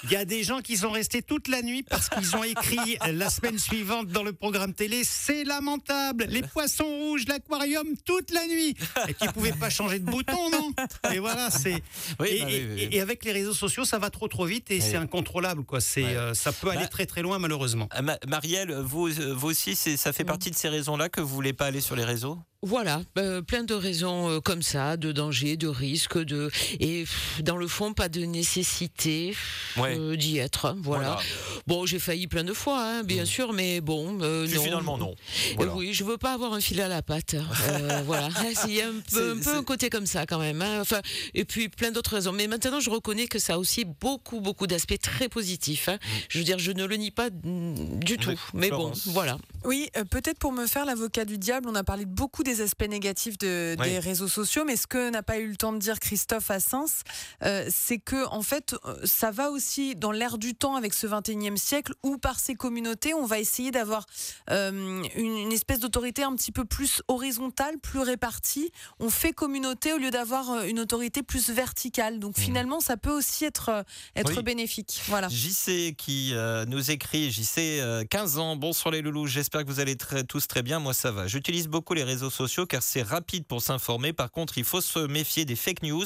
[0.03, 2.97] Il y a des gens qui sont restés toute la nuit parce qu'ils ont écrit
[3.11, 8.45] la semaine suivante dans le programme télé, c'est lamentable, les poissons rouges, l'aquarium toute la
[8.47, 8.75] nuit
[9.07, 10.64] et qui pouvaient pas changer de bouton, non?
[11.13, 11.81] et voilà, c'est.
[12.19, 12.89] Oui, et, bah, oui, oui.
[12.91, 15.81] et, avec les réseaux sociaux, ça va trop trop vite et c'est incontrôlable, quoi.
[15.81, 16.15] C'est, ouais.
[16.15, 17.89] euh, ça peut aller bah, très très loin, malheureusement.
[18.03, 21.65] Ma Marielle, vous, vous aussi, ça fait partie de ces raisons-là que vous voulez pas
[21.65, 22.39] aller sur les réseaux?
[22.65, 27.43] Voilà, euh, plein de raisons euh, comme ça, de danger, de risque, de et pff,
[27.43, 29.35] dans le fond pas de nécessité
[29.77, 29.97] ouais.
[29.97, 30.65] euh, d'y être.
[30.65, 31.05] Hein, voilà.
[31.05, 31.21] voilà.
[31.67, 33.27] Bon, j'ai failli plein de fois, hein, bien mmh.
[33.27, 34.17] sûr, mais bon.
[34.21, 34.63] Euh, non.
[34.63, 35.15] Finalement non.
[35.55, 35.75] Voilà.
[35.75, 37.35] oui, je veux pas avoir un fil à la patte.
[37.35, 38.29] Euh, voilà,
[38.67, 40.61] il y a un peu, un, peu un côté comme ça quand même.
[40.61, 40.81] Hein.
[40.81, 41.01] Enfin,
[41.33, 42.31] et puis plein d'autres raisons.
[42.31, 45.89] Mais maintenant, je reconnais que ça a aussi beaucoup, beaucoup d'aspects très positifs.
[45.89, 45.95] Hein.
[45.95, 46.07] Mmh.
[46.29, 48.39] Je veux dire, je ne le nie pas du tout.
[48.53, 49.37] Mais bon, voilà.
[49.65, 52.54] Oui, euh, peut-être pour me faire l'avocat du diable, on a parlé de beaucoup des
[52.61, 53.89] aspects négatifs de, oui.
[53.89, 57.03] des réseaux sociaux, mais ce que n'a pas eu le temps de dire Christophe Assens,
[57.43, 61.57] euh, c'est que en fait, ça va aussi dans l'air du temps avec ce 21e
[61.57, 64.05] siècle où par ces communautés, on va essayer d'avoir
[64.49, 68.71] euh, une, une, espèce d'autorité un petit peu plus horizontale, plus répartie.
[68.99, 72.19] On fait communauté au lieu d'avoir euh, une autorité plus verticale.
[72.19, 72.41] Donc mmh.
[72.41, 73.83] finalement, ça peut aussi être, euh,
[74.15, 74.43] être oui.
[74.43, 75.01] bénéfique.
[75.07, 75.27] Voilà.
[75.29, 79.79] JC qui euh, nous écrit, JC, 15 ans, bon sur les loulous, j'espère que vous
[79.79, 81.27] allez très, tous très bien, moi ça va.
[81.27, 84.13] J'utilise beaucoup les réseaux sociaux car c'est rapide pour s'informer.
[84.13, 86.05] Par contre, il faut se méfier des fake news.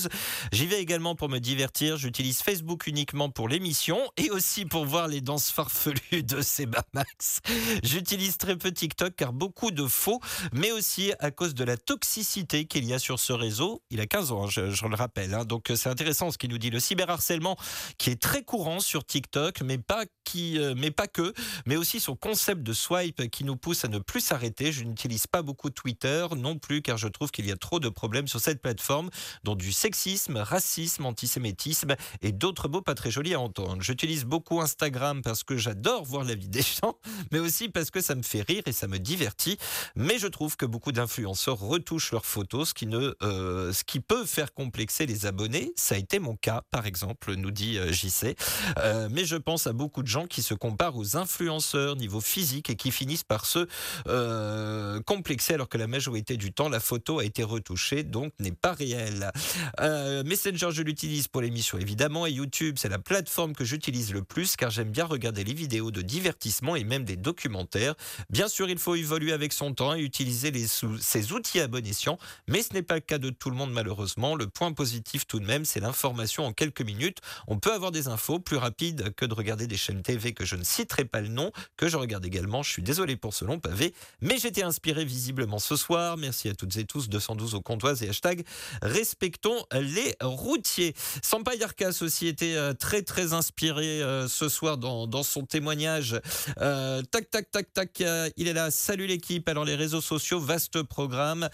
[0.52, 1.98] J'y vais également pour me divertir.
[1.98, 7.40] J'utilise Facebook uniquement pour l'émission et aussi pour voir les danses farfelues de Seba Max.
[7.84, 10.20] J'utilise très peu TikTok car beaucoup de faux,
[10.53, 13.82] mais aussi à cause de la toxicité qu'il y a sur ce réseau.
[13.90, 15.34] Il a 15 ans, hein, je, le rappelle.
[15.34, 15.45] Hein.
[15.45, 16.70] Donc c'est intéressant ce qu'il nous dit.
[16.70, 17.57] Le cyberharcèlement
[17.98, 21.34] qui est très courant sur TikTok, mais pas, qui, euh, mais pas que,
[21.66, 24.72] mais aussi son concept de swipe qui nous pousse à ne plus s'arrêter.
[24.72, 27.90] Je n'utilise pas beaucoup Twitter non plus car je trouve qu'il y a trop de
[27.90, 29.10] problèmes sur cette plateforme,
[29.44, 33.82] dont du sexisme, racisme, antisémitisme et d'autres mots pas très jolis à entendre.
[33.82, 36.96] J'utilise beaucoup Instagram parce que j'adore voir la vie des gens,
[37.32, 39.58] mais aussi parce que ça me fait rire et ça me divertit.
[39.96, 44.00] Mais je trouve que beaucoup d'influenceurs retouchent leurs photos, ce qui, ne, euh, ce qui
[44.00, 45.72] peut faire complexer les abonnés.
[45.76, 48.36] Ça a été mon cas, par exemple, nous dit euh, JC.
[48.80, 52.70] Euh, mais je pense à beaucoup de gens qui se comparent aux influenceurs niveau physique
[52.70, 53.68] et qui finissent par se
[54.08, 58.52] euh, complexer alors que la majorité du temps, la photo a été retouchée, donc n'est
[58.52, 59.31] pas réelle.
[59.80, 64.23] Euh, Messenger, je l'utilise pour l'émission évidemment et YouTube, c'est la plateforme que j'utilise le
[64.23, 67.94] plus car j'aime bien regarder regarder les vidéos de divertissement et même des documentaires.
[68.30, 71.86] Bien sûr, il faut évoluer avec son temps et utiliser les ces outils à bon
[71.86, 72.18] escient,
[72.48, 74.36] mais ce n'est pas le cas de tout le monde malheureusement.
[74.36, 77.18] Le point positif tout de même, c'est l'information en quelques minutes.
[77.48, 80.56] On peut avoir des infos plus rapides que de regarder des chaînes TV que je
[80.56, 82.64] ne citerai pas le nom, que je regarde également.
[82.64, 85.98] Je suis désolé pour ce long pavé, mais j'étais inspiré visiblement ce soir.
[86.17, 87.09] Merci à toutes et tous.
[87.09, 88.43] 212 au comptoise et hashtag
[88.81, 90.93] respectons les routiers.
[91.21, 96.19] Sampa Yarkas aussi était euh, très très inspiré euh, ce soir dans, dans son témoignage.
[96.59, 98.03] Euh, tac tac tac tac,
[98.38, 98.71] il est là.
[98.71, 99.47] Salut l'équipe.
[99.49, 101.49] Alors les réseaux sociaux, vaste programme.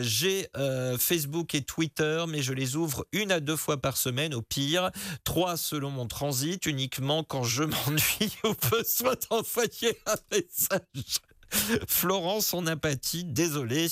[0.00, 0.48] J'ai
[0.98, 4.90] Facebook et Twitter, mais je les ouvre une à deux fois par semaine au pire.
[5.24, 11.20] Trois selon mon transit, uniquement quand je m'ennuie ou besoin d'envoyer un message.
[11.88, 13.88] Florence, son apathie, désolé.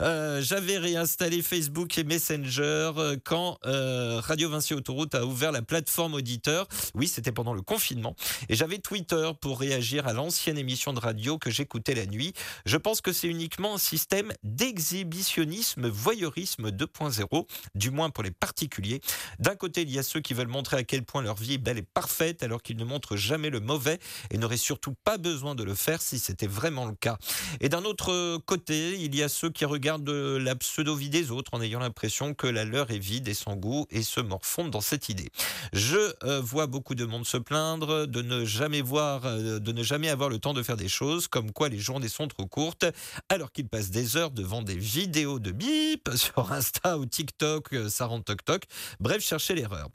[0.00, 5.62] Euh, j'avais réinstallé Facebook et Messenger euh, quand euh, Radio Vinci Autoroute a ouvert la
[5.62, 6.66] plateforme auditeur.
[6.94, 8.14] Oui, c'était pendant le confinement.
[8.48, 12.32] Et j'avais Twitter pour réagir à l'ancienne émission de radio que j'écoutais la nuit.
[12.66, 19.00] Je pense que c'est uniquement un système d'exhibitionnisme, voyeurisme 2.0, du moins pour les particuliers.
[19.38, 21.58] D'un côté, il y a ceux qui veulent montrer à quel point leur vie est
[21.58, 23.98] belle et parfaite alors qu'ils ne montrent jamais le mauvais
[24.30, 27.18] et n'auraient surtout pas besoin de le faire si c'était vraiment cas.
[27.60, 31.62] Et d'un autre côté, il y a ceux qui regardent la pseudo-vie des autres en
[31.62, 35.08] ayant l'impression que la leur est vide et sans goût et se morfondent dans cette
[35.08, 35.30] idée.
[35.72, 39.82] Je euh, vois beaucoup de monde se plaindre de ne jamais voir, euh, de ne
[39.82, 42.84] jamais avoir le temps de faire des choses, comme quoi les journées sont trop courtes,
[43.28, 47.88] alors qu'ils passent des heures devant des vidéos de bip sur Insta ou TikTok, euh,
[47.88, 48.64] ça rend toc toc.
[49.00, 49.88] Bref, cherchez l'erreur.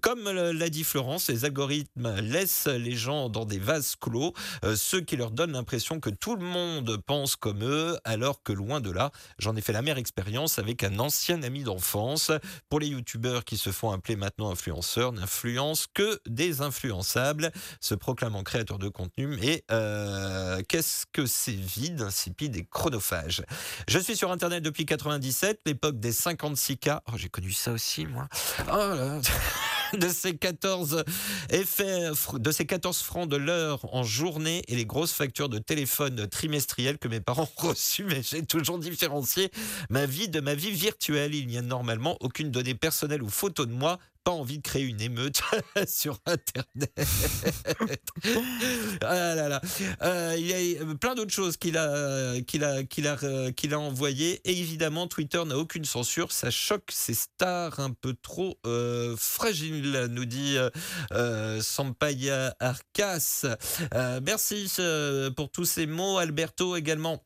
[0.00, 4.32] Comme l'a dit Florence, les algorithmes laissent les gens dans des vases clos,
[4.74, 8.80] ceux qui leur donnent l'impression que tout le monde pense comme eux, alors que loin
[8.80, 12.30] de là, j'en ai fait la meilleure expérience avec un ancien ami d'enfance.
[12.68, 18.42] Pour les youtubeurs qui se font appeler maintenant influenceurs, n'influencent que des influençables, se proclamant
[18.42, 23.42] créateurs de contenu, mais euh, qu'est-ce que c'est vide, insipide et chronophage.
[23.88, 27.00] Je suis sur Internet depuis 97, l'époque des 56K.
[27.06, 28.28] Oh, j'ai connu ça aussi, moi.
[28.68, 29.20] Oh là
[29.92, 31.04] de ces 14
[31.50, 36.26] effets, de ces 14 francs de l'heure en journée et les grosses factures de téléphone
[36.28, 39.50] trimestrielles que mes parents ont reçues, mais j'ai toujours différencié
[39.90, 41.34] ma vie de ma vie virtuelle.
[41.34, 44.82] Il n'y a normalement aucune donnée personnelle ou photo de moi pas envie de créer
[44.84, 45.42] une émeute
[45.86, 46.92] sur Internet.
[49.02, 49.60] ah là là.
[50.02, 53.52] Euh, il y a euh, plein d'autres choses qu'il a, qu'il a, qu'il a, euh,
[53.52, 54.40] qu'il a envoyées.
[54.44, 56.32] Et évidemment, Twitter n'a aucune censure.
[56.32, 58.58] Ça choque ces stars un peu trop
[59.16, 60.56] fragiles, nous dit
[61.60, 63.44] Sampaya Arcas.
[64.22, 64.72] merci
[65.36, 66.18] pour tous ces mots.
[66.18, 67.22] Alberto également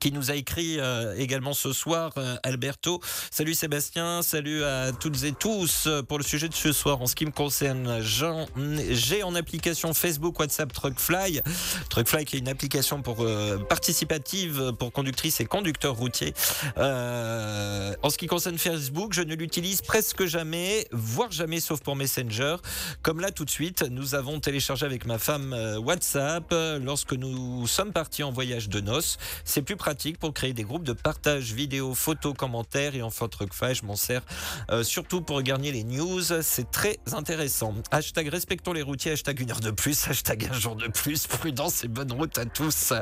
[0.00, 3.00] qui nous a écrit euh, également ce soir, euh, Alberto.
[3.30, 5.88] Salut Sébastien, salut à toutes et tous.
[6.08, 10.38] Pour le sujet de ce soir, en ce qui me concerne, j'ai en application Facebook,
[10.40, 11.42] WhatsApp, Truckfly.
[11.90, 16.32] Truckfly qui est une application pour euh, participative pour conductrices et conducteurs routiers.
[16.76, 22.56] en ce qui concerne Facebook, je ne l'utilise presque jamais, voire jamais, sauf pour Messenger.
[23.02, 25.54] Comme là, tout de suite, nous avons téléchargé avec ma femme
[25.84, 29.18] WhatsApp lorsque nous sommes partis en voyage de noces.
[29.44, 33.74] C'est plus pratique pour créer des groupes de partage vidéo, photos, commentaires et enfin Truckfly,
[33.74, 34.22] je m'en sers
[34.70, 36.22] euh, surtout pour gagner les news.
[36.42, 37.74] C'est très intéressant.
[37.90, 41.26] Hashtag respectons les routiers, hashtag une heure de plus, hashtag un jour de plus.
[41.34, 42.92] Prudence et bonne route à tous.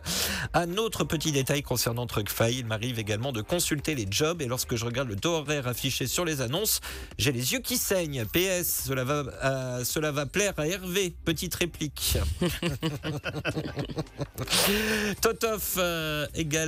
[0.55, 4.77] Un autre petit détail concernant Truckfly, il m'arrive également de consulter les jobs et lorsque
[4.77, 6.81] je regarde le taux horaire affiché sur les annonces,
[7.19, 8.25] j'ai les yeux qui saignent.
[8.25, 11.15] PS, cela va, euh, cela va plaire à Hervé.
[11.25, 12.19] Petite réplique.
[15.21, 16.62] Totov euh, également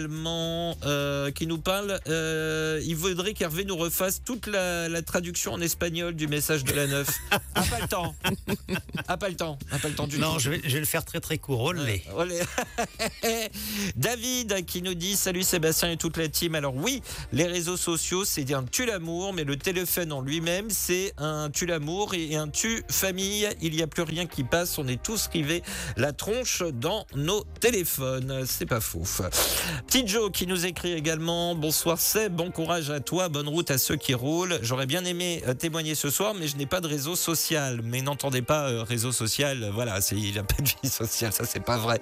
[0.85, 2.01] euh, qui nous parle.
[2.09, 6.87] Euh, il voudrait qu'Hervé nous refasse toute la, traduction en espagnol du message de la
[6.87, 7.09] neuf.
[7.31, 8.15] a pas le temps.
[9.09, 9.59] A pas le temps.
[9.71, 11.63] A pas le temps du non, je vais, je vais, le faire très très court.
[11.63, 12.03] Olé.
[13.97, 16.55] David qui nous dit Salut Sébastien et toute la team.
[16.55, 17.03] Alors, oui,
[17.33, 21.67] les réseaux sociaux, c'est un tue l'amour, mais le téléphone en lui-même, c'est un tue
[21.67, 23.49] l'amour et un tue famille.
[23.61, 24.79] Il n'y a plus rien qui passe.
[24.79, 25.63] On est tous rivés
[25.97, 28.45] la tronche dans nos téléphones.
[28.47, 29.05] C'est pas faux.
[29.87, 33.79] Petit Joe qui nous écrit également Bonsoir Seb, bon courage à toi, bonne route à
[33.79, 34.59] ceux qui roulent.
[34.63, 37.81] J'aurais bien aimé euh, témoigner ce soir, mais je n'ai pas de réseau social.
[37.85, 41.45] Mais n'entendez pas euh, réseau social, euh, voilà, il n'a pas de vie sociale, ça
[41.45, 42.01] c'est pas vrai.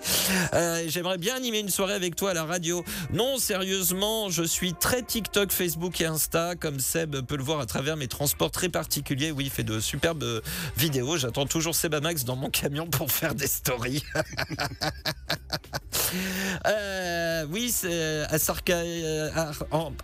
[0.86, 2.84] J'aimerais bien animer une soirée avec toi à la radio.
[3.12, 7.66] Non, sérieusement, je suis très TikTok, Facebook et Insta, comme Seb peut le voir à
[7.66, 9.32] travers mes transports très particuliers.
[9.32, 10.42] Oui, il fait de superbes
[10.76, 11.16] vidéos.
[11.16, 14.02] J'attends toujours Seb Max dans mon camion pour faire des stories.
[17.50, 18.76] oui, euh, à Sarka.
[18.76, 19.30] euh,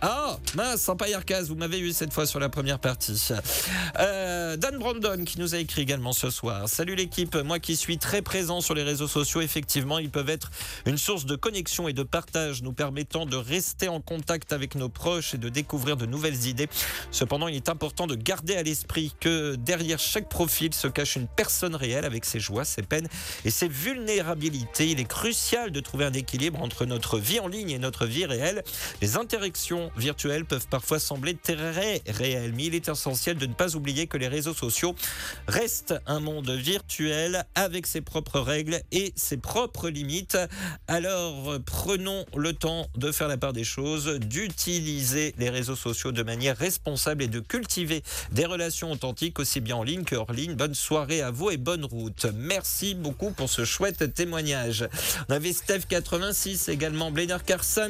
[0.01, 3.29] Ah, mince, sans Arcas, vous m'avez eu cette fois sur la première partie.
[3.99, 6.67] Euh, Dan Brandon qui nous a écrit également ce soir.
[6.67, 10.51] Salut l'équipe, moi qui suis très présent sur les réseaux sociaux, effectivement, ils peuvent être
[10.85, 14.89] une source de connexion et de partage, nous permettant de rester en contact avec nos
[14.89, 16.69] proches et de découvrir de nouvelles idées.
[17.11, 21.27] Cependant, il est important de garder à l'esprit que derrière chaque profil se cache une
[21.27, 23.07] personne réelle avec ses joies, ses peines
[23.45, 24.87] et ses vulnérabilités.
[24.89, 28.25] Il est crucial de trouver un équilibre entre notre vie en ligne et notre vie
[28.25, 28.63] réelle.
[29.01, 33.75] Les interactions virtuelles peuvent parfois sembler très réelles, mais il est essentiel de ne pas
[33.75, 34.95] oublier que les réseaux sociaux
[35.47, 40.37] restent un monde virtuel avec ses propres règles et ses propres limites.
[40.87, 46.23] Alors prenons le temps de faire la part des choses, d'utiliser les réseaux sociaux de
[46.23, 50.53] manière responsable et de cultiver des relations authentiques aussi bien en ligne que hors ligne.
[50.53, 52.27] Bonne soirée à vous et bonne route.
[52.33, 54.87] Merci beaucoup pour ce chouette témoignage.
[55.27, 57.43] On avait Steph86 également, Blénard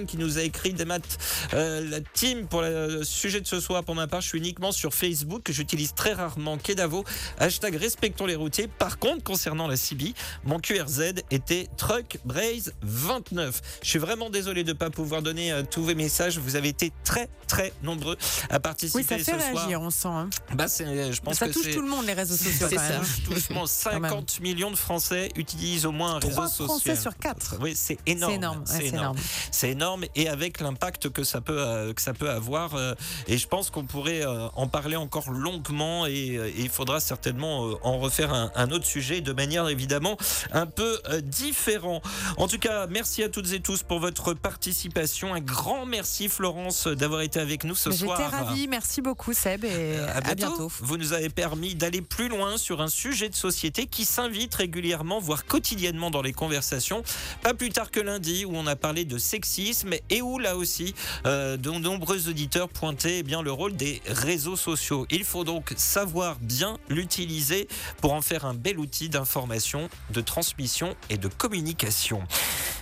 [0.07, 1.17] Qui nous a écrit des maths.
[1.53, 4.71] Euh, la team pour le sujet de ce soir, pour ma part, je suis uniquement
[4.71, 5.49] sur Facebook.
[5.51, 7.03] J'utilise très rarement Kedavo.
[7.39, 8.67] Hashtag respectons les routiers.
[8.67, 10.13] Par contre, concernant la CB,
[10.45, 13.61] mon QRZ était Truck Braze 29.
[13.83, 16.37] Je suis vraiment désolé de ne pas pouvoir donner euh, tous vos messages.
[16.37, 18.15] Vous avez été très très nombreux
[18.49, 19.63] à participer Oui, ça fait ce soir.
[19.65, 20.07] réagir, on sent.
[20.07, 20.29] hein.
[20.53, 22.89] Bah, c'est- je pense Ça que touche tout le monde, les réseaux sociaux, C'est ça.
[22.89, 23.01] même.
[23.25, 26.65] Touchement 50 millions de Français utilisent au moins un réseau social.
[26.67, 27.55] Français sur quatre.
[27.59, 28.31] Oui, c'est énorme.
[28.31, 29.17] C'est énorme, ouais, c'est énorme.
[29.51, 32.75] C'est énorme et avec l'impact que ça peut euh, que ça peut avoir.
[32.75, 32.93] euh,
[33.27, 37.69] et je pense qu'on pourrait euh, en parler encore longuement et, et il faudra certainement
[37.83, 40.17] en refaire un, un autre sujet de manière évidemment
[40.51, 42.01] un peu différent.
[42.37, 45.33] En tout cas, merci à toutes et tous pour votre participation.
[45.33, 48.17] Un grand merci Florence d'avoir été avec nous ce soir.
[48.17, 48.67] J'étais ravie.
[48.67, 49.65] Merci beaucoup, Seb.
[49.65, 50.35] Et À à bientôt.
[50.57, 50.71] bientôt.
[50.81, 55.19] Vous nous avez permis d'aller plus loin sur un sujet de société qui s'invite régulièrement,
[55.19, 57.03] voire quotidiennement dans les conversations.
[57.41, 60.93] Pas plus tard que lundi, où on a parlé de sexisme et où là aussi,
[61.25, 65.05] euh, de nombreux auditeurs pointaient eh bien le rôle des réseaux sociaux.
[65.09, 67.69] Il faut donc savoir bien l'utiliser
[68.01, 72.21] pour en faire un bel outil d'information, de transmission et de communication.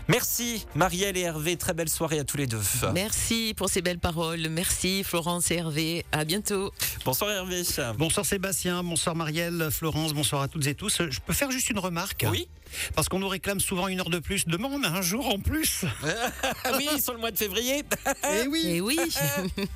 [0.08, 2.62] Merci Marielle et Hervé, très belle soirée à tous les deux.
[2.94, 4.48] Merci pour ces belles paroles.
[4.50, 6.06] Merci Florence et Hervé.
[6.12, 6.74] À bientôt.
[7.06, 7.62] Bonsoir Hervé.
[7.98, 11.02] Bonsoir Sébastien, bonsoir Marielle, Florence, bonsoir à toutes et tous.
[11.08, 12.26] Je peux faire juste une remarque?
[12.32, 12.48] Oui.
[12.96, 14.48] Parce qu'on nous réclame souvent une heure de plus.
[14.48, 15.86] Demain, on a un jour en plus.
[16.78, 17.84] Oui, sur le mois de février.
[18.30, 18.64] Eh oui.
[18.66, 19.00] Et oui.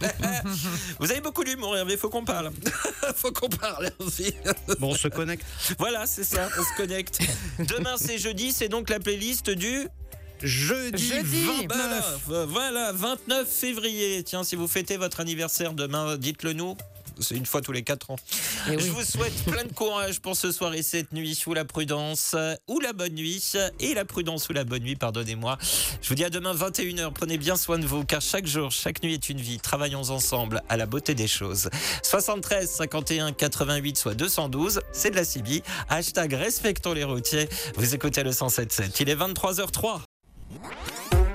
[1.00, 2.52] Vous avez beaucoup d'humour, Hervé, faut qu'on parle.
[3.16, 4.34] faut qu'on parle, Hervé.
[4.80, 5.46] Bon, on se connecte.
[5.80, 7.20] Voilà, c'est ça, on se connecte.
[7.60, 9.88] Demain, c'est jeudi, c'est donc la playlist du.
[10.44, 11.46] Jeudi, Jeudi.
[11.46, 11.68] 29.
[11.68, 14.24] Voilà, euh, voilà, 29 février.
[14.24, 16.76] Tiens, si vous fêtez votre anniversaire demain, dites-le nous.
[17.22, 18.16] C'est une fois tous les 4 ans.
[18.68, 18.84] Eh oui.
[18.84, 22.36] Je vous souhaite plein de courage pour ce soir et cette nuit, ou la prudence,
[22.68, 25.58] ou la bonne nuit, et la prudence ou la bonne nuit, pardonnez-moi.
[26.02, 27.12] Je vous dis à demain 21h.
[27.14, 29.60] Prenez bien soin de vous, car chaque jour, chaque nuit est une vie.
[29.60, 31.70] Travaillons ensemble à la beauté des choses.
[32.04, 35.64] 73 51 88 soit 212, c'est de la CB.
[35.90, 37.48] Hashtag respectons les routiers.
[37.76, 39.02] Vous écoutez le 107.7.
[39.02, 40.02] Il est 23h03.